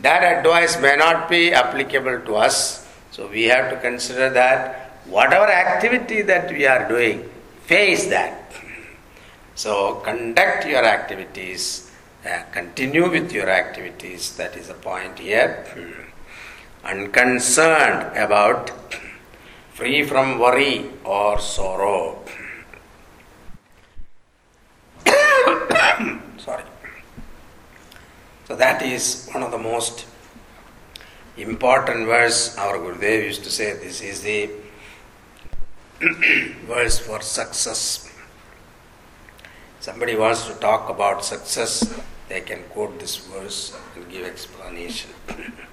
That 0.00 0.38
advice 0.38 0.80
may 0.80 0.96
not 0.96 1.30
be 1.30 1.52
applicable 1.52 2.20
to 2.26 2.36
us, 2.36 2.86
so 3.10 3.28
we 3.28 3.44
have 3.44 3.70
to 3.70 3.80
consider 3.80 4.28
that 4.30 4.98
whatever 5.06 5.46
activity 5.46 6.22
that 6.22 6.50
we 6.50 6.66
are 6.66 6.88
doing, 6.88 7.28
face 7.62 8.06
that. 8.08 8.52
So 9.54 9.96
conduct 10.04 10.66
your 10.66 10.84
activities 10.84 11.90
uh, 12.26 12.42
continue 12.52 13.10
with 13.10 13.32
your 13.32 13.50
activities. 13.50 14.36
That 14.38 14.56
is 14.56 14.68
the 14.68 14.74
point 14.74 15.18
here. 15.18 16.00
Unconcerned 16.84 18.16
about, 18.16 18.70
free 19.72 20.02
from 20.04 20.38
worry 20.38 20.90
or 21.04 21.38
sorrow. 21.40 22.18
Sorry. 26.38 26.64
So 28.46 28.56
that 28.56 28.82
is 28.82 29.28
one 29.32 29.42
of 29.42 29.50
the 29.50 29.58
most 29.58 30.06
important 31.36 32.06
verse. 32.06 32.56
Our 32.58 32.78
Gurudev 32.78 33.24
used 33.24 33.44
to 33.44 33.50
say 33.50 33.72
this 33.72 34.00
is 34.00 34.22
the 34.22 34.50
verse 36.66 36.98
for 36.98 37.20
success. 37.22 38.10
Somebody 39.80 40.16
wants 40.16 40.46
to 40.46 40.54
talk 40.54 40.88
about 40.88 41.24
success, 41.24 42.00
they 42.28 42.40
can 42.40 42.62
quote 42.70 42.98
this 42.98 43.16
verse 43.16 43.76
and 43.94 44.10
give 44.10 44.24
explanation. 44.24 45.10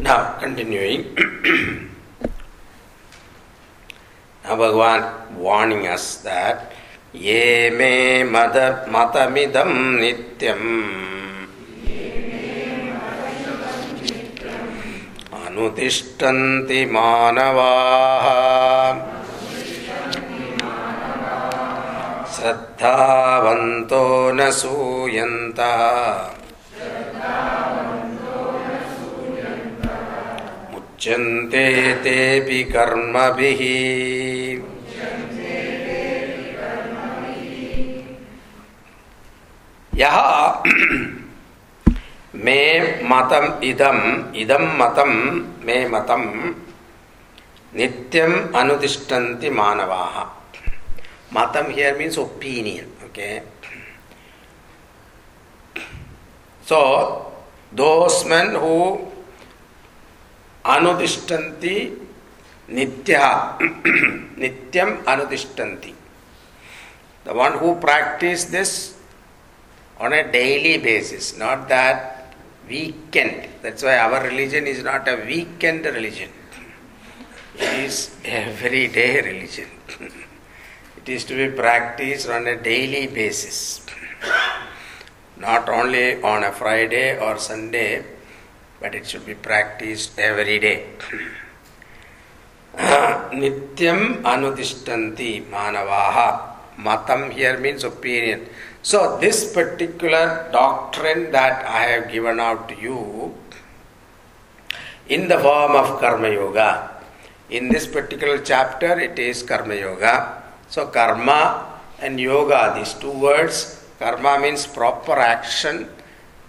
now, 0.00 0.38
continuing. 0.38 1.14
now, 4.44 4.54
Bhagavan 4.54 5.34
warning 5.36 5.88
us 5.88 6.18
that 6.22 6.70
ये 7.14 7.70
मे 7.70 7.92
मद 8.30 8.56
मतमिदं 8.94 9.72
नित्यम् 10.00 10.70
अनुतिष्ठन्ति 15.40 16.84
मानवाः 16.94 18.26
श्रद्धावन्तो 22.34 24.04
न 24.34 24.50
सूयन्तः 24.60 26.43
मुच्यन्ते 30.72 31.64
तेऽपि 32.04 32.62
कर्मभिः 32.74 33.62
यः 40.00 40.16
मे 42.44 42.60
मतम 43.10 43.44
इदम 43.70 43.98
इदम 44.42 44.64
मतम, 44.82 45.12
मे 45.66 45.76
मतम 45.88 46.22
नित्यम 47.78 48.32
अनुतिष्ठन्ति 48.60 49.50
मानवाः 49.60 50.16
Matam 51.34 51.70
here 51.70 51.98
means 51.98 52.16
opinion. 52.16 52.86
Okay. 53.10 53.42
So 56.64 57.32
those 57.72 58.24
men 58.24 58.54
who 58.54 59.12
anudishtanti 60.64 61.76
nitya 62.68 63.58
nityam 64.42 65.04
anudishtanti. 65.04 65.94
The 67.24 67.34
one 67.34 67.58
who 67.58 67.76
practice 67.76 68.44
this 68.46 68.96
on 69.98 70.12
a 70.12 70.30
daily 70.30 70.78
basis 70.78 71.36
not 71.36 71.68
that 71.68 72.34
weekend. 72.68 73.48
That's 73.62 73.82
why 73.82 73.98
our 73.98 74.22
religion 74.22 74.66
is 74.66 74.82
not 74.82 75.06
a 75.08 75.16
weekend 75.26 75.84
religion. 75.84 76.30
It 77.56 77.84
is 77.84 78.16
everyday 78.24 79.20
religion. 79.20 79.68
It 81.04 81.10
is 81.10 81.24
to 81.26 81.34
be 81.36 81.54
practiced 81.54 82.30
on 82.30 82.46
a 82.46 82.56
daily 82.56 83.06
basis, 83.06 83.84
not 85.36 85.68
only 85.68 86.22
on 86.22 86.44
a 86.44 86.52
Friday 86.52 87.18
or 87.18 87.38
Sunday, 87.38 88.04
but 88.80 88.94
it 88.94 89.06
should 89.06 89.26
be 89.26 89.34
practiced 89.34 90.18
every 90.18 90.58
day. 90.58 90.86
Nityam 92.76 94.22
anudishtanti 94.22 95.44
manavaha. 95.48 96.50
Matam 96.76 97.30
here 97.30 97.58
means 97.58 97.84
opinion. 97.84 98.48
So, 98.82 99.16
this 99.18 99.52
particular 99.54 100.48
doctrine 100.52 101.30
that 101.32 101.64
I 101.64 101.82
have 101.82 102.10
given 102.10 102.40
out 102.40 102.68
to 102.68 102.74
you 102.76 103.34
in 105.08 105.28
the 105.28 105.38
form 105.38 105.72
of 105.72 106.00
Karma 106.00 106.30
Yoga. 106.30 106.90
In 107.50 107.68
this 107.68 107.86
particular 107.86 108.38
chapter, 108.38 108.98
it 108.98 109.18
is 109.18 109.42
Karma 109.42 109.74
Yoga. 109.76 110.42
So, 110.68 110.88
karma 110.88 111.74
and 112.00 112.18
yoga, 112.18 112.72
these 112.74 112.94
two 112.94 113.10
words, 113.12 113.83
karma 114.04 114.38
means 114.38 114.66
proper 114.66 115.16
action, 115.34 115.88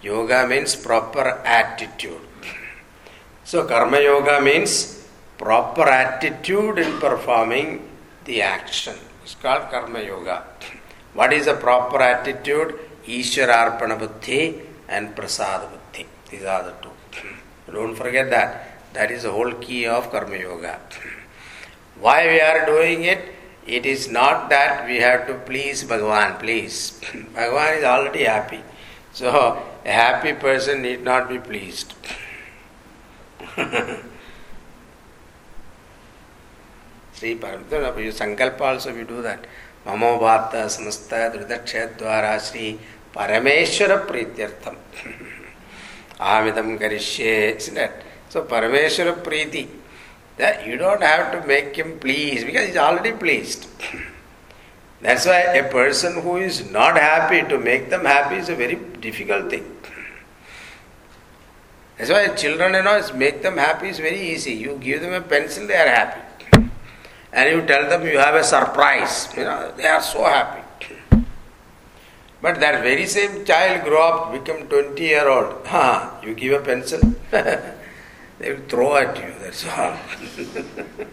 yoga 0.02 0.46
means 0.46 0.76
proper 0.76 1.26
attitude. 1.60 2.20
So, 3.44 3.66
karma 3.66 3.98
yoga 4.00 4.42
means 4.42 4.70
proper 5.38 5.88
attitude 5.88 6.78
in 6.78 6.90
performing 7.00 7.68
the 8.26 8.42
action. 8.42 8.96
It's 9.22 9.36
called 9.36 9.70
karma 9.70 10.02
yoga. 10.02 10.44
What 11.14 11.32
is 11.32 11.46
a 11.46 11.54
proper 11.54 11.98
attitude? 12.02 12.78
Ishwararpana 13.06 13.98
buddhi 14.02 14.60
and 14.88 15.16
prasad 15.16 15.62
buddhi. 15.72 16.06
These 16.30 16.44
are 16.44 16.62
the 16.68 16.74
two. 16.82 17.72
Don't 17.72 17.94
forget 17.94 18.28
that. 18.36 18.50
That 18.92 19.10
is 19.10 19.22
the 19.22 19.32
whole 19.32 19.52
key 19.52 19.86
of 19.86 20.10
karma 20.10 20.36
yoga. 20.36 20.78
Why 22.00 22.26
we 22.26 22.38
are 22.40 22.66
doing 22.66 23.04
it? 23.04 23.35
It 23.66 23.84
is 23.84 24.08
not 24.08 24.48
that 24.50 24.86
we 24.86 24.96
have 24.96 25.26
to 25.26 25.34
please 25.34 25.84
Bhagavan, 25.84 26.38
please. 26.38 27.00
Bhagavan 27.34 27.78
is 27.78 27.84
already 27.84 28.24
happy. 28.24 28.62
So, 29.12 29.62
a 29.84 29.90
happy 29.90 30.34
person 30.34 30.82
need 30.82 31.02
not 31.02 31.28
be 31.28 31.38
pleased. 31.38 31.94
Sri 37.14 37.34
Paramita, 37.36 37.96
you 38.04 38.12
Sankalpa 38.12 38.60
also 38.60 38.94
we 38.94 39.04
do 39.04 39.22
that. 39.22 39.46
Mamo 39.86 40.20
Bhata 40.20 40.66
Samasta 40.66 41.32
Drudaksha 41.34 41.96
Dwara 41.96 42.38
Sri 42.38 42.78
Parameshwara 43.14 44.06
Prityartham. 44.06 44.76
Ahamidam 46.20 46.78
Karishye, 46.80 47.56
isn't 47.56 47.78
it? 47.78 47.92
So, 48.28 48.42
Parameshwara 48.44 49.22
Priti. 49.22 49.66
That 50.38 50.66
you 50.66 50.76
don't 50.76 51.02
have 51.02 51.32
to 51.32 51.46
make 51.46 51.76
him 51.76 51.98
pleased 51.98 52.46
because 52.46 52.66
he's 52.66 52.76
already 52.76 53.12
pleased. 53.12 53.66
That's 55.00 55.26
why 55.26 55.40
a 55.40 55.70
person 55.70 56.22
who 56.22 56.36
is 56.36 56.70
not 56.70 56.96
happy 56.96 57.42
to 57.48 57.58
make 57.58 57.90
them 57.90 58.04
happy 58.04 58.36
is 58.36 58.48
a 58.48 58.54
very 58.54 58.74
difficult 58.74 59.50
thing. 59.50 59.76
That's 61.96 62.10
why 62.10 62.28
children, 62.28 62.74
you 62.74 62.82
know, 62.82 63.00
make 63.14 63.42
them 63.42 63.56
happy 63.56 63.88
is 63.88 63.98
very 63.98 64.20
easy. 64.20 64.52
You 64.52 64.78
give 64.78 65.00
them 65.00 65.14
a 65.14 65.20
pencil, 65.20 65.66
they 65.66 65.76
are 65.76 65.88
happy. 65.88 66.70
And 67.32 67.50
you 67.50 67.66
tell 67.66 67.88
them 67.88 68.06
you 68.06 68.18
have 68.18 68.34
a 68.34 68.44
surprise, 68.44 69.28
you 69.36 69.44
know, 69.44 69.72
they 69.76 69.86
are 69.86 70.02
so 70.02 70.24
happy. 70.24 70.62
But 72.42 72.60
that 72.60 72.82
very 72.82 73.06
same 73.06 73.44
child 73.44 73.84
grow 73.84 74.02
up, 74.08 74.32
become 74.32 74.66
20 74.68 75.02
year 75.02 75.28
old. 75.28 75.66
Huh, 75.66 76.10
you 76.22 76.34
give 76.34 76.60
a 76.60 76.64
pencil, 76.64 77.00
they 78.38 78.52
will 78.52 78.62
throw 78.68 78.96
at 78.96 79.16
you, 79.16 79.32
that's 79.40 79.66
all. 79.66 79.96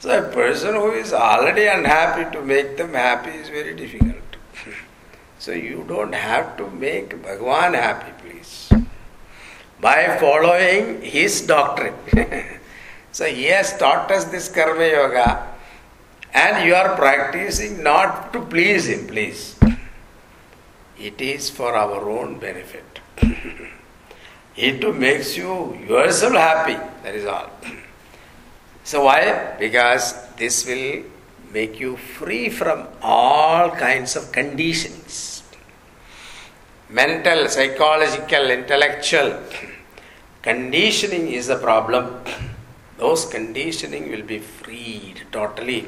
so 0.00 0.18
a 0.18 0.32
person 0.32 0.74
who 0.74 0.92
is 0.92 1.12
already 1.12 1.66
unhappy 1.66 2.30
to 2.36 2.42
make 2.42 2.76
them 2.76 2.92
happy 2.92 3.30
is 3.30 3.48
very 3.48 3.74
difficult. 3.74 4.36
so 5.38 5.52
you 5.52 5.84
don't 5.88 6.14
have 6.14 6.56
to 6.58 6.68
make 6.70 7.22
Bhagwan 7.22 7.74
happy, 7.74 8.12
please. 8.22 8.70
By 9.80 10.18
following 10.18 11.02
his 11.02 11.40
doctrine. 11.46 11.94
so 13.12 13.24
he 13.26 13.44
has 13.44 13.76
taught 13.78 14.10
us 14.10 14.24
this 14.24 14.48
karma 14.48 14.86
yoga 14.86 15.56
and 16.32 16.66
you 16.66 16.74
are 16.74 16.94
practicing 16.96 17.82
not 17.82 18.32
to 18.32 18.40
please 18.42 18.88
him, 18.88 19.06
please. 19.06 19.56
It 20.98 21.20
is 21.20 21.48
for 21.50 21.74
our 21.74 22.10
own 22.10 22.38
benefit. 22.38 23.00
It 24.56 24.96
makes 24.96 25.36
you 25.36 25.76
yourself 25.86 26.32
happy. 26.32 26.76
That 27.02 27.14
is 27.14 27.26
all. 27.26 27.50
So 28.84 29.02
why? 29.04 29.56
Because 29.58 30.14
this 30.36 30.64
will 30.64 31.02
make 31.52 31.80
you 31.80 31.96
free 31.96 32.48
from 32.48 32.86
all 33.02 33.70
kinds 33.70 34.14
of 34.14 34.30
conditionings. 34.30 35.42
Mental, 36.88 37.48
psychological, 37.48 38.48
intellectual 38.48 39.42
conditioning 40.42 41.32
is 41.32 41.48
the 41.48 41.56
problem. 41.56 42.22
Those 42.98 43.26
conditioning 43.26 44.08
will 44.10 44.22
be 44.22 44.38
freed 44.38 45.26
totally. 45.32 45.84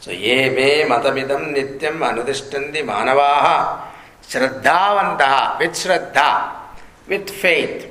So 0.00 0.10
ye 0.10 0.50
me 0.50 0.82
matamidam 0.82 1.54
nityam 1.54 2.02
anudishtandi 2.08 2.82
manavaha 2.84 3.82
shraddhavantaha 4.22 5.60
with 5.60 5.70
shraddha 5.70 6.57
with 7.08 7.30
faith. 7.30 7.86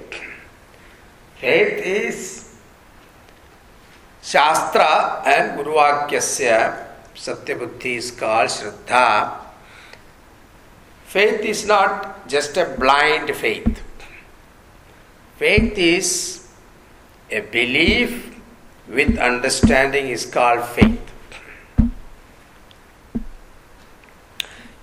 Faith 1.39 1.85
is 1.85 2.55
Shastra 4.21 5.23
and 5.25 5.57
Guru 5.57 5.75
Vakyasya, 5.75 6.85
Satyabuddhi 7.15 7.95
is 7.97 8.11
called 8.11 8.49
Shraddha. 8.49 9.37
Faith 11.05 11.41
is 11.45 11.65
not 11.65 12.27
just 12.27 12.57
a 12.57 12.65
blind 12.77 13.33
faith. 13.35 13.81
Faith 15.37 15.77
is 15.77 16.47
a 17.31 17.39
belief 17.39 18.35
with 18.87 19.17
understanding 19.17 20.09
is 20.09 20.25
called 20.25 20.65
faith. 20.65 21.06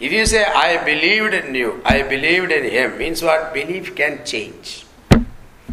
If 0.01 0.13
you 0.13 0.27
say, 0.27 0.45
I 0.45 0.85
believed 0.85 1.35
in 1.35 1.55
you, 1.55 1.81
I 1.85 2.03
believed 2.03 2.51
in 2.51 2.65
him, 2.65 2.99
means 2.99 3.23
what? 3.23 3.55
Belief 3.55 3.95
can 3.95 4.25
change. 4.25 4.87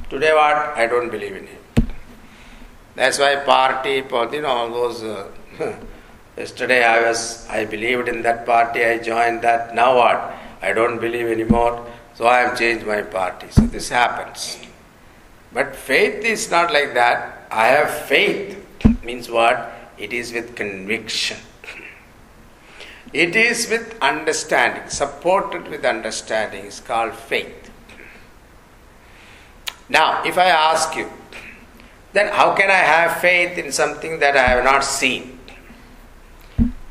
Today, 0.10 0.32
what? 0.32 0.78
I 0.78 0.86
don't 0.86 1.10
believe 1.10 1.36
in 1.36 1.48
him. 1.48 1.62
That's 2.96 3.18
why 3.18 3.36
party, 3.38 4.04
you 4.36 4.42
know, 4.42 4.48
all 4.48 4.70
those. 4.70 5.02
Uh, 5.02 5.28
yesterday, 6.38 6.84
I 6.84 7.02
was, 7.08 7.48
I 7.50 7.66
believed 7.66 8.10
in 8.10 8.22
that 8.22 8.46
party, 8.46 8.86
I 8.86 9.00
joined 9.00 9.42
that. 9.42 9.74
Now 9.74 9.98
what? 9.98 10.34
I 10.62 10.72
don't 10.74 11.00
believe 11.00 11.26
anymore, 11.26 11.88
so 12.14 12.28
I 12.28 12.40
have 12.42 12.60
changed 12.60 12.86
my 12.86 13.02
party. 13.02 13.48
So 13.50 13.62
this 13.62 13.90
happens. 13.90 14.60
But 15.52 15.76
faith 15.76 16.24
is 16.24 16.52
not 16.52 16.72
like 16.72 16.94
that. 16.94 17.48
I 17.50 17.68
have 17.68 17.90
faith, 18.06 18.64
means 19.04 19.32
what? 19.32 19.74
It 19.98 20.14
is 20.14 20.32
with 20.32 20.56
conviction. 20.56 21.38
It 23.14 23.36
is 23.36 23.70
with 23.70 23.98
understanding, 24.02 24.90
supported 24.90 25.68
with 25.68 25.84
understanding, 25.84 26.66
is 26.66 26.80
called 26.80 27.14
faith. 27.14 27.70
Now, 29.90 30.24
if 30.24 30.38
I 30.38 30.46
ask 30.46 30.96
you, 30.96 31.10
then 32.14 32.32
how 32.32 32.56
can 32.56 32.70
I 32.70 32.84
have 32.94 33.20
faith 33.20 33.58
in 33.58 33.72
something 33.72 34.20
that 34.20 34.38
I 34.38 34.48
have 34.48 34.64
not 34.64 34.86
seen? 34.86 35.40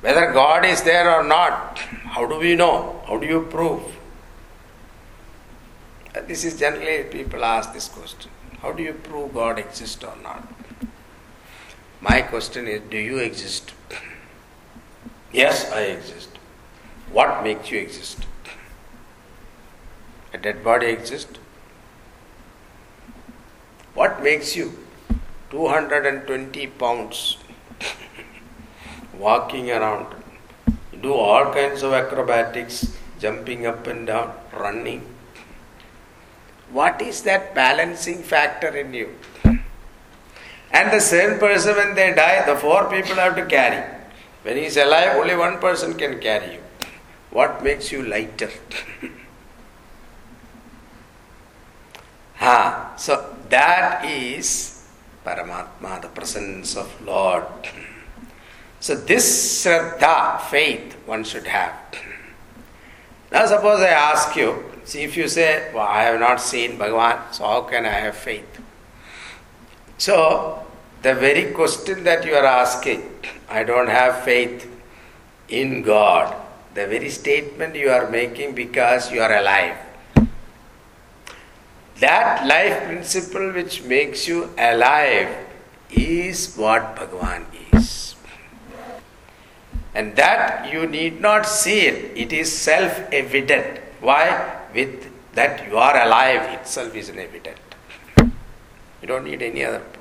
Whether 0.02 0.32
God 0.32 0.64
is 0.64 0.82
there 0.82 1.10
or 1.10 1.22
not, 1.22 1.78
how 1.78 2.26
do 2.26 2.38
we 2.38 2.54
know? 2.56 3.02
How 3.06 3.18
do 3.18 3.26
you 3.26 3.46
prove? 3.50 3.82
Uh, 6.14 6.22
this 6.26 6.44
is 6.44 6.58
generally 6.58 7.04
people 7.04 7.44
ask 7.44 7.72
this 7.72 7.88
question. 7.88 8.30
How 8.60 8.72
do 8.72 8.82
you 8.82 8.94
prove 8.94 9.32
God 9.32 9.58
exists 9.58 10.02
or 10.02 10.16
not? 10.22 10.46
My 12.00 12.22
question 12.22 12.66
is, 12.66 12.82
do 12.90 12.98
you 12.98 13.18
exist? 13.18 13.72
Yes, 15.32 15.70
I 15.70 15.82
exist. 15.82 16.28
What 17.12 17.44
makes 17.44 17.70
you 17.70 17.78
exist? 17.78 18.26
A 20.32 20.38
dead 20.38 20.64
body 20.64 20.86
exists? 20.86 21.38
What 23.94 24.22
makes 24.22 24.56
you 24.56 24.72
220 25.50 26.66
pounds 26.66 27.38
walking 29.18 29.70
around? 29.70 30.14
Do 31.00 31.14
all 31.14 31.52
kinds 31.52 31.82
of 31.82 31.92
acrobatics, 31.92 32.96
jumping 33.20 33.66
up 33.66 33.86
and 33.86 34.06
down, 34.08 34.34
running. 34.52 35.14
What 36.72 37.00
is 37.02 37.22
that 37.22 37.54
balancing 37.54 38.22
factor 38.22 38.68
in 38.76 38.94
you? 38.94 39.14
And 40.72 40.92
the 40.92 41.00
same 41.00 41.38
person, 41.38 41.76
when 41.76 41.94
they 41.94 42.14
die, 42.14 42.44
the 42.46 42.56
four 42.56 42.90
people 42.90 43.16
have 43.16 43.36
to 43.36 43.46
carry. 43.46 43.99
When 44.42 44.56
he 44.56 44.64
is 44.64 44.76
alive, 44.76 45.16
only 45.16 45.36
one 45.36 45.58
person 45.58 45.94
can 45.94 46.18
carry 46.18 46.54
you. 46.54 46.60
What 47.30 47.62
makes 47.62 47.92
you 47.92 48.02
lighter? 48.02 48.50
ha, 52.36 52.94
so 52.96 53.36
that 53.50 54.04
is 54.04 54.88
Paramatma, 55.24 56.00
the 56.00 56.08
presence 56.08 56.76
of 56.76 56.88
Lord. 57.04 57.44
So 58.82 58.94
this 58.94 59.62
Shraddha, 59.62 60.40
faith, 60.40 60.94
one 61.04 61.22
should 61.22 61.46
have. 61.46 61.74
Now 63.30 63.44
suppose 63.44 63.80
I 63.80 63.88
ask 63.88 64.34
you, 64.36 64.64
see 64.84 65.02
if 65.02 65.18
you 65.18 65.28
say, 65.28 65.70
well, 65.74 65.86
I 65.86 66.04
have 66.04 66.18
not 66.18 66.40
seen 66.40 66.78
Bhagavan, 66.78 67.30
so 67.34 67.44
how 67.44 67.60
can 67.60 67.84
I 67.84 67.90
have 67.90 68.16
faith? 68.16 68.58
So 69.98 70.64
the 71.02 71.14
very 71.14 71.52
question 71.52 72.04
that 72.04 72.24
you 72.24 72.34
are 72.34 72.44
asking, 72.44 73.02
I 73.48 73.64
don't 73.64 73.88
have 73.88 74.22
faith 74.24 74.68
in 75.48 75.82
God, 75.82 76.34
the 76.74 76.86
very 76.86 77.10
statement 77.10 77.74
you 77.74 77.90
are 77.90 78.10
making 78.10 78.54
because 78.54 79.10
you 79.10 79.20
are 79.22 79.34
alive. 79.34 79.76
That 82.00 82.46
life 82.46 82.84
principle 82.84 83.52
which 83.52 83.82
makes 83.84 84.26
you 84.28 84.50
alive 84.56 85.28
is 85.90 86.54
what 86.56 86.96
Bhagavan 86.96 87.44
is. 87.72 88.14
And 89.94 90.16
that 90.16 90.72
you 90.72 90.86
need 90.86 91.20
not 91.20 91.44
see 91.46 91.80
it, 91.80 92.16
it 92.16 92.32
is 92.32 92.50
self 92.50 92.98
evident. 93.12 93.80
Why? 94.00 94.58
With 94.74 95.10
that 95.34 95.66
you 95.68 95.76
are 95.76 96.00
alive 96.00 96.60
itself 96.60 96.94
is 96.94 97.10
evident. 97.10 97.58
You 98.16 99.08
don't 99.08 99.24
need 99.24 99.42
any 99.42 99.64
other 99.64 99.80
proof. 99.80 99.99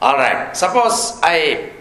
Alright, 0.00 0.56
suppose 0.56 1.20
I 1.22 1.72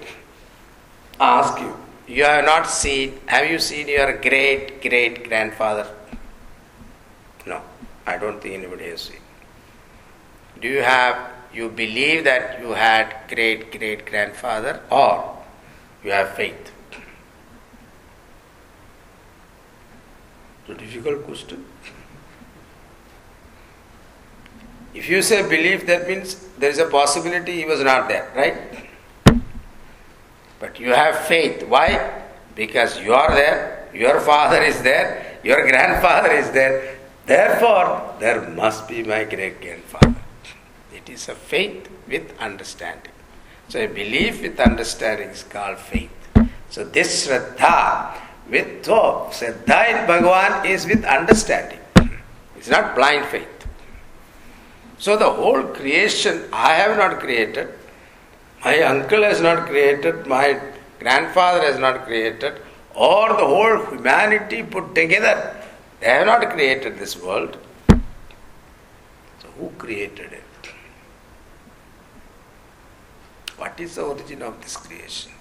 ask 1.22 1.58
you, 1.62 1.74
you 2.06 2.26
have 2.26 2.44
not 2.44 2.70
seen, 2.70 3.18
have 3.28 3.50
you 3.50 3.60
seen 3.60 3.88
your 3.88 4.18
great 4.18 4.82
great 4.82 5.30
grandfather? 5.30 5.88
No, 7.46 7.62
I 8.06 8.18
don't 8.18 8.42
think 8.42 8.56
anybody 8.56 8.90
has 8.90 9.02
seen. 9.04 9.22
Do 10.62 10.68
you 10.68 10.82
have 10.82 11.30
you 11.54 11.70
believe 11.70 12.26
that 12.26 12.60
you 12.60 12.72
had 12.72 13.16
great 13.30 13.72
great 13.72 14.06
grandfather 14.06 14.82
or 14.92 15.38
you 16.04 16.12
have 16.12 16.36
faith? 16.36 16.74
It's 20.68 20.72
a 20.72 20.86
difficult 20.86 21.24
question. 21.24 21.64
If 24.94 25.08
you 25.08 25.22
say 25.22 25.48
belief, 25.48 25.86
that 25.88 26.08
means 26.08 26.48
there 26.58 26.70
is 26.70 26.80
a 26.80 26.88
possibility 26.88 27.54
he 27.54 27.66
was 27.66 27.82
not 27.82 28.08
there, 28.08 28.32
right? 28.36 29.42
But 30.60 30.80
you 30.80 30.94
have 30.94 31.28
faith. 31.28 31.64
Why? 31.68 32.24
Because 32.56 33.00
you 33.00 33.14
are 33.14 33.34
there, 33.34 33.88
your 33.94 34.20
father 34.20 34.62
is 34.62 34.82
there, 34.82 35.40
your 35.44 35.68
grandfather 35.68 36.32
is 36.32 36.52
there. 36.52 36.98
Therefore, 37.26 38.16
there 38.20 38.50
must 38.50 38.88
be 38.88 39.04
my 39.04 39.24
great 39.24 39.62
grandfather. 39.62 40.22
It 40.94 41.08
is 41.10 41.30
a 41.30 41.36
faith 41.36 41.88
with 42.08 42.38
understanding. 42.40 43.14
So, 43.70 43.80
a 43.80 43.88
belief 43.88 44.42
with 44.42 44.60
understanding 44.60 45.30
is 45.30 45.44
called 45.44 45.78
faith. 45.78 46.10
So, 46.70 46.84
this 46.84 47.28
Shraddha 47.28 48.18
with 48.50 48.86
hope, 48.86 49.32
Shraddha 49.32 49.90
in 49.90 50.08
Bhagavan 50.08 50.66
is 50.66 50.88
with 50.88 51.06
understanding. 51.06 51.80
It's 52.58 52.68
not 52.68 52.96
blind 52.96 53.28
faith. 53.28 53.59
So 55.00 55.16
the 55.16 55.30
whole 55.30 55.64
creation 55.64 56.44
I 56.52 56.74
have 56.74 56.98
not 56.98 57.20
created, 57.20 57.70
my 58.64 58.82
uncle 58.82 59.24
has 59.24 59.40
not 59.42 59.68
created, 59.68 60.28
my 60.28 60.60
grandfather 61.00 61.62
has 61.62 61.80
not 61.80 62.06
created, 62.06 62.62
or 62.94 63.30
the 63.30 63.46
whole 63.46 63.86
humanity 63.86 64.62
put 64.62 64.94
together. 64.94 65.56
They 66.02 66.08
have 66.08 66.26
not 66.26 66.50
created 66.50 67.00
this 67.00 67.16
world. 67.22 67.58
So 67.90 69.48
who 69.58 69.70
created 69.78 70.34
it? 70.34 70.44
What 73.56 73.80
is 73.80 73.96
the 73.96 74.02
origin 74.02 74.42
of 74.42 74.62
this 74.62 74.76
creation? 74.76 75.32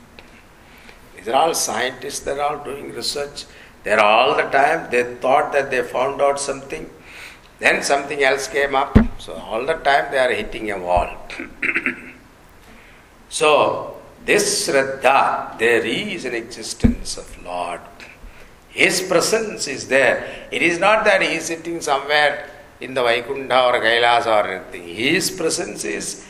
These 1.17 1.29
are 1.29 1.35
all 1.35 1.55
scientists, 1.55 2.21
they're 2.21 2.41
all 2.41 2.63
doing 2.63 2.93
research. 2.93 3.45
They're 3.83 4.01
all 4.01 4.37
the 4.37 4.43
time, 4.43 4.89
they 4.91 5.15
thought 5.17 5.53
that 5.53 5.71
they 5.71 5.83
found 5.83 6.21
out 6.21 6.39
something. 6.39 6.91
Then 7.59 7.83
something 7.83 8.23
else 8.23 8.47
came 8.49 8.75
up. 8.75 8.97
So 9.19 9.35
all 9.35 9.67
the 9.67 9.75
time 9.75 10.11
they 10.13 10.19
are 10.19 10.33
hitting 10.33 10.71
a 10.71 10.79
wall. 10.79 11.09
so 13.29 13.99
this 14.25 14.69
Shraddha, 14.69 15.59
there 15.59 15.85
is 15.85 16.25
an 16.25 16.35
existence 16.35 17.17
of 17.17 17.45
Lord. 17.45 17.81
His 18.69 19.01
presence 19.01 19.67
is 19.67 19.89
there. 19.89 20.47
It 20.53 20.63
is 20.63 20.79
not 20.79 21.05
that 21.05 21.23
he 21.23 21.35
is 21.35 21.47
sitting 21.47 21.81
somewhere 21.81 22.49
in 22.81 22.95
the 22.95 23.03
Vaikuntha 23.03 23.65
or 23.65 23.73
Kailas 23.81 24.27
or 24.27 24.47
anything. 24.49 24.87
His 24.87 25.31
presence 25.31 25.85
is 25.85 26.25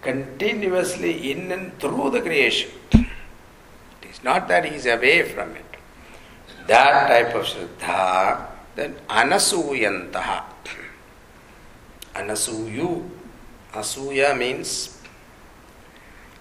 continuously 0.00 1.30
in 1.32 1.52
and 1.52 1.78
through 1.78 2.10
the 2.10 2.20
creation. 2.22 2.70
It 2.92 4.10
is 4.10 4.24
not 4.24 4.48
that 4.48 4.64
he 4.64 4.76
is 4.76 4.86
away 4.86 5.28
from 5.28 5.56
it. 5.56 5.64
That 6.68 7.08
type 7.08 7.34
of 7.34 7.44
Shraddha, 7.44 8.46
Anasuyantaha. 8.76 10.44
Anasuyu. 12.14 13.08
Asuya 13.72 14.36
means 14.36 14.98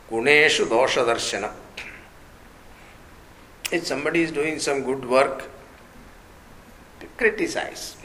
Guneshu 0.09 0.65
Dosha 0.65 1.05
Darshana. 1.05 1.51
If 3.71 3.85
somebody 3.85 4.23
is 4.23 4.31
doing 4.31 4.57
some 4.59 4.83
good 4.83 5.07
work, 5.07 5.43
criticize. 7.17 7.97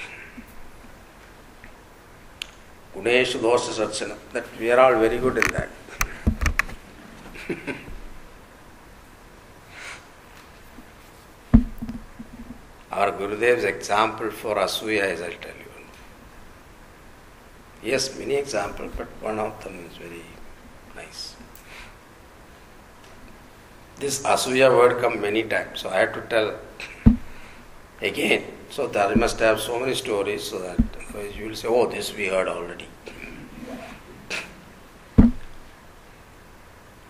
Guneshu 2.94 3.40
Dosha 3.40 3.72
Darshana. 3.72 4.16
That 4.32 4.44
we 4.60 4.70
are 4.70 4.78
all 4.78 4.98
very 5.00 5.18
good 5.18 5.38
in 5.38 5.44
that. 5.54 5.70
Our 12.94 13.10
Gurudev's 13.10 13.64
example 13.64 14.30
for 14.30 14.54
Asuya 14.54 15.12
is, 15.12 15.20
I'll 15.20 15.30
tell 15.30 15.56
you. 15.58 15.64
Yes, 17.82 18.16
many 18.16 18.34
examples, 18.36 18.92
but 18.96 19.08
one 19.20 19.40
of 19.40 19.62
them 19.64 19.84
is 19.90 19.96
very 19.96 20.22
nice. 20.94 21.34
This 23.96 24.22
Asuya 24.22 24.70
word 24.70 25.00
come 25.00 25.20
many 25.20 25.42
times, 25.42 25.80
so 25.80 25.90
I 25.90 25.96
have 25.96 26.14
to 26.14 26.20
tell 26.22 26.54
again. 28.00 28.44
So 28.70 28.86
that 28.86 29.16
must 29.16 29.40
have 29.40 29.60
so 29.60 29.80
many 29.80 29.94
stories 29.94 30.44
so 30.44 30.60
that 30.60 30.78
you 31.36 31.48
will 31.48 31.56
say, 31.56 31.66
oh, 31.66 31.86
this 31.86 32.14
we 32.14 32.28
heard 32.28 32.46
already. 32.46 32.86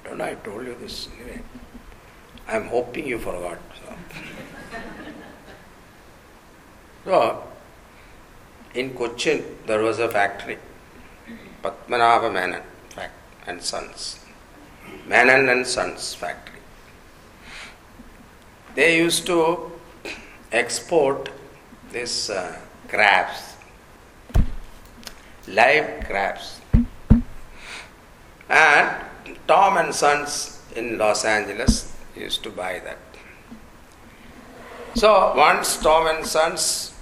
Don't 0.05 0.20
I 0.20 0.35
told 0.37 0.64
you 0.64 0.76
this 0.80 1.09
anyway. 1.20 1.43
I 2.49 2.57
am 2.57 2.68
hoping 2.68 3.07
you 3.07 3.18
forgot. 3.18 3.59
So, 7.05 7.44
in 8.74 8.94
Cochin, 8.94 9.44
there 9.66 9.82
was 9.82 9.98
a 9.98 10.09
factory, 10.09 10.59
Padmanabha 11.62 12.32
Menon 12.32 12.62
and 13.46 13.62
Sons. 13.62 14.20
Menon 15.07 15.48
and 15.48 15.66
Sons 15.66 16.14
factory. 16.14 16.61
They 18.74 18.96
used 18.96 19.26
to 19.26 19.70
export 20.50 21.28
these 21.92 22.30
uh, 22.30 22.59
crabs, 22.88 23.55
live 25.46 26.05
crabs. 26.07 26.61
And 28.48 29.05
Tom 29.46 29.76
and 29.76 29.94
Sons 29.94 30.62
in 30.74 30.98
Los 30.98 31.24
Angeles 31.24 31.94
used 32.16 32.42
to 32.44 32.50
buy 32.50 32.80
that. 32.80 32.98
So 34.94 35.34
once 35.36 35.76
Tom 35.76 36.07
and 36.07 36.26
Sons 36.26 36.93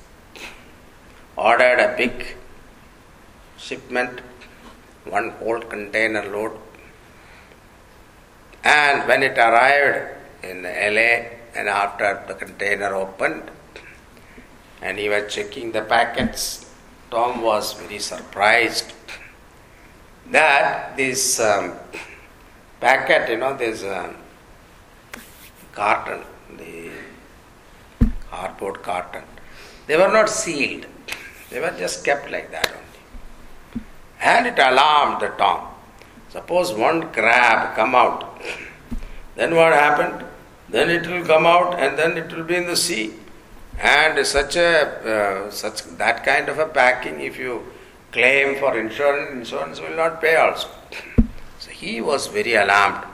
ordered 1.37 1.81
a 1.81 1.97
big 1.97 2.37
shipment, 3.57 4.21
one 5.05 5.31
whole 5.31 5.61
container 5.61 6.25
load. 6.25 6.53
And 8.65 9.09
when 9.09 9.23
it 9.23 9.39
arrived 9.39 10.17
in 10.43 10.63
LA, 10.63 11.39
and 11.55 11.69
after 11.69 12.25
the 12.29 12.35
container 12.35 12.95
opened, 12.95 13.51
and 14.81 14.99
he 14.99 15.09
was 15.09 15.33
checking 15.33 15.73
the 15.73 15.83
packets, 15.83 16.71
Tom 17.11 17.43
was 17.43 17.75
very 17.75 17.99
surprised 17.99 18.93
that 20.31 20.97
this 20.97 21.39
um, 21.41 21.75
packet, 22.81 23.29
you 23.29 23.37
know, 23.37 23.57
this 23.57 23.85
um, 23.85 24.17
carton, 25.73 26.23
the 26.57 26.91
cardboard 28.31 28.83
carton, 28.83 29.23
they 29.87 29.97
were 29.97 30.13
not 30.13 30.29
sealed. 30.29 30.87
They 31.53 31.61
were 31.61 31.75
just 31.79 32.03
kept 32.03 32.31
like 32.31 32.51
that 32.51 32.69
only. 32.71 33.85
And 34.21 34.47
it 34.47 34.59
alarmed 34.59 35.21
the 35.21 35.29
Tom. 35.37 35.69
Suppose 36.31 36.73
one 36.73 37.13
crab 37.13 37.77
come 37.77 37.95
out, 37.95 38.41
then 39.37 39.55
what 39.55 39.75
happened? 39.75 40.25
Then 40.71 40.89
it 40.89 41.07
will 41.07 41.27
come 41.27 41.45
out 41.45 41.79
and 41.79 41.99
then 41.99 42.17
it 42.17 42.33
will 42.33 42.45
be 42.45 42.57
in 42.57 42.67
the 42.67 42.77
sea. 42.77 43.13
And 43.79 44.25
such 44.27 44.57
a 44.57 45.47
uh, 45.47 45.51
such 45.51 45.83
that 45.99 46.25
kind 46.25 46.49
of 46.49 46.59
a 46.59 46.67
packing, 46.67 47.21
if 47.21 47.39
you 47.39 47.67
claim 48.13 48.59
for 48.59 48.79
insurance, 48.79 49.33
insurance 49.33 49.81
will 49.81 49.97
not 49.97 50.23
pay 50.23 50.37
also. 50.37 50.69
So 51.59 51.71
he 51.71 52.01
was 52.01 52.29
very 52.29 52.55
alarmed, 52.55 53.05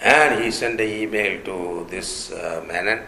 and 0.00 0.42
he 0.42 0.50
sent 0.50 0.80
an 0.80 0.88
email 0.88 1.44
to 1.44 1.86
this 1.90 2.32
uh, 2.32 2.64
Menon. 2.66 3.00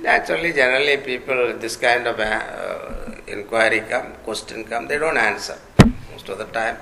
Naturally, 0.00 0.52
generally, 0.52 0.96
people 0.96 1.56
this 1.58 1.76
kind 1.76 2.06
of 2.06 2.18
uh, 2.18 3.14
inquiry 3.26 3.80
come, 3.80 4.12
question 4.24 4.64
come, 4.64 4.88
they 4.88 4.98
don't 4.98 5.16
answer. 5.16 5.58
Most 6.10 6.28
of 6.28 6.38
the 6.38 6.44
time, 6.46 6.76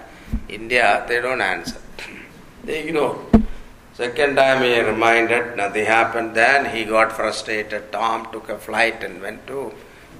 India, 0.48 1.04
they 1.08 1.20
don't 1.20 1.40
answer. 1.40 1.80
They 2.64 2.88
ignore. 2.88 3.24
Second 3.94 4.36
time 4.36 4.62
he 4.62 4.78
reminded, 4.80 5.56
nothing 5.56 5.86
happened. 5.86 6.34
Then 6.34 6.74
he 6.74 6.84
got 6.84 7.12
frustrated. 7.12 7.90
Tom 7.92 8.30
took 8.32 8.48
a 8.48 8.58
flight 8.58 9.02
and 9.02 9.20
went 9.20 9.46
to 9.46 9.72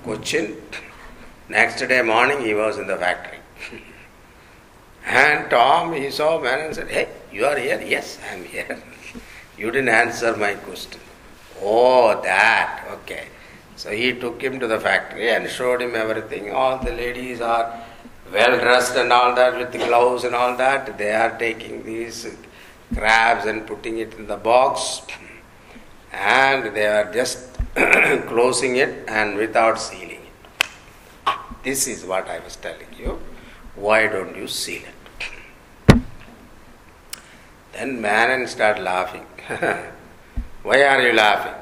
Cochin. 0.05 0.57
Next 1.49 1.81
day 1.81 2.03
morning, 2.03 2.41
he 2.41 2.55
was 2.55 2.79
in 2.79 2.87
the 2.87 2.97
factory. 2.97 3.39
and 5.07 5.51
Tom, 5.51 5.95
he 5.95 6.11
saw 6.11 6.41
Menon 6.41 6.75
said, 6.75 6.89
Hey, 6.89 7.09
you 7.33 7.45
are 7.45 7.59
here? 7.59 7.81
Yes, 7.81 8.19
I 8.31 8.35
am 8.35 8.45
here. 8.45 8.83
you 9.59 9.71
didn't 9.71 9.89
answer 9.89 10.37
my 10.37 10.55
question. 10.55 11.01
Oh, 11.63 12.21
that, 12.23 12.87
okay. 12.91 13.29
So 13.77 13.91
he 13.91 14.13
took 14.13 14.43
him 14.43 14.61
to 14.61 14.67
the 14.67 14.79
factory 14.79 15.31
and 15.31 15.49
showed 15.49 15.81
him 15.83 15.95
everything. 15.95 16.53
All 16.53 16.79
the 16.79 16.93
ladies 16.93 17.41
are 17.41 17.83
well 18.33 18.59
dressed 18.59 18.97
and 18.97 19.13
all 19.13 19.35
that 19.35 19.57
with 19.57 19.73
gloves 19.73 20.25
and 20.25 20.35
all 20.35 20.57
that. 20.57 20.99
They 20.99 21.13
are 21.13 21.39
taking 21.39 21.85
these 21.85 22.27
crabs 22.95 23.47
and 23.47 23.67
putting 23.67 23.99
it 23.99 24.15
in 24.15 24.27
the 24.27 24.37
box 24.37 25.03
and 26.13 26.75
they 26.75 26.87
are 26.87 27.13
just 27.13 27.59
closing 28.27 28.77
it 28.77 29.05
and 29.09 29.37
without 29.37 29.79
sealing 29.81 30.23
it. 30.23 31.35
This 31.63 31.87
is 31.87 32.05
what 32.05 32.29
I 32.29 32.41
was 32.41 32.57
telling 32.57 32.93
you. 32.99 33.21
Why 33.77 34.07
don't 34.07 34.37
you 34.37 34.49
seal 34.49 34.83
it? 34.83 36.01
Then 37.73 38.01
Menon 38.01 38.47
start 38.47 38.81
laughing. 38.81 39.27
Why 40.63 40.83
are 40.83 41.01
you 41.01 41.15
laughing? 41.15 41.55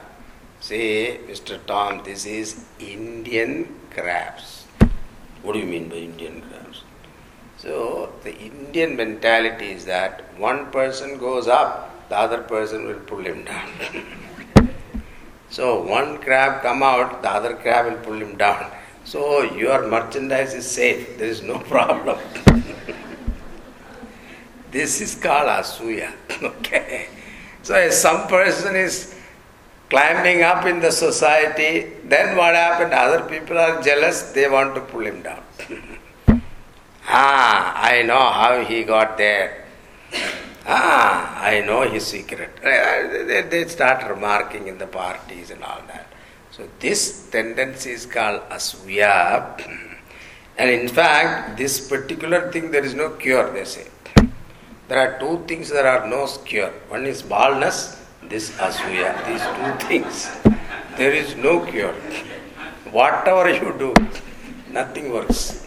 See, 0.58 1.20
Mr. 1.28 1.64
Tom, 1.66 2.02
this 2.02 2.26
is 2.26 2.64
Indian 2.80 3.72
crabs. 3.92 4.64
What 5.42 5.52
do 5.52 5.60
you 5.60 5.66
mean 5.66 5.88
by 5.88 5.98
Indian 5.98 6.42
crabs? 6.42 6.82
So, 7.58 8.12
the 8.24 8.36
Indian 8.36 8.96
mentality 8.96 9.70
is 9.70 9.84
that 9.84 10.36
one 10.36 10.72
person 10.72 11.16
goes 11.16 11.46
up, 11.46 12.08
the 12.08 12.18
other 12.18 12.42
person 12.42 12.88
will 12.88 12.98
pull 13.10 13.24
him 13.24 13.44
down. 13.44 13.68
so, 15.48 15.80
one 15.80 16.18
crab 16.18 16.62
come 16.62 16.82
out, 16.82 17.22
the 17.22 17.30
other 17.30 17.54
crab 17.54 17.86
will 17.86 18.02
pull 18.02 18.20
him 18.20 18.36
down. 18.36 18.68
So, 19.04 19.42
your 19.42 19.86
merchandise 19.86 20.54
is 20.54 20.68
safe, 20.68 21.18
there 21.18 21.28
is 21.28 21.40
no 21.40 21.58
problem. 21.74 22.18
this 24.72 25.00
is 25.00 25.14
called 25.14 25.46
asuya. 25.46 26.12
okay. 26.42 27.10
So, 27.68 27.76
if 27.76 27.92
some 27.92 28.26
person 28.28 28.76
is 28.76 29.14
climbing 29.90 30.42
up 30.42 30.64
in 30.64 30.80
the 30.80 30.90
society, 30.90 31.92
then 32.02 32.34
what 32.34 32.54
happened? 32.54 32.94
Other 32.94 33.28
people 33.28 33.58
are 33.58 33.82
jealous, 33.82 34.32
they 34.32 34.48
want 34.48 34.74
to 34.76 34.80
pull 34.80 35.04
him 35.04 35.20
down. 35.20 35.42
ah, 37.06 37.78
I 37.78 38.00
know 38.04 38.24
how 38.30 38.64
he 38.64 38.84
got 38.84 39.18
there. 39.18 39.66
Ah, 40.66 41.42
I 41.42 41.60
know 41.60 41.82
his 41.82 42.06
secret. 42.06 42.56
They 42.62 43.66
start 43.68 44.08
remarking 44.08 44.68
in 44.68 44.78
the 44.78 44.86
parties 44.86 45.50
and 45.50 45.62
all 45.62 45.82
that. 45.88 46.10
So, 46.50 46.66
this 46.80 47.28
tendency 47.28 47.90
is 47.90 48.06
called 48.06 48.48
asuya. 48.48 49.60
And 50.56 50.70
in 50.70 50.88
fact, 50.88 51.58
this 51.58 51.86
particular 51.86 52.50
thing, 52.50 52.70
there 52.70 52.84
is 52.84 52.94
no 52.94 53.10
cure, 53.10 53.52
they 53.52 53.66
say. 53.66 53.88
There 54.88 54.98
are 54.98 55.20
two 55.20 55.44
things 55.46 55.68
there 55.68 55.86
are 55.86 56.08
no 56.08 56.26
cure. 56.48 56.72
One 56.88 57.04
is 57.04 57.20
baldness, 57.20 58.00
this 58.22 58.50
asuya, 58.56 59.12
these 59.28 59.44
two 59.44 59.86
things. 59.86 60.32
There 60.96 61.12
is 61.12 61.36
no 61.36 61.60
cure. 61.66 61.92
Whatever 62.90 63.50
you 63.52 63.76
do, 63.76 63.92
nothing 64.72 65.12
works. 65.12 65.66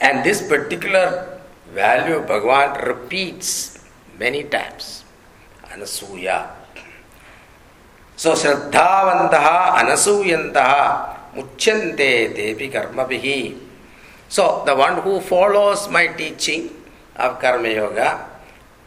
And 0.00 0.26
this 0.26 0.46
particular 0.48 1.38
value 1.72 2.26
Bhagavan 2.26 2.84
repeats 2.84 3.78
many 4.18 4.42
times. 4.42 5.04
Anasuya. 5.70 6.50
So 8.16 8.32
Shraddhavantaha 8.32 9.78
Anasuyantaha 9.78 11.34
Muchyante 11.36 12.34
Devi 12.34 12.68
Karmabihi. 12.68 13.58
So 14.28 14.64
the 14.66 14.74
one 14.74 15.02
who 15.02 15.20
follows 15.20 15.88
my 15.88 16.08
teaching 16.08 16.70
of 17.16 17.40
Karma 17.40 17.68
Yoga 17.68 18.26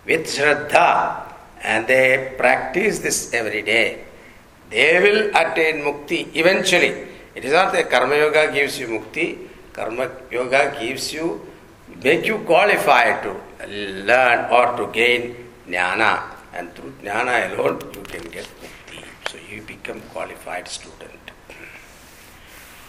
with 0.06 0.26
Shraddha 0.26 1.24
and 1.64 1.88
they 1.88 2.34
practice 2.38 3.00
this 3.00 3.34
every 3.34 3.62
day, 3.62 4.04
they 4.70 5.00
will 5.00 5.30
attain 5.36 5.82
mukti 5.84 6.34
eventually. 6.36 7.08
It 7.36 7.46
is 7.46 7.52
not 7.52 7.74
that 7.74 7.90
Karma 7.90 8.16
Yoga 8.16 8.52
gives 8.52 8.80
you 8.80 8.88
mukti, 8.88 9.38
Karma 9.74 10.10
Yoga 10.32 10.76
gives 10.80 11.14
you, 11.14 11.46
make 12.04 12.26
you 12.26 12.40
qualified 12.40 13.24
to 13.24 13.36
learn 13.68 14.50
or 14.52 14.78
to 14.78 14.92
gain 14.92 15.36
jnana. 15.68 16.24
And 16.54 16.74
through 16.74 16.94
jnana 17.04 17.54
alone 17.54 17.80
you 17.94 18.02
can 18.02 18.24
get 18.30 18.48
mukti. 18.62 19.04
So 19.30 19.38
you 19.52 19.62
become 19.62 20.02
qualified 20.14 20.68
student. 20.68 21.32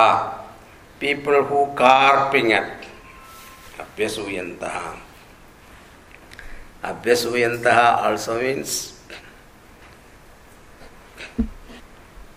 people 1.00 1.40
who 1.48 1.72
carping 1.72 2.52
at 2.52 2.84
abhyasuyanta 3.80 5.00
abhyasuyanta 6.84 8.04
also 8.04 8.36
means 8.44 8.92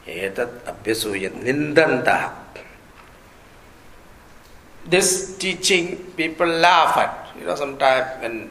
etat 0.07 0.63
abhyasuyant 0.63 1.35
nindanta 1.43 2.46
this 4.87 5.37
teaching 5.37 5.97
people 6.17 6.47
laugh 6.47 6.97
at. 6.97 7.37
You 7.39 7.45
know, 7.45 7.55
sometimes 7.55 8.21
when 8.21 8.49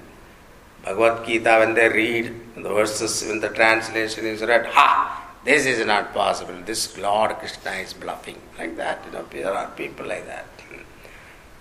Bhagavad 0.84 1.26
Gita, 1.26 1.57
when 1.61 1.74
they 1.74 1.89
read 1.89 2.32
the 2.57 2.68
verses, 2.68 3.26
when 3.26 3.41
the 3.41 3.49
translation 3.49 4.26
is 4.26 4.43
read, 4.43 4.66
ha, 4.66 5.34
this 5.45 5.66
is 5.66 5.84
not 5.87 6.12
possible. 6.12 6.55
This 6.64 6.97
Lord 6.99 7.30
Krishna 7.37 7.72
is 7.72 7.93
bluffing. 7.93 8.39
Like 8.59 8.76
that, 8.76 9.03
you 9.07 9.12
know, 9.12 9.24
there 9.30 9.53
are 9.53 9.68
people 9.70 10.07
like 10.07 10.26
that. 10.26 10.47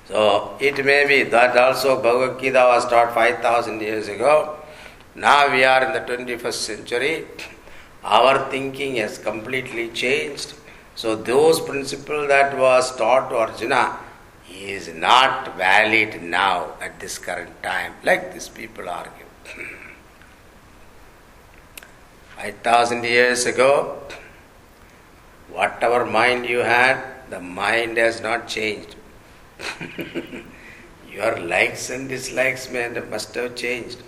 So 0.07 0.55
it 0.59 0.85
may 0.85 1.07
be 1.07 1.23
that 1.23 1.57
also 1.57 2.01
Bhagavad 2.01 2.39
Gita 2.39 2.59
was 2.59 2.87
taught 2.87 3.13
5000 3.13 3.81
years 3.81 4.07
ago. 4.07 4.57
Now 5.15 5.51
we 5.51 5.63
are 5.63 5.83
in 5.83 5.93
the 5.93 6.01
21st 6.01 6.53
century. 6.53 7.25
Our 8.03 8.49
thinking 8.51 8.97
has 8.97 9.17
completely 9.17 9.89
changed. 9.89 10.53
So 10.93 11.15
those 11.15 11.59
principles 11.59 12.27
that 12.27 12.55
was 12.57 12.95
taught 12.95 13.29
to 13.29 13.37
Arjuna, 13.37 13.97
is 14.63 14.87
not 14.93 15.57
valid 15.57 16.21
now 16.23 16.73
at 16.81 16.99
this 16.99 17.17
current 17.17 17.61
time, 17.61 17.93
like 18.03 18.33
these 18.33 18.49
people 18.49 18.89
argue. 18.89 19.25
Five 22.37 22.55
thousand 22.63 23.03
years 23.03 23.45
ago, 23.45 24.01
whatever 25.49 26.05
mind 26.05 26.45
you 26.45 26.59
had, 26.59 27.01
the 27.29 27.39
mind 27.39 27.97
has 27.97 28.21
not 28.21 28.47
changed. 28.47 28.95
Your 31.11 31.39
likes 31.39 31.89
and 31.89 32.09
dislikes 32.09 32.69
may 32.69 32.89
must 33.09 33.33
have 33.35 33.55
changed. 33.55 34.03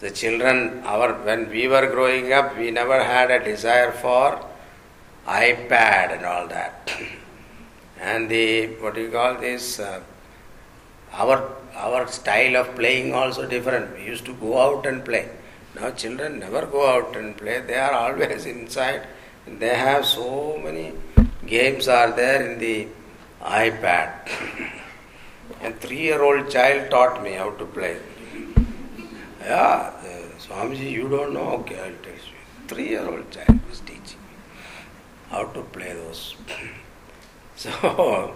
The 0.00 0.10
children, 0.10 0.82
our 0.84 1.14
when 1.14 1.48
we 1.50 1.68
were 1.68 1.86
growing 1.86 2.32
up, 2.32 2.58
we 2.58 2.70
never 2.70 3.02
had 3.02 3.30
a 3.30 3.42
desire 3.42 3.92
for 3.92 4.44
iPad 5.26 6.16
and 6.16 6.26
all 6.26 6.46
that 6.48 6.92
and 8.12 8.28
the 8.28 8.66
what 8.82 8.94
do 8.96 9.02
you 9.06 9.10
call 9.18 9.34
this 9.46 9.66
uh, 9.80 10.00
our 11.22 11.36
our 11.84 12.06
style 12.08 12.56
of 12.60 12.74
playing 12.76 13.14
also 13.14 13.46
different. 13.54 13.96
We 13.96 14.04
used 14.04 14.26
to 14.26 14.34
go 14.34 14.52
out 14.64 14.86
and 14.86 15.04
play. 15.04 15.28
Now 15.74 15.90
children 15.90 16.38
never 16.38 16.66
go 16.66 16.82
out 16.94 17.16
and 17.16 17.36
play. 17.36 17.60
They 17.60 17.78
are 17.86 17.92
always 17.92 18.46
inside. 18.54 19.06
They 19.46 19.74
have 19.86 20.06
so 20.06 20.58
many 20.64 20.92
games 21.46 21.88
are 21.88 22.10
there 22.12 22.40
in 22.50 22.58
the 22.58 22.88
ipad. 23.42 24.10
And 25.60 25.78
three 25.80 26.00
year 26.08 26.22
old 26.22 26.50
child 26.50 26.90
taught 26.90 27.22
me 27.22 27.32
how 27.32 27.50
to 27.62 27.66
play. 27.76 27.96
Yeah 29.40 29.92
uh, 30.10 30.24
swamiji 30.44 30.90
you 30.98 31.08
don't 31.08 31.34
know. 31.38 31.48
Okay 31.58 31.78
i'll 31.86 32.00
teach 32.06 32.26
you. 32.32 32.40
Three 32.72 32.88
year 32.94 33.06
old 33.12 33.30
child 33.36 33.60
was 33.68 33.80
teaching 33.90 34.22
me 34.28 34.34
how 35.34 35.44
to 35.58 35.62
play 35.76 35.92
those 35.92 36.24
so, 37.56 38.34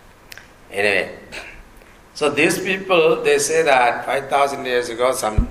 anyway, 0.70 1.18
so 2.14 2.30
these 2.30 2.58
people 2.58 3.22
they 3.22 3.38
say 3.38 3.62
that 3.62 4.06
5000 4.06 4.64
years 4.64 4.88
ago 4.88 5.12
some 5.12 5.48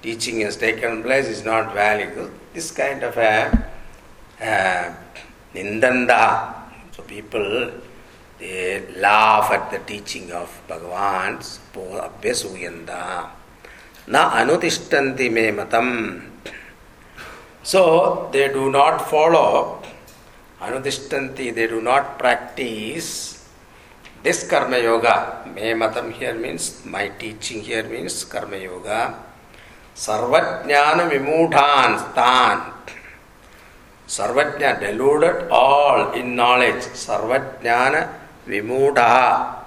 teaching 0.00 0.40
has 0.40 0.56
taken 0.56 1.02
place 1.02 1.26
is 1.26 1.44
not 1.44 1.74
valid. 1.74 2.30
This 2.54 2.70
kind 2.70 3.02
of 3.02 3.16
a 3.16 3.50
uh, 4.40 4.94
nindanda. 5.52 6.54
So 6.92 7.02
people 7.02 7.72
they 8.38 8.84
laugh 8.96 9.50
at 9.50 9.70
the 9.70 9.78
teaching 9.80 10.30
of 10.30 10.48
Bhagavan, 10.68 11.38
Abhyasuyanda. 11.74 13.28
Na 14.06 14.30
anutishtanti 14.30 15.32
me 15.32 15.50
matam. 15.50 16.30
So 17.64 18.28
they 18.32 18.48
do 18.52 18.70
not 18.70 19.10
follow 19.10 19.82
knowledge. 36.22 36.82
Sarvajnana 36.94 38.08
Vimudha. 38.48 39.62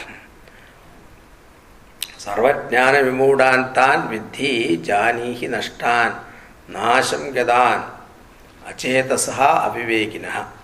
Sarvajnana 2.18 3.03
Vimudhantan 3.06 4.10
Vidhi 4.10 4.84
Janihi 4.84 5.48
Nashtan 5.49 6.20
Nasham 6.70 7.32
Gadan 7.32 7.90
Achetasaha 8.68 9.72
Avivekinaha. 9.72 10.59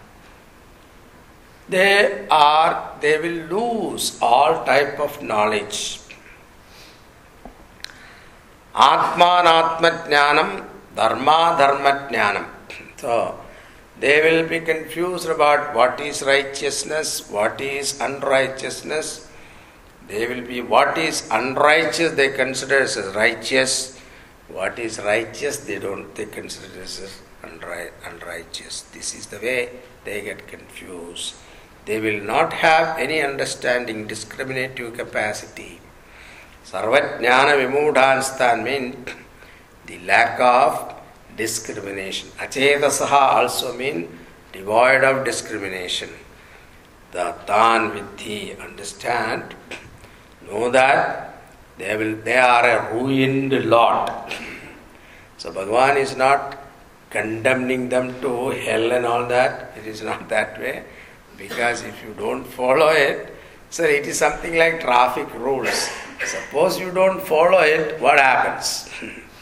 They 1.67 2.27
are, 2.29 2.95
they 3.01 3.17
will 3.17 3.47
lose 3.47 4.19
all 4.21 4.63
type 4.65 4.99
of 4.99 5.21
knowledge. 5.21 5.99
Atmanatma 8.75 10.09
Dharma 10.95 11.55
Dharma 11.57 12.07
Jnanam. 12.11 12.45
So, 12.97 13.39
they 13.99 14.21
will 14.21 14.47
be 14.47 14.59
confused 14.59 15.27
about 15.29 15.73
what 15.73 15.99
is 15.99 16.21
righteousness, 16.21 17.29
what 17.29 17.61
is 17.61 17.99
unrighteousness. 17.99 19.29
They 20.07 20.27
will 20.27 20.45
be 20.45 20.61
what 20.61 20.97
is 20.97 21.27
unrighteous, 21.31 22.11
they 22.11 22.29
consider 22.29 22.79
as 22.79 22.97
righteous. 23.15 23.97
What 24.49 24.77
is 24.77 24.99
righteous, 24.99 25.57
they 25.57 25.79
don't, 25.79 26.13
they 26.13 26.25
consider 26.25 26.81
as 26.81 27.21
unrighteous. 27.41 28.81
This 28.93 29.15
is 29.15 29.27
the 29.27 29.39
way 29.39 29.69
they 30.03 30.21
get 30.21 30.47
confused. 30.47 31.35
They 31.85 31.99
will 31.99 32.21
not 32.23 32.53
have 32.53 32.97
any 32.97 33.21
understanding, 33.21 34.07
discriminative 34.07 34.95
capacity. 34.95 35.79
Sarvajnana 36.65 37.57
Vimudhanstan 37.61 38.63
means 38.63 38.95
the 39.85 39.99
lack 39.99 40.39
of 40.39 40.95
discrimination. 41.37 42.29
Achetasaha 42.39 43.21
also 43.35 43.73
means 43.77 44.09
devoid 44.51 45.03
of 45.03 45.23
discrimination. 45.23 46.09
The 47.11 47.35
tan 47.45 47.91
vidhi, 47.91 48.59
understand, 48.59 49.53
know 50.47 50.69
that 50.71 51.35
they 51.77 51.95
will 51.95 52.15
they 52.15 52.37
are 52.37 52.67
a 52.67 52.93
ruined 52.93 53.53
lot. 53.69 54.33
So 55.37 55.51
Bhagavan 55.51 55.97
is 55.97 56.15
not 56.15 56.57
condemning 57.09 57.89
them 57.89 58.19
to 58.21 58.49
hell 58.49 58.91
and 58.91 59.05
all 59.05 59.27
that. 59.27 59.77
It 59.77 59.85
is 59.85 60.01
not 60.01 60.29
that 60.29 60.59
way. 60.59 60.83
Because 61.37 61.83
if 61.83 62.03
you 62.03 62.13
don't 62.13 62.45
follow 62.45 62.89
it, 62.89 63.35
sir, 63.69 63.85
it 63.85 64.07
is 64.07 64.17
something 64.19 64.55
like 64.57 64.81
traffic 64.81 65.33
rules. 65.33 65.89
Suppose 66.23 66.79
you 66.79 66.91
don't 66.91 67.21
follow 67.21 67.59
it, 67.59 67.99
what 67.99 68.19
happens? 68.19 68.89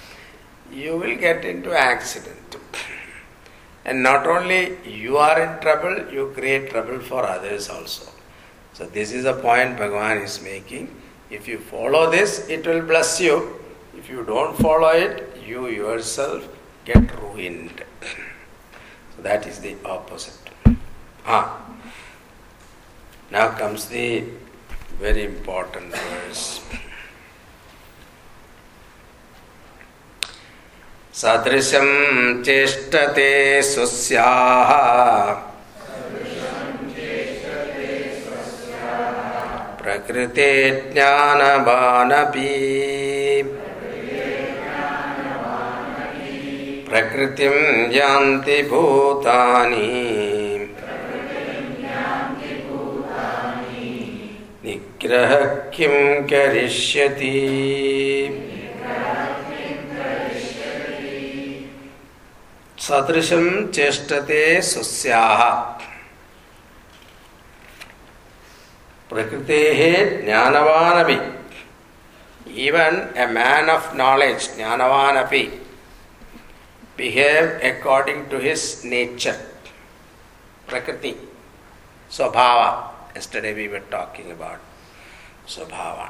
you 0.71 0.97
will 0.97 1.15
get 1.15 1.45
into 1.45 1.71
accident. 1.71 2.37
And 3.85 4.01
not 4.01 4.25
only 4.25 4.77
you 4.85 5.17
are 5.17 5.41
in 5.41 5.61
trouble, 5.61 6.11
you 6.11 6.31
create 6.35 6.71
trouble 6.71 6.99
for 6.99 7.25
others 7.25 7.69
also. 7.69 8.11
So 8.73 8.85
this 8.85 9.11
is 9.11 9.25
a 9.25 9.33
point 9.33 9.77
Bhagavan 9.77 10.23
is 10.23 10.41
making. 10.41 10.95
If 11.29 11.47
you 11.47 11.59
follow 11.59 12.09
this, 12.09 12.47
it 12.47 12.65
will 12.65 12.81
bless 12.81 13.19
you. 13.19 13.59
If 13.95 14.09
you 14.09 14.23
don't 14.23 14.57
follow 14.57 14.89
it, 14.89 15.37
you 15.45 15.67
yourself 15.67 16.47
get 16.85 17.13
ruined. 17.21 17.83
So 19.15 19.21
that 19.21 19.45
is 19.45 19.59
the 19.59 19.75
opposite. 19.85 20.49
Ah. 21.23 21.72
Now 23.33 23.49
comes 23.57 23.87
the 23.87 24.25
very 24.99 25.23
important 25.25 25.89
verse. 25.91 26.61
सदृशं 31.21 31.89
चेष्टते 32.43 33.31
स्वस्याः 33.63 34.71
प्रकृते 39.81 40.49
ज्ञानवानपि 40.93 42.47
प्रकृतिं 46.89 47.57
यान्ति 47.97 48.61
भूतानि 48.69 50.42
ग्रह 55.03 55.33
किं 55.75 55.95
करिष्यति? 56.23 57.31
सदृशं 62.79 63.45
चेष्टते 63.71 64.61
सुस्याः। 64.61 65.43
प्रकृतेः 69.09 69.79
ज्ञानवानपि। 70.25 71.17
Even 72.65 72.99
a 73.17 73.25
man 73.27 73.69
of 73.69 73.93
knowledge 73.95 74.55
ज्ञानवानपि। 74.55 75.43
Behave 76.97 77.49
according 77.69 78.29
to 78.31 78.37
his 78.37 78.85
nature 78.85 79.41
प्रकृति, 80.69 81.15
स्वभाव 82.11 82.59
yesterday 83.17 83.53
we 83.53 83.67
were 83.67 83.89
talking 83.91 84.31
about 84.31 84.72
Swabhava. 85.47 86.09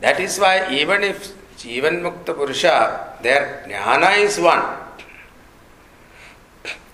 That 0.00 0.18
is 0.20 0.38
why 0.38 0.70
even 0.72 1.04
if 1.04 1.32
Jivan 1.56 2.02
Mukta 2.02 2.34
Purusha, 2.34 3.18
their 3.22 3.64
jnana 3.68 4.18
is 4.18 4.38
one. 4.38 4.64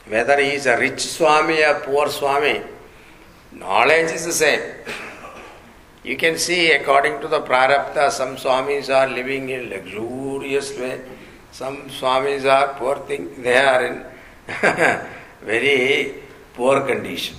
Whether 0.06 0.40
he 0.40 0.52
is 0.52 0.66
a 0.66 0.78
rich 0.78 1.00
Swami 1.00 1.62
or 1.62 1.80
poor 1.80 2.08
Swami, 2.08 2.62
knowledge 3.52 4.12
is 4.12 4.26
the 4.26 4.32
same. 4.32 4.60
You 6.04 6.16
can 6.16 6.38
see 6.38 6.72
according 6.72 7.20
to 7.20 7.28
the 7.28 7.40
prarabdha, 7.40 8.10
some 8.10 8.36
Swamis 8.36 8.88
are 8.88 9.08
living 9.08 9.50
in 9.50 9.68
luxurious 9.70 10.78
way, 10.78 11.00
some 11.50 11.88
Swamis 11.88 12.44
are 12.50 12.74
poor 12.78 12.96
thing, 13.00 13.42
they 13.42 13.56
are 13.56 13.84
in 13.86 14.04
very 15.42 16.14
poor 16.54 16.86
condition. 16.86 17.36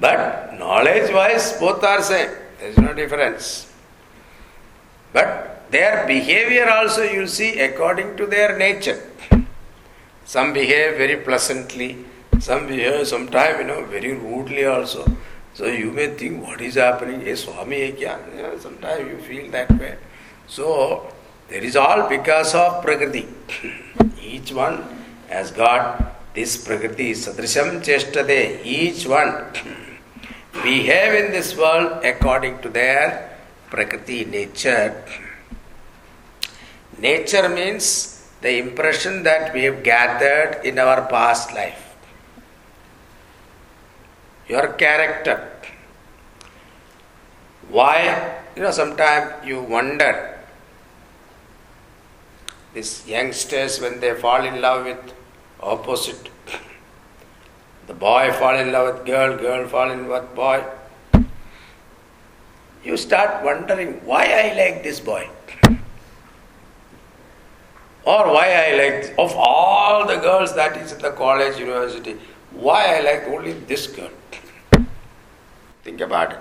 But 0.00 0.58
knowledge 0.58 1.12
wise, 1.12 1.52
both 1.54 1.82
are 1.82 2.02
same. 2.02 2.30
There 2.58 2.68
is 2.68 2.78
no 2.78 2.92
difference. 2.92 3.72
But 5.12 5.70
their 5.70 6.06
behavior 6.06 6.68
also 6.70 7.02
you 7.02 7.26
see 7.26 7.58
according 7.60 8.16
to 8.18 8.26
their 8.26 8.58
nature. 8.58 9.02
Some 10.24 10.52
behave 10.52 10.96
very 10.98 11.16
pleasantly, 11.16 12.04
some 12.40 12.66
behave 12.66 13.06
sometimes 13.06 13.58
you 13.58 13.64
know 13.64 13.84
very 13.84 14.12
rudely 14.12 14.66
also. 14.66 15.06
So 15.54 15.66
you 15.66 15.90
may 15.90 16.08
think 16.08 16.46
what 16.46 16.60
is 16.60 16.74
happening? 16.74 17.22
Hey, 17.22 17.34
Swami 17.34 17.80
hai 17.86 17.92
kya? 17.92 18.60
Sometimes 18.60 19.08
you 19.08 19.18
feel 19.18 19.50
that 19.52 19.70
way. 19.78 19.96
So 20.46 21.10
there 21.48 21.62
is 21.62 21.76
all 21.76 22.08
because 22.08 22.54
of 22.54 22.82
Prakriti. 22.82 23.26
Each 24.20 24.52
one 24.52 24.82
has 25.28 25.50
got 25.50 26.15
this 26.36 26.56
Prakriti, 26.58 27.12
Sadrisham 27.12 27.82
Chestate. 27.82 28.62
Each 28.62 29.06
one 29.06 29.32
behave 30.62 31.24
in 31.24 31.32
this 31.32 31.56
world 31.56 32.04
according 32.04 32.60
to 32.60 32.68
their 32.68 33.38
Prakriti 33.70 34.26
nature. 34.26 35.02
Nature 36.98 37.48
means 37.48 37.86
the 38.42 38.58
impression 38.58 39.22
that 39.22 39.52
we 39.54 39.64
have 39.64 39.82
gathered 39.82 40.64
in 40.64 40.78
our 40.78 41.08
past 41.08 41.52
life 41.52 41.86
your 44.48 44.74
character. 44.74 45.50
Why? 47.68 48.42
You 48.54 48.62
know, 48.62 48.70
sometimes 48.70 49.44
you 49.44 49.60
wonder. 49.60 50.38
These 52.74 53.08
youngsters, 53.08 53.80
when 53.80 54.00
they 54.00 54.14
fall 54.14 54.44
in 54.44 54.60
love 54.60 54.84
with 54.84 55.15
opposite, 55.60 56.28
the 57.86 57.94
boy 57.94 58.32
fall 58.32 58.56
in 58.56 58.72
love 58.72 58.94
with 58.94 59.06
girl, 59.06 59.36
girl 59.36 59.68
fall 59.68 59.90
in 59.90 60.08
love 60.08 60.24
with 60.24 60.34
boy. 60.34 60.64
You 62.84 62.96
start 62.96 63.44
wondering 63.44 64.04
why 64.04 64.24
I 64.24 64.54
like 64.56 64.82
this 64.82 65.00
boy. 65.00 65.28
Or 68.04 68.32
why 68.32 68.46
I 68.52 68.76
like, 68.76 69.14
of 69.18 69.34
all 69.34 70.06
the 70.06 70.16
girls 70.16 70.54
that 70.54 70.76
is 70.76 70.92
in 70.92 71.00
the 71.00 71.10
college, 71.10 71.58
university, 71.58 72.16
why 72.52 72.98
I 72.98 73.00
like 73.00 73.24
only 73.24 73.52
this 73.52 73.88
girl. 73.88 74.10
Think 75.82 76.00
about 76.00 76.32
it. 76.32 76.38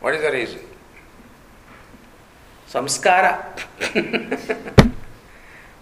What 0.00 0.14
is 0.14 0.22
the 0.22 0.32
reason? 0.32 0.60
Samskara. 2.68 3.62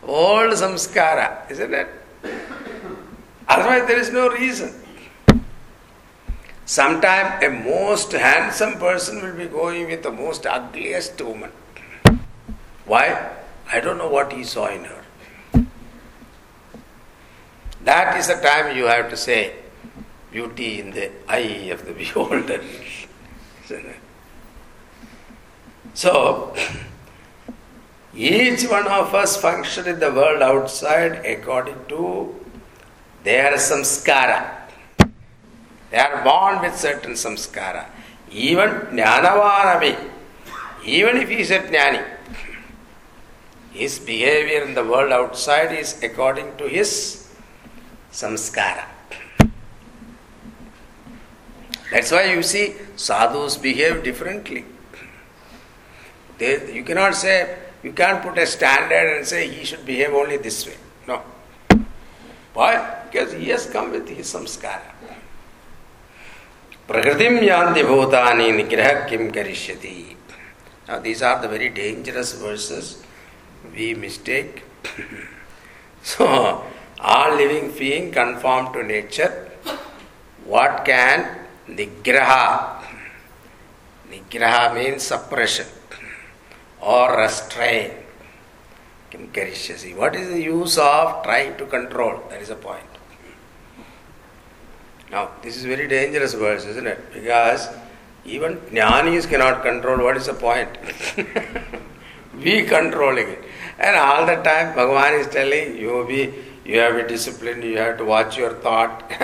Old 0.06 0.52
samskara, 0.52 1.50
isn't 1.50 1.72
it? 1.72 1.88
Otherwise, 3.48 3.86
there 3.86 3.98
is 3.98 4.10
no 4.10 4.28
reason. 4.28 4.72
Sometimes 6.66 7.44
a 7.44 7.50
most 7.50 8.12
handsome 8.12 8.78
person 8.78 9.22
will 9.22 9.36
be 9.36 9.46
going 9.46 9.86
with 9.86 10.02
the 10.02 10.10
most 10.10 10.46
ugliest 10.46 11.20
woman. 11.20 11.50
Why? 12.86 13.32
I 13.70 13.80
don't 13.80 13.98
know 13.98 14.08
what 14.08 14.32
he 14.32 14.44
saw 14.44 14.68
in 14.68 14.84
her. 14.84 15.04
That 17.82 18.16
is 18.16 18.28
the 18.28 18.34
time 18.36 18.76
you 18.76 18.84
have 18.86 19.10
to 19.10 19.16
say, 19.16 19.56
beauty 20.32 20.80
in 20.80 20.90
the 20.92 21.10
eye 21.28 21.68
of 21.70 21.84
the 21.84 21.92
beholder. 22.02 22.62
So, 25.92 26.54
each 28.16 28.68
one 28.68 28.86
of 28.86 29.14
us 29.14 29.36
function 29.36 29.86
in 29.86 29.98
the 29.98 30.12
world 30.12 30.42
outside 30.42 31.24
according 31.26 31.84
to 31.88 32.34
their 33.24 33.52
samskara. 33.54 34.62
They 35.90 35.98
are 35.98 36.22
born 36.22 36.60
with 36.60 36.76
certain 36.76 37.12
samskara. 37.12 37.86
Even 38.30 38.70
Jnanavanavi, 38.92 39.96
even 40.84 41.16
if 41.16 41.28
he 41.28 41.36
is 41.36 41.50
a 41.50 41.60
Jnani, 41.60 42.04
his 43.72 43.98
behavior 43.98 44.62
in 44.62 44.74
the 44.74 44.84
world 44.84 45.12
outside 45.12 45.72
is 45.72 46.00
according 46.02 46.56
to 46.58 46.68
his 46.68 47.28
samskara. 48.12 48.84
That's 51.90 52.10
why 52.10 52.32
you 52.32 52.42
see 52.42 52.74
sadhus 52.96 53.56
behave 53.56 54.02
differently. 54.02 54.64
They, 56.38 56.74
you 56.74 56.82
cannot 56.82 57.14
say, 57.14 57.56
you 57.84 57.92
can't 57.92 58.22
put 58.22 58.38
a 58.38 58.46
standard 58.46 59.16
and 59.16 59.26
say 59.26 59.46
he 59.46 59.62
should 59.64 59.84
behave 59.84 60.14
only 60.14 60.38
this 60.38 60.66
way. 60.66 60.76
No. 61.06 61.20
Why? 62.54 62.72
Because 63.04 63.32
he 63.34 63.50
has 63.50 63.66
come 63.66 63.90
with 63.90 64.08
his 64.08 64.26
samskara. 64.32 64.90
Prakritim 66.88 67.36
yanti 67.50 67.82
bhutani 67.90 68.48
nigraha 68.58 69.06
kim 69.06 69.30
karishyati. 69.30 70.16
Now 70.88 70.98
these 71.00 71.20
are 71.20 71.40
the 71.42 71.48
very 71.48 71.68
dangerous 71.68 72.32
verses 72.32 73.02
we 73.76 73.94
mistake. 73.94 74.62
so, 76.02 76.64
all 77.00 77.36
living 77.36 77.70
being 77.78 78.10
conform 78.12 78.72
to 78.72 78.82
nature. 78.82 79.50
What 80.46 80.86
can 80.86 81.28
nigraha? 81.68 82.82
Nigraha 84.10 84.74
means 84.74 85.02
suppression 85.02 85.66
or 86.84 87.16
restrain. 87.18 87.92
What 89.96 90.16
is 90.16 90.28
the 90.28 90.42
use 90.42 90.76
of 90.76 91.22
trying 91.22 91.56
to 91.56 91.66
control? 91.66 92.22
That 92.30 92.42
is 92.42 92.48
the 92.48 92.56
point. 92.56 92.84
Now, 95.10 95.30
this 95.42 95.56
is 95.56 95.64
very 95.64 95.86
dangerous 95.86 96.34
verse, 96.34 96.64
isn't 96.64 96.86
it? 96.86 97.12
Because 97.12 97.68
even 98.24 98.56
jnanis 98.72 99.28
cannot 99.28 99.62
control. 99.62 100.02
What 100.02 100.16
is 100.16 100.26
the 100.26 100.34
point? 100.34 100.68
we 102.42 102.64
controlling 102.64 103.28
it. 103.28 103.44
And 103.78 103.96
all 103.96 104.26
the 104.26 104.36
time, 104.36 104.74
Bhagavan 104.74 105.20
is 105.20 105.28
telling 105.28 105.76
you 105.76 106.04
be 106.08 106.34
you 106.64 106.78
have 106.78 106.96
to 106.96 107.02
be 107.02 107.08
disciplined, 107.08 107.62
you 107.62 107.76
have 107.78 107.98
to 107.98 108.04
watch 108.04 108.36
your 108.38 108.54
thought, 108.54 109.04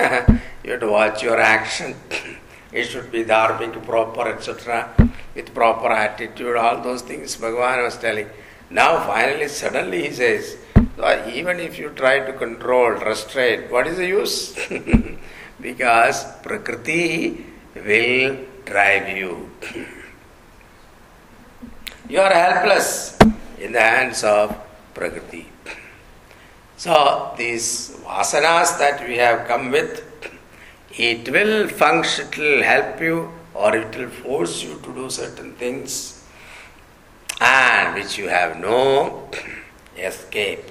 you 0.63 0.71
have 0.71 0.79
to 0.79 0.87
watch 0.87 1.23
your 1.23 1.39
action. 1.39 1.95
it 2.71 2.85
should 2.85 3.11
be 3.11 3.23
dharmic, 3.23 3.83
proper, 3.85 4.29
etc. 4.29 4.93
With 5.35 5.53
proper 5.53 5.91
attitude, 5.91 6.55
all 6.55 6.81
those 6.81 7.01
things 7.01 7.35
Bhagavan 7.37 7.83
was 7.83 7.97
telling. 7.97 8.29
Now, 8.69 9.05
finally, 9.05 9.47
suddenly 9.47 10.07
he 10.07 10.13
says, 10.13 10.57
even 11.33 11.59
if 11.59 11.77
you 11.77 11.89
try 11.89 12.19
to 12.19 12.33
control, 12.33 12.91
restrain, 12.91 13.69
what 13.69 13.87
is 13.87 13.97
the 13.97 14.07
use? 14.07 14.57
because 15.61 16.25
Prakriti 16.41 17.45
will 17.75 18.37
drive 18.65 19.09
you. 19.17 19.49
you 22.09 22.19
are 22.19 22.33
helpless 22.33 23.17
in 23.59 23.71
the 23.73 23.81
hands 23.81 24.23
of 24.23 24.55
Prakriti. 24.93 25.47
So, 26.77 27.33
these 27.37 27.97
vasanas 28.03 28.79
that 28.79 29.07
we 29.07 29.17
have 29.17 29.47
come 29.47 29.69
with, 29.71 30.10
it 30.97 31.29
will 31.29 31.67
function, 31.67 32.27
it 32.27 32.37
will 32.37 32.63
help 32.63 33.01
you 33.01 33.31
or 33.53 33.75
it 33.75 33.95
will 33.97 34.09
force 34.09 34.63
you 34.63 34.79
to 34.83 34.93
do 34.93 35.09
certain 35.09 35.53
things 35.55 36.23
and 37.39 37.95
which 37.95 38.17
you 38.17 38.27
have 38.27 38.57
no 38.59 39.29
escape. 39.97 40.63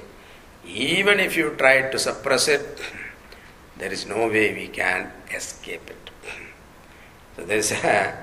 Even 0.66 1.18
if 1.18 1.36
you 1.36 1.54
try 1.58 1.90
to 1.90 1.98
suppress 1.98 2.48
it, 2.48 2.80
there 3.76 3.92
is 3.92 4.06
no 4.06 4.28
way 4.28 4.54
we 4.54 4.68
can 4.68 5.10
escape 5.34 5.90
it. 5.90 6.10
So 7.36 7.46
there 7.46 7.58
is 7.58 7.70
a, 7.72 8.18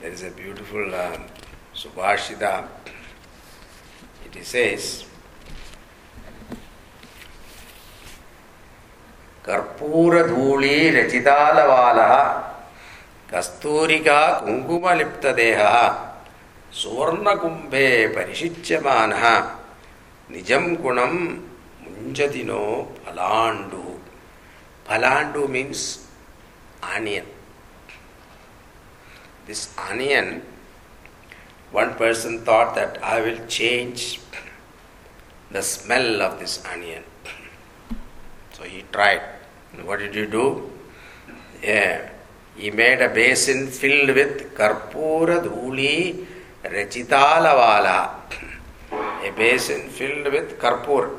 there 0.00 0.10
is 0.10 0.22
a 0.22 0.30
beautiful 0.30 0.94
um, 0.94 1.24
Subhashita. 1.74 2.68
It 4.24 4.44
says, 4.44 5.04
కర్పూరధూళీ 9.46 10.90
రచితాలవాల 10.90 12.00
కస్తూరికా 13.34 14.42
కుంకుమలిప్తదేహ. 14.44 15.58
సువర్ణకుంభే 16.74 18.06
పరిశిచ్యమాన. 18.06 19.14
నిజం 20.30 20.76
గుణం 20.80 21.46
ముంజతినో 21.82 22.86
ఫలాండు. 23.06 23.98
ఫలాండు 24.88 25.46
means 25.46 25.98
onion. 26.94 27.26
This 29.46 29.68
onion 29.90 30.40
one 31.74 32.00
person 32.00 32.46
thought 32.46 32.74
that 32.76 33.00
I 33.04 33.20
will 33.20 33.62
change 33.62 34.02
the 35.52 35.58
smell 35.58 36.22
of 36.22 36.34
this 36.34 36.60
onion 36.72 37.09
So 38.60 38.66
he 38.66 38.84
tried. 38.92 39.22
What 39.84 40.00
did 40.00 40.14
he 40.14 40.26
do? 40.26 40.70
Yeah. 41.62 42.10
He 42.56 42.70
made 42.70 43.00
a 43.00 43.08
basin 43.08 43.68
filled 43.68 44.14
with 44.14 44.54
karpura 44.54 45.42
dhuli 45.42 46.26
rachitalavala. 46.62 48.10
A 48.92 49.30
basin 49.30 49.88
filled 49.88 50.30
with 50.30 50.58
karpur. 50.58 51.16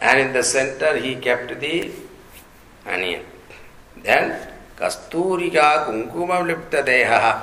And 0.00 0.20
in 0.20 0.32
the 0.32 0.42
center 0.42 0.96
he 0.96 1.16
kept 1.16 1.60
the 1.60 1.90
onion. 2.86 3.22
Then 4.02 4.48
Kasturika 4.76 5.84
Kunkumam 5.86 6.48
Lipta 6.48 6.82
Deha. 6.82 7.42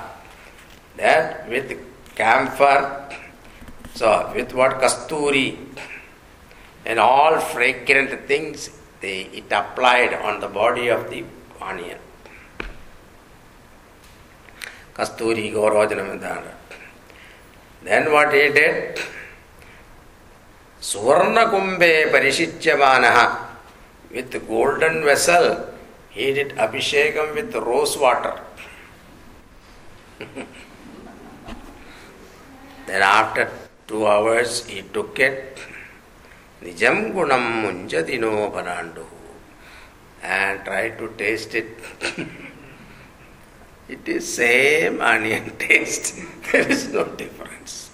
That 0.98 1.48
with 1.48 1.78
camphor, 2.16 3.08
so 3.94 4.32
with 4.36 4.54
what 4.54 4.82
Kasturi 4.82 5.58
and 6.86 7.00
all 7.00 7.40
fragrant 7.40 8.28
things, 8.28 8.70
they, 9.02 9.22
it 9.34 9.52
applied 9.52 10.14
on 10.14 10.40
the 10.40 10.48
body 10.48 10.90
of 10.90 11.10
the 11.10 11.24
onion. 11.62 11.98
Kasturi 14.94 15.52
Gauravajanamadana. 15.54 16.54
Then 17.84 18.12
what 18.12 18.34
he 18.34 18.50
did? 18.50 19.00
Suvarnakumbe 20.80 22.12
Parishichyamanaha 22.12 23.48
with 24.12 24.48
golden 24.48 25.04
vessel, 25.04 25.68
he 26.10 26.34
did 26.34 26.50
abhishekam 26.58 27.34
with 27.36 27.56
rose 27.56 27.98
water. 27.98 28.40
then 32.88 33.02
after 33.02 33.50
two 33.88 34.06
hours 34.06 34.66
he 34.66 34.82
took 34.82 35.18
it, 35.20 35.58
Nijam 36.62 37.12
gunam 37.14 37.64
munjadino 37.64 38.52
parandu 38.54 39.06
and 40.22 40.64
try 40.64 40.90
to 40.90 41.08
taste 41.18 41.56
it. 41.56 41.80
it 43.90 44.08
is 44.08 44.36
same 44.36 45.02
onion 45.02 45.52
taste. 45.60 46.16
there 46.52 46.70
is 46.70 46.94
no 46.94 47.06
difference. 47.06 47.90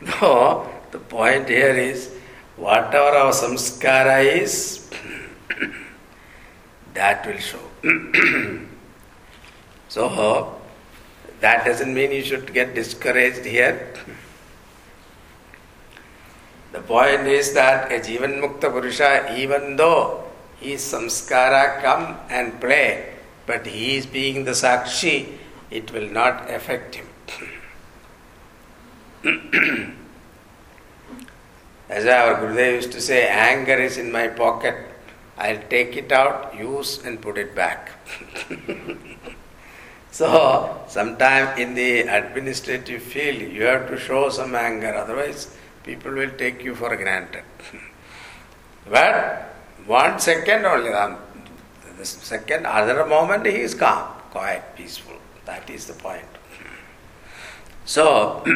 No, 0.00 0.70
the 0.92 0.98
point 0.98 1.48
here 1.48 1.74
is 1.74 2.10
whatever 2.56 3.16
our 3.22 3.32
samskara 3.32 4.24
is, 4.24 4.88
that 6.94 7.26
will 7.26 7.38
show. 7.38 7.66
so, 9.88 10.60
that 11.40 11.64
doesn't 11.64 11.92
mean 11.92 12.12
you 12.12 12.22
should 12.22 12.54
get 12.54 12.76
discouraged 12.76 13.44
here. 13.44 13.92
The 16.72 16.80
point 16.80 17.26
is 17.26 17.54
that 17.54 17.90
a 17.90 17.98
Jivan 18.00 18.40
Mukta 18.40 18.70
Purusha, 18.70 19.34
even 19.36 19.76
though 19.76 20.24
his 20.60 20.82
samskara 20.82 21.80
come 21.82 22.16
and 22.28 22.60
play, 22.60 23.14
but 23.46 23.66
he 23.66 23.96
is 23.96 24.06
being 24.06 24.44
the 24.44 24.50
Sakshi, 24.52 25.38
it 25.70 25.92
will 25.92 26.08
not 26.10 26.50
affect 26.50 26.96
him. 26.96 27.06
As 31.88 32.04
our 32.04 32.34
Gurudev 32.34 32.74
used 32.74 32.92
to 32.92 33.00
say, 33.00 33.26
anger 33.26 33.74
is 33.74 33.96
in 33.96 34.12
my 34.12 34.28
pocket. 34.28 34.76
I'll 35.38 35.62
take 35.70 35.96
it 35.96 36.12
out, 36.12 36.54
use, 36.54 37.02
and 37.04 37.20
put 37.20 37.38
it 37.38 37.54
back. 37.54 37.92
So, 40.10 40.82
sometime 40.88 41.58
in 41.58 41.74
the 41.74 42.00
administrative 42.00 43.02
field, 43.02 43.52
you 43.52 43.64
have 43.64 43.88
to 43.88 43.98
show 43.98 44.30
some 44.30 44.54
anger, 44.54 44.94
otherwise, 44.94 45.54
people 45.87 46.11
will 46.11 46.31
take 46.31 46.63
you 46.63 46.75
for 46.75 46.95
granted. 46.95 47.43
but 48.89 49.55
one 49.85 50.19
second 50.19 50.65
only, 50.65 50.91
um, 50.93 51.17
the 51.97 52.05
second, 52.05 52.65
other 52.65 53.05
moment, 53.05 53.45
he 53.45 53.61
is 53.61 53.75
calm, 53.75 54.07
quiet, 54.31 54.63
peaceful. 54.75 55.15
That 55.45 55.69
is 55.69 55.85
the 55.87 55.93
point. 55.93 56.25
So, 57.85 58.43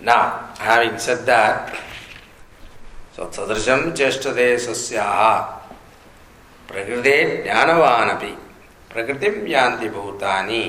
now, 0.00 0.50
having 0.58 0.98
said 0.98 1.24
that, 1.26 1.74
so 3.16 3.26
तदृशं 3.26 3.92
चेष्टते 3.94 4.46
सस्याः 4.58 5.40
प्रकृते 6.68 7.16
ज्ञानवानपि 7.42 8.32
प्रकृतिं 8.92 9.34
यान्ति 9.48 9.88
भूतानि 9.94 10.62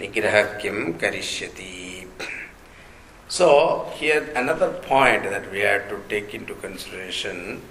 निग्रह 0.00 0.42
किं 0.60 0.92
करिष्यति 1.02 1.79
so, 3.31 3.89
here 3.95 4.29
another 4.35 4.73
point 4.73 5.23
that 5.23 5.49
we 5.49 5.59
have 5.59 5.87
to 5.87 6.01
take 6.09 6.33
into 6.33 6.53
consideration 6.53 7.61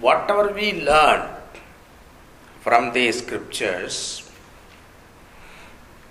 whatever 0.00 0.52
we 0.52 0.82
learn 0.82 1.30
from 2.60 2.92
the 2.92 3.12
scriptures, 3.12 4.28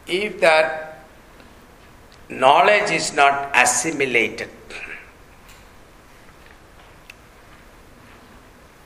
if 0.07 0.39
that 0.39 1.03
knowledge 2.29 2.89
is 2.89 3.13
not 3.13 3.51
assimilated, 3.53 4.49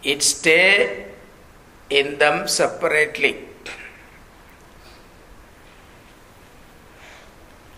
it 0.04 0.24
stay 0.24 1.06
in 1.92 2.18
them 2.18 2.48
separately. 2.48 3.47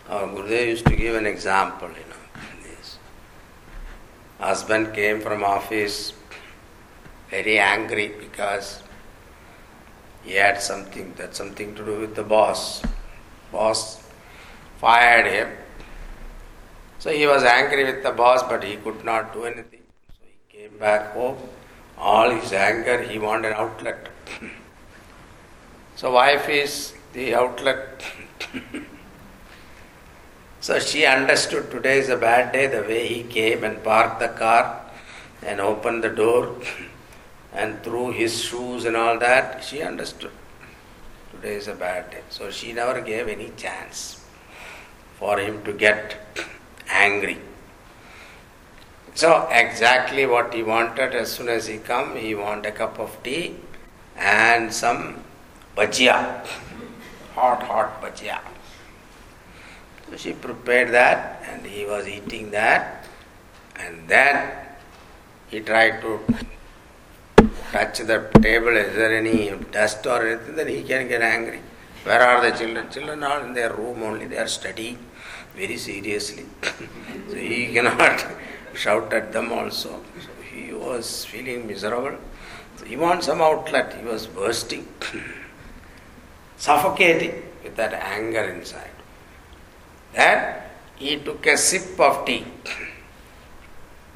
Our 0.09 0.27
Gurudev 0.27 0.67
used 0.67 0.87
to 0.87 0.95
give 0.95 1.15
an 1.15 1.27
example, 1.27 1.89
you 1.89 2.07
know. 2.09 2.41
This 2.63 2.97
husband 4.39 4.95
came 4.95 5.21
from 5.21 5.43
office 5.43 6.13
very 7.29 7.59
angry 7.59 8.07
because 8.19 8.81
he 10.23 10.33
had 10.33 10.59
something 10.63 11.13
that 11.17 11.35
something 11.35 11.75
to 11.75 11.85
do 11.85 11.99
with 11.99 12.15
the 12.15 12.23
boss. 12.23 12.81
Boss 13.51 14.03
fired 14.79 15.27
him. 15.27 15.49
So 16.97 17.11
he 17.11 17.27
was 17.27 17.43
angry 17.43 17.83
with 17.83 18.01
the 18.01 18.11
boss, 18.11 18.41
but 18.41 18.63
he 18.63 18.77
could 18.77 19.05
not 19.05 19.31
do 19.31 19.43
anything. 19.43 19.83
So 20.09 20.25
he 20.25 20.57
came 20.57 20.75
back 20.79 21.13
home. 21.13 21.37
All 21.99 22.31
his 22.31 22.51
anger, 22.51 23.03
he 23.03 23.19
wanted 23.19 23.49
an 23.49 23.57
outlet. 23.57 24.09
so 25.95 26.11
wife 26.13 26.49
is 26.49 26.93
the 27.13 27.35
outlet. 27.35 28.03
so 30.61 30.79
she 30.79 31.05
understood 31.05 31.71
today 31.71 31.99
is 31.99 32.09
a 32.09 32.17
bad 32.17 32.51
day, 32.51 32.67
the 32.67 32.81
way 32.81 33.07
he 33.07 33.23
came 33.23 33.63
and 33.63 33.83
parked 33.83 34.19
the 34.19 34.27
car 34.29 34.81
and 35.41 35.61
opened 35.61 36.03
the 36.03 36.09
door 36.09 36.55
and 37.53 37.81
threw 37.83 38.11
his 38.11 38.43
shoes 38.43 38.85
and 38.85 38.95
all 38.95 39.17
that, 39.19 39.63
she 39.63 39.81
understood. 39.81 40.31
Today 41.31 41.55
is 41.55 41.67
a 41.67 41.75
bad 41.75 42.11
day. 42.11 42.21
So 42.29 42.51
she 42.51 42.73
never 42.73 43.01
gave 43.01 43.27
any 43.27 43.51
chance 43.55 44.25
for 45.17 45.39
him 45.39 45.63
to 45.63 45.73
get 45.73 46.17
angry. 46.89 47.37
So 49.15 49.47
exactly 49.51 50.25
what 50.25 50.53
he 50.53 50.63
wanted 50.63 51.13
as 51.13 51.31
soon 51.31 51.49
as 51.49 51.67
he 51.67 51.77
come, 51.77 52.15
he 52.15 52.35
want 52.35 52.65
a 52.65 52.71
cup 52.71 52.99
of 52.99 53.21
tea 53.23 53.55
and 54.15 54.73
some 54.73 55.23
bhajia, 55.75 56.45
hot 57.35 57.63
hot 57.63 58.01
bhajia. 58.01 58.39
So 60.09 60.17
she 60.17 60.33
prepared 60.33 60.91
that 60.91 61.43
and 61.49 61.65
he 61.65 61.85
was 61.85 62.07
eating 62.07 62.51
that 62.51 63.05
and 63.75 64.07
then 64.07 64.51
he 65.49 65.59
tried 65.61 66.01
to 66.01 66.19
touch 67.71 67.99
the 67.99 68.29
table, 68.41 68.75
is 68.75 68.95
there 68.95 69.15
any 69.15 69.51
dust 69.71 70.05
or 70.05 70.27
anything, 70.27 70.55
then 70.55 70.67
he 70.67 70.83
can 70.83 71.07
get 71.07 71.21
angry. 71.21 71.61
Where 72.03 72.21
are 72.21 72.41
the 72.41 72.57
children? 72.57 72.89
Children 72.89 73.23
are 73.23 73.45
in 73.45 73.53
their 73.53 73.73
room 73.73 74.01
only, 74.03 74.25
they 74.25 74.37
are 74.37 74.47
studying 74.47 74.97
very 75.55 75.77
seriously. 75.77 76.45
so 77.29 77.35
he 77.35 77.73
cannot 77.73 78.25
shout 78.73 79.13
at 79.13 79.31
them 79.31 79.51
also. 79.51 80.01
So 80.19 80.29
he 80.51 80.73
was 80.73 81.25
feeling 81.25 81.67
miserable. 81.67 82.17
So 82.77 82.85
he 82.85 82.95
wants 82.95 83.25
some 83.25 83.41
outlet. 83.41 83.93
He 83.93 84.05
was 84.05 84.25
bursting, 84.27 84.87
suffocating 86.57 87.43
with 87.63 87.75
that 87.75 87.93
anger 87.93 88.43
inside. 88.43 88.91
Then 90.19 90.39
he 90.97 91.15
took 91.15 91.45
a 91.47 91.55
sip 91.55 91.97
of 91.97 92.25
tea. 92.25 92.45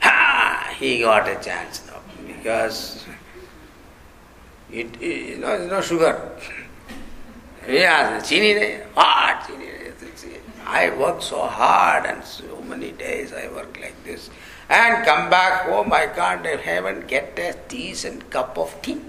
Ah, 0.01 0.75
he 0.77 0.99
got 0.99 1.29
a 1.29 1.35
chance 1.35 1.81
now 1.87 2.01
because 2.27 3.05
it, 4.69 5.01
it 5.01 5.29
you 5.29 5.37
know, 5.37 5.65
no 5.65 5.79
sugar. 5.79 6.29
Yeah, 7.65 8.19
chini, 8.19 8.79
what 8.93 9.47
chini? 9.47 9.69
I 10.65 10.89
work 10.97 11.21
so 11.21 11.47
hard 11.47 12.05
and 12.05 12.21
so 12.21 12.61
many 12.67 12.91
days 12.91 13.31
I 13.31 13.47
work 13.47 13.79
like 13.79 14.03
this. 14.03 14.29
And 14.69 15.05
come 15.05 15.29
back 15.29 15.69
home, 15.69 15.93
I 15.93 16.07
can't 16.07 16.45
even 16.45 17.07
get 17.07 17.39
a 17.39 17.55
decent 17.69 18.29
cup 18.29 18.57
of 18.57 18.75
tea. 18.81 18.99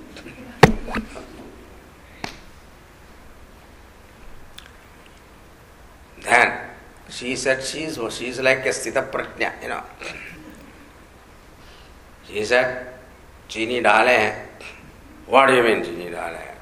then 6.23 6.74
she 7.15 7.37
said 7.37 7.63
she's 7.63 7.99
she's 8.11 8.41
like 8.41 8.67
a 8.67 8.71
sthita 8.71 9.11
prajna, 9.11 9.51
you 9.63 9.69
know. 9.69 9.83
She 12.27 12.45
said, 12.45 12.95
chini 13.49 13.81
dale 13.81 14.35
What 15.27 15.47
do 15.47 15.55
you 15.55 15.63
mean 15.63 15.85
chini 15.85 16.11
dale 16.11 16.57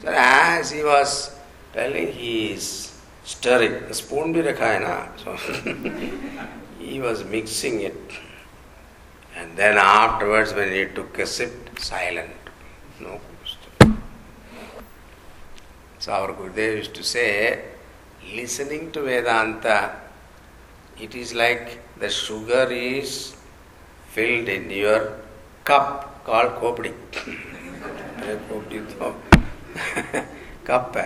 So 0.00 0.08
as 0.08 0.70
he 0.70 0.84
was 0.84 1.34
telling, 1.72 2.12
he 2.12 2.52
is 2.52 3.00
stirring. 3.24 3.88
The 3.88 3.94
spoon 3.94 4.32
bhi 4.34 4.44
rakha 4.50 4.68
hai 4.72 4.78
na. 4.86 4.94
So 5.16 5.34
he 6.78 7.00
was 7.00 7.24
mixing 7.24 7.80
it. 7.80 8.12
And 9.34 9.56
then 9.56 9.78
afterwards, 9.78 10.54
when 10.54 10.70
he 10.70 10.84
took 10.94 11.18
a 11.18 11.26
sip, 11.26 11.78
silent. 11.78 12.30
No 13.00 13.18
question. 13.38 14.02
So 15.98 16.12
our 16.12 16.32
Gurudev 16.34 16.76
used 16.76 16.94
to 16.94 17.02
say, 17.02 17.71
listening 18.34 18.90
to 18.92 19.02
Vedanta, 19.02 19.96
it 21.00 21.14
is 21.14 21.34
like 21.34 21.80
the 21.98 22.08
sugar 22.08 22.70
is 22.70 23.34
filled 24.10 24.48
in 24.48 24.70
your 24.70 25.18
cup 25.64 26.24
called 26.24 26.52
kopdi. 26.60 26.92
cup. 30.64 30.96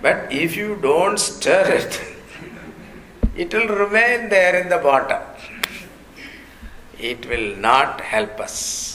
But 0.00 0.32
if 0.32 0.56
you 0.56 0.78
don't 0.80 1.18
stir 1.18 1.64
it, 1.64 2.00
it 3.36 3.52
will 3.52 3.68
remain 3.68 4.28
there 4.28 4.60
in 4.60 4.68
the 4.68 4.78
bottom. 4.78 5.22
It 6.98 7.28
will 7.28 7.56
not 7.56 8.00
help 8.00 8.38
us. 8.38 8.91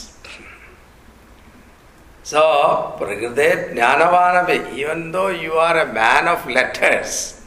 So, 2.28 2.94
Prakriti 2.98 3.72
Jnanavanavi, 3.72 4.74
even 4.76 5.12
though 5.12 5.28
you 5.28 5.54
are 5.54 5.78
a 5.80 5.90
man 5.90 6.28
of 6.28 6.46
letters, 6.46 7.40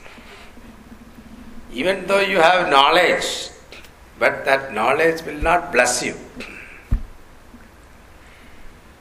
even 1.72 2.08
though 2.08 2.20
you 2.20 2.38
have 2.42 2.68
knowledge, 2.68 3.52
but 4.18 4.44
that 4.46 4.74
knowledge 4.74 5.22
will 5.24 5.40
not 5.50 5.72
bless 5.72 6.02
you. 6.02 6.16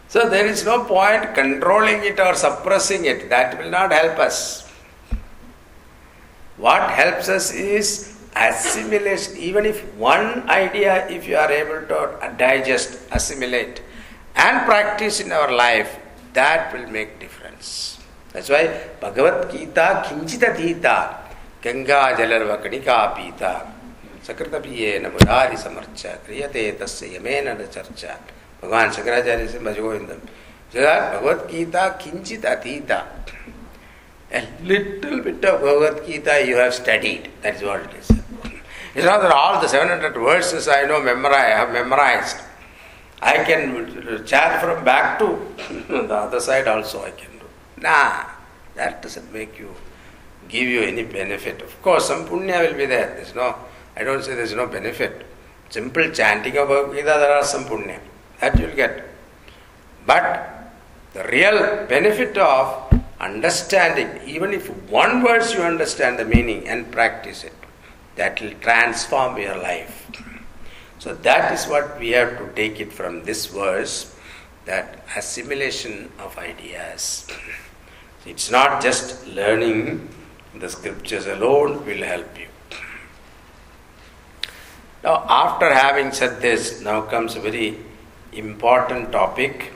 So 0.08 0.28
there 0.28 0.44
is 0.44 0.66
no 0.66 0.84
point 0.84 1.34
controlling 1.34 2.04
it 2.04 2.20
or 2.20 2.34
suppressing 2.34 3.06
it. 3.06 3.30
That 3.30 3.58
will 3.58 3.70
not 3.70 3.90
help 3.90 4.18
us. 4.18 4.68
What 6.58 6.90
helps 6.90 7.30
us 7.30 7.54
is 7.54 8.18
assimilation. 8.36 9.38
Even 9.38 9.64
if 9.64 9.82
one 9.94 10.46
idea, 10.50 11.08
if 11.08 11.26
you 11.26 11.36
are 11.36 11.50
able 11.50 11.86
to 11.88 12.34
digest, 12.36 13.00
assimilate, 13.12 13.80
and 14.35 14.65
practice 14.65 15.19
in 15.19 15.31
our 15.31 15.51
life, 15.51 15.97
that 16.33 16.73
will 16.73 16.87
make 16.89 17.19
difference. 17.19 17.99
That's 18.33 18.49
why 18.49 18.67
Bhagavad 18.99 19.49
Gita 19.51 20.03
kinchita 20.05 20.55
dhita 20.55 21.17
Ganga 21.61 22.13
jalarva 22.17 22.61
kanika 22.61 23.15
pita 23.15 23.65
sakrita 24.21 24.59
na 25.01 25.09
mudari 25.09 25.55
samarcha 25.55 26.19
kriyate 26.27 26.77
tasya 26.77 27.17
yamena 27.17 27.57
na 27.57 27.65
charcha 27.65 28.17
भगवान 28.61 28.91
शंकराचार्य 28.91 29.47
से 29.47 29.59
Bhaja Govindam 29.59 30.19
Bhagavad 30.73 31.49
Gita 31.49 31.95
kinchit 31.99 32.41
atita. 32.41 33.03
A 34.31 34.43
little 34.63 35.21
bit 35.21 35.45
of 35.45 35.61
Bhagavad 35.61 36.05
Gita 36.05 36.45
you 36.45 36.57
have 36.57 36.73
studied. 36.73 37.29
That 37.41 37.55
is 37.55 37.63
what 37.63 37.81
it 37.81 37.93
is. 37.99 38.09
It's 38.95 39.05
not 39.05 39.21
that 39.21 39.31
all 39.31 39.61
the 39.61 39.67
700 39.67 40.13
verses 40.13 40.67
I 40.67 40.83
know 40.85 41.01
memorize, 41.01 41.53
I 41.53 41.57
have 41.59 41.71
memorized. 41.71 42.37
I 43.22 43.44
can 43.44 44.24
chant 44.24 44.62
from 44.62 44.84
back 44.84 45.18
to 45.18 45.38
the 45.88 46.14
other 46.14 46.40
side 46.40 46.66
also 46.68 47.04
I 47.04 47.10
can 47.10 47.30
do. 47.38 47.46
Nah, 47.76 48.24
that 48.74 49.02
doesn't 49.02 49.32
make 49.32 49.58
you 49.58 49.74
give 50.48 50.68
you 50.68 50.82
any 50.82 51.04
benefit. 51.04 51.62
Of 51.62 51.80
course, 51.82 52.08
some 52.08 52.26
punya 52.26 52.66
will 52.66 52.76
be 52.76 52.86
there. 52.86 53.14
There's 53.14 53.34
no, 53.34 53.54
I 53.96 54.04
don't 54.04 54.22
say 54.22 54.34
there's 54.34 54.54
no 54.54 54.66
benefit. 54.66 55.26
Simple 55.68 56.10
chanting 56.10 56.56
of 56.56 56.68
Bhagavad 56.68 56.96
Gita, 56.96 57.04
there 57.04 57.32
are 57.32 57.44
some 57.44 57.64
punya. 57.64 58.00
That 58.40 58.58
you'll 58.58 58.74
get. 58.74 59.04
But 60.06 60.72
the 61.12 61.24
real 61.24 61.86
benefit 61.86 62.36
of 62.38 62.92
understanding, 63.20 64.08
even 64.26 64.52
if 64.52 64.68
one 64.88 65.22
verse 65.22 65.54
you 65.54 65.60
understand 65.60 66.18
the 66.18 66.24
meaning 66.24 66.66
and 66.66 66.90
practice 66.90 67.44
it, 67.44 67.52
that 68.16 68.40
will 68.40 68.54
transform 68.60 69.38
your 69.38 69.56
life. 69.56 70.10
So 71.00 71.14
that 71.14 71.50
is 71.52 71.66
what 71.66 71.98
we 71.98 72.10
have 72.10 72.36
to 72.38 72.52
take 72.54 72.78
it 72.78 72.92
from 72.92 73.24
this 73.24 73.46
verse 73.46 74.14
that 74.66 75.02
assimilation 75.16 76.12
of 76.18 76.36
ideas. 76.36 77.26
It's 78.26 78.50
not 78.50 78.82
just 78.82 79.26
learning 79.26 80.10
the 80.54 80.68
scriptures 80.68 81.26
alone 81.26 81.86
will 81.86 82.02
help 82.04 82.38
you. 82.38 82.48
Now, 85.02 85.24
after 85.26 85.72
having 85.72 86.12
said 86.12 86.42
this, 86.42 86.82
now 86.82 87.00
comes 87.00 87.34
a 87.34 87.40
very 87.40 87.78
important 88.34 89.10
topic. 89.10 89.72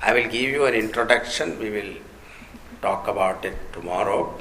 I 0.00 0.14
will 0.14 0.30
give 0.30 0.50
you 0.50 0.64
an 0.64 0.72
introduction, 0.72 1.58
we 1.58 1.68
will 1.68 1.94
talk 2.80 3.08
about 3.08 3.44
it 3.44 3.58
tomorrow. 3.74 4.34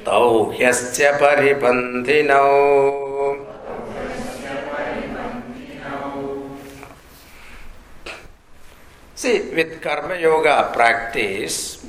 तौ 0.06 0.24
ह्यस्य 0.58 1.12
परिपन्थिनौ 1.22 2.50
See, 9.20 9.52
with 9.52 9.82
Karma 9.82 10.16
Yoga 10.16 10.70
practice, 10.72 11.86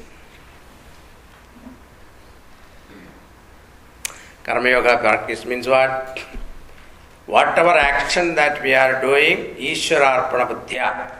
Karma 4.43 4.67
Yoga 4.67 4.97
practice 4.97 5.45
means 5.45 5.65
what? 5.65 6.19
Whatever 7.27 7.69
action 7.69 8.35
that 8.35 8.61
we 8.61 8.73
are 8.73 8.99
doing, 8.99 9.55
Ishvara 9.55 10.29
Arpana 10.29 11.15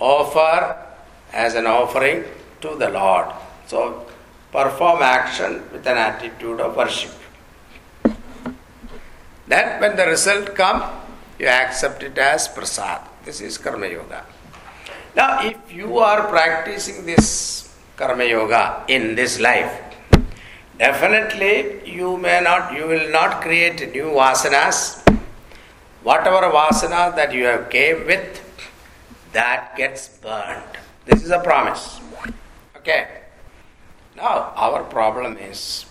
offer 0.00 0.84
as 1.32 1.54
an 1.54 1.66
offering 1.66 2.24
to 2.62 2.74
the 2.74 2.90
Lord. 2.90 3.28
So, 3.68 4.04
perform 4.50 5.00
action 5.00 5.62
with 5.70 5.86
an 5.86 5.96
attitude 5.96 6.58
of 6.60 6.74
worship. 6.76 7.14
Then, 9.46 9.80
when 9.80 9.94
the 9.94 10.06
result 10.06 10.56
comes, 10.56 10.82
you 11.38 11.46
accept 11.46 12.02
it 12.02 12.18
as 12.18 12.48
prasad. 12.48 13.00
This 13.24 13.40
is 13.40 13.58
Karma 13.58 13.86
Yoga. 13.86 14.26
Now, 15.16 15.40
if 15.40 15.72
you 15.72 15.96
are 15.96 16.28
practicing 16.28 17.06
this 17.06 17.74
karma 17.96 18.24
yoga 18.24 18.84
in 18.86 19.14
this 19.14 19.40
life, 19.40 19.72
definitely 20.78 21.80
you 21.90 22.18
may 22.18 22.42
not, 22.42 22.74
you 22.74 22.86
will 22.86 23.10
not 23.10 23.40
create 23.40 23.80
new 23.94 24.10
vasanas. 24.18 25.00
Whatever 26.02 26.50
vasana 26.52 27.16
that 27.16 27.32
you 27.32 27.44
have 27.46 27.70
came 27.70 28.04
with, 28.04 28.42
that 29.32 29.74
gets 29.78 30.08
burned. 30.08 30.76
This 31.06 31.24
is 31.24 31.30
a 31.30 31.40
promise. 31.40 31.98
Okay. 32.76 33.08
Now, 34.16 34.52
our 34.54 34.84
problem 34.84 35.38
is 35.38 35.86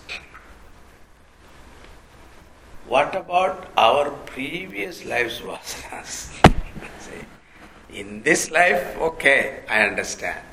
what 2.87 3.15
about 3.15 3.71
our 3.75 4.11
previous 4.11 5.03
life's 5.03 5.39
vasanas? 5.49 6.61
In 7.95 8.23
this 8.23 8.51
life, 8.51 8.97
okay, 8.97 9.63
I 9.69 9.83
understand. 9.83 10.43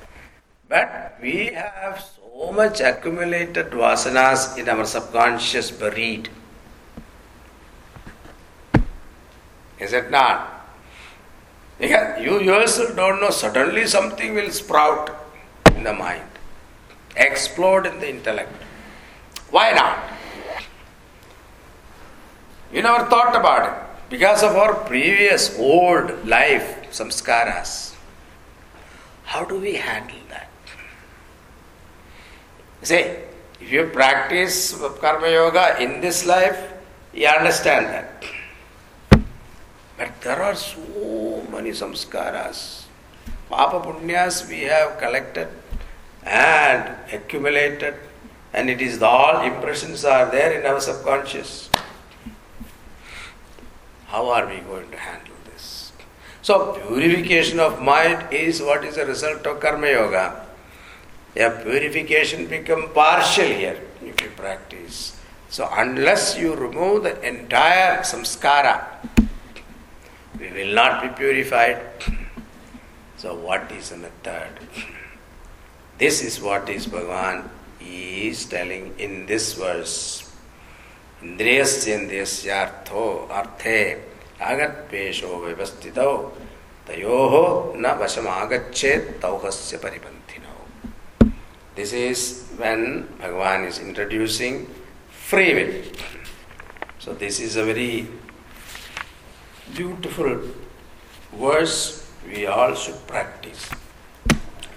But 0.68 1.18
we 1.20 1.46
have 1.46 2.00
so 2.00 2.52
much 2.52 2.80
accumulated 2.80 3.72
vasanas 3.72 4.56
in 4.56 4.68
our 4.68 4.84
subconscious 4.86 5.72
buried. 5.72 6.28
Is 9.80 9.92
it 9.92 10.08
not? 10.12 10.68
Because 11.80 12.22
you 12.22 12.40
yourself 12.40 12.94
don't 12.94 13.20
know, 13.20 13.30
suddenly 13.30 13.88
something 13.88 14.36
will 14.36 14.52
sprout 14.52 15.10
in 15.74 15.82
the 15.82 15.92
mind, 15.92 16.30
explode 17.16 17.86
in 17.86 17.98
the 17.98 18.08
intellect. 18.08 18.52
Why 19.50 19.72
not? 19.72 19.98
You 22.72 22.82
never 22.82 23.04
thought 23.06 23.34
about 23.34 23.66
it 23.68 24.10
because 24.10 24.44
of 24.44 24.54
our 24.54 24.74
previous 24.84 25.58
old 25.58 26.24
life 26.24 26.81
samskaras. 26.92 27.94
How 29.24 29.44
do 29.44 29.58
we 29.58 29.74
handle 29.74 30.22
that? 30.28 30.48
Say, 32.82 33.24
if 33.60 33.70
you 33.70 33.86
practice 33.86 34.74
karma 35.00 35.28
yoga 35.30 35.80
in 35.80 36.00
this 36.00 36.26
life, 36.26 36.72
you 37.14 37.26
understand 37.26 37.86
that. 37.86 38.24
But 39.96 40.20
there 40.20 40.42
are 40.42 40.54
so 40.54 41.46
many 41.50 41.70
samskaras, 41.70 42.84
papa 43.48 43.80
punyas 43.86 44.48
we 44.48 44.62
have 44.62 44.98
collected 44.98 45.48
and 46.24 46.96
accumulated, 47.12 47.94
and 48.52 48.68
it 48.68 48.80
is 48.82 49.02
all 49.02 49.42
impressions 49.42 50.04
are 50.04 50.30
there 50.30 50.58
in 50.58 50.66
our 50.66 50.80
subconscious. 50.80 51.70
How 54.06 54.28
are 54.28 54.46
we 54.46 54.58
going 54.60 54.90
to 54.90 54.98
handle? 54.98 55.31
So, 56.42 56.72
purification 56.88 57.60
of 57.60 57.80
mind 57.80 58.32
is 58.32 58.60
what 58.60 58.84
is 58.84 58.96
the 58.96 59.06
result 59.06 59.46
of 59.46 59.60
Karma 59.60 59.86
Yoga. 59.86 60.44
Your 61.36 61.52
purification 61.52 62.48
become 62.48 62.90
partial 62.92 63.46
here 63.46 63.80
if 64.04 64.20
you 64.20 64.30
practice. 64.30 65.16
So, 65.50 65.68
unless 65.70 66.36
you 66.36 66.56
remove 66.56 67.04
the 67.04 67.14
entire 67.22 67.98
samskara, 68.00 68.84
we 70.40 70.50
will 70.50 70.74
not 70.74 71.00
be 71.02 71.08
purified. 71.10 71.80
So, 73.18 73.36
what 73.36 73.70
is 73.70 73.90
the 73.90 73.98
method? 73.98 74.50
This 75.98 76.24
is 76.24 76.40
what 76.40 76.68
is 76.68 76.88
Bhagavan 76.88 77.48
is 77.80 78.46
telling 78.46 78.98
in 78.98 79.26
this 79.26 79.54
verse. 79.54 80.28
Indriyasya 81.22 82.00
indriyasyartho 82.00 83.28
arthe 83.28 84.11
ಆಗತ್ಪೇಶೋ 84.50 85.30
ವ್ಯವಸ್ಥಿತೌ 85.44 86.12
ತಯೋ 86.88 87.18
ನ 87.84 87.92
ವಶಮ 88.02 88.28
ಆಗಚ್ಚೇತ್ 88.42 89.08
ತೌಹಸ್ಯ 89.24 89.78
ಪರಿಪಂಥಿನೌ 89.86 90.56
this 91.78 91.94
is 92.06 92.24
when 92.62 92.86
Bhagwan 93.22 93.64
is 93.70 93.80
introducing 93.86 94.60
free 95.28 95.46
will 95.58 95.76
so 97.04 97.10
this 97.24 97.40
is 97.46 97.58
a 97.64 97.66
very 97.70 97.92
beautiful 99.80 100.36
words 101.44 101.82
we 102.24 102.46
all 102.46 102.74
should 102.74 103.06
practice. 103.06 103.70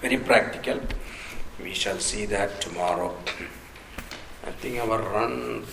Very 0.01 0.17
practical. 0.19 0.79
We 1.59 1.73
shall 1.73 1.99
see 1.99 2.25
that 2.27 2.59
tomorrow. 2.59 3.15
I 4.43 4.51
think 4.51 4.79
our 4.79 4.99
run, 5.01 5.63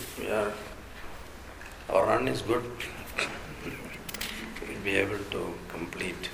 our 1.90 2.06
run 2.06 2.28
is 2.28 2.42
good. 2.42 2.64
should 4.82 4.90
be 4.90 4.96
able 4.98 5.18
to 5.30 5.54
complete 5.68 6.28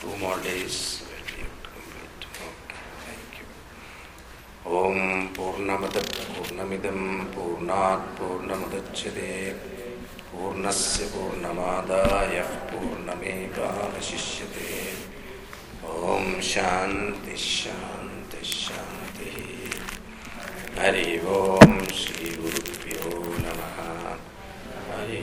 two 0.00 0.16
more 0.18 0.38
days 0.40 1.02
at 1.16 1.26
least 1.32 1.62
complete 1.74 2.22
okay 2.48 2.82
thank 3.04 3.30
you 3.40 3.48
om 4.78 4.96
purnamada 5.36 6.02
purnamidam 6.34 7.00
purnat 7.34 8.00
purnamudachyate 8.18 9.60
पूर्णस्य 10.32 11.00
पूर्णमादाय 11.14 12.34
पूर्णमेवावशिष्यते 12.70 14.70
ॐ 15.84 16.24
शान्तिश्शान्तिश्शान्तिः 16.52 19.36
हरि 20.80 21.10
ओं 21.36 21.70
श्रीगुरुभ्यो 22.00 23.04
नमः 23.44 23.76
हरि 24.88 25.22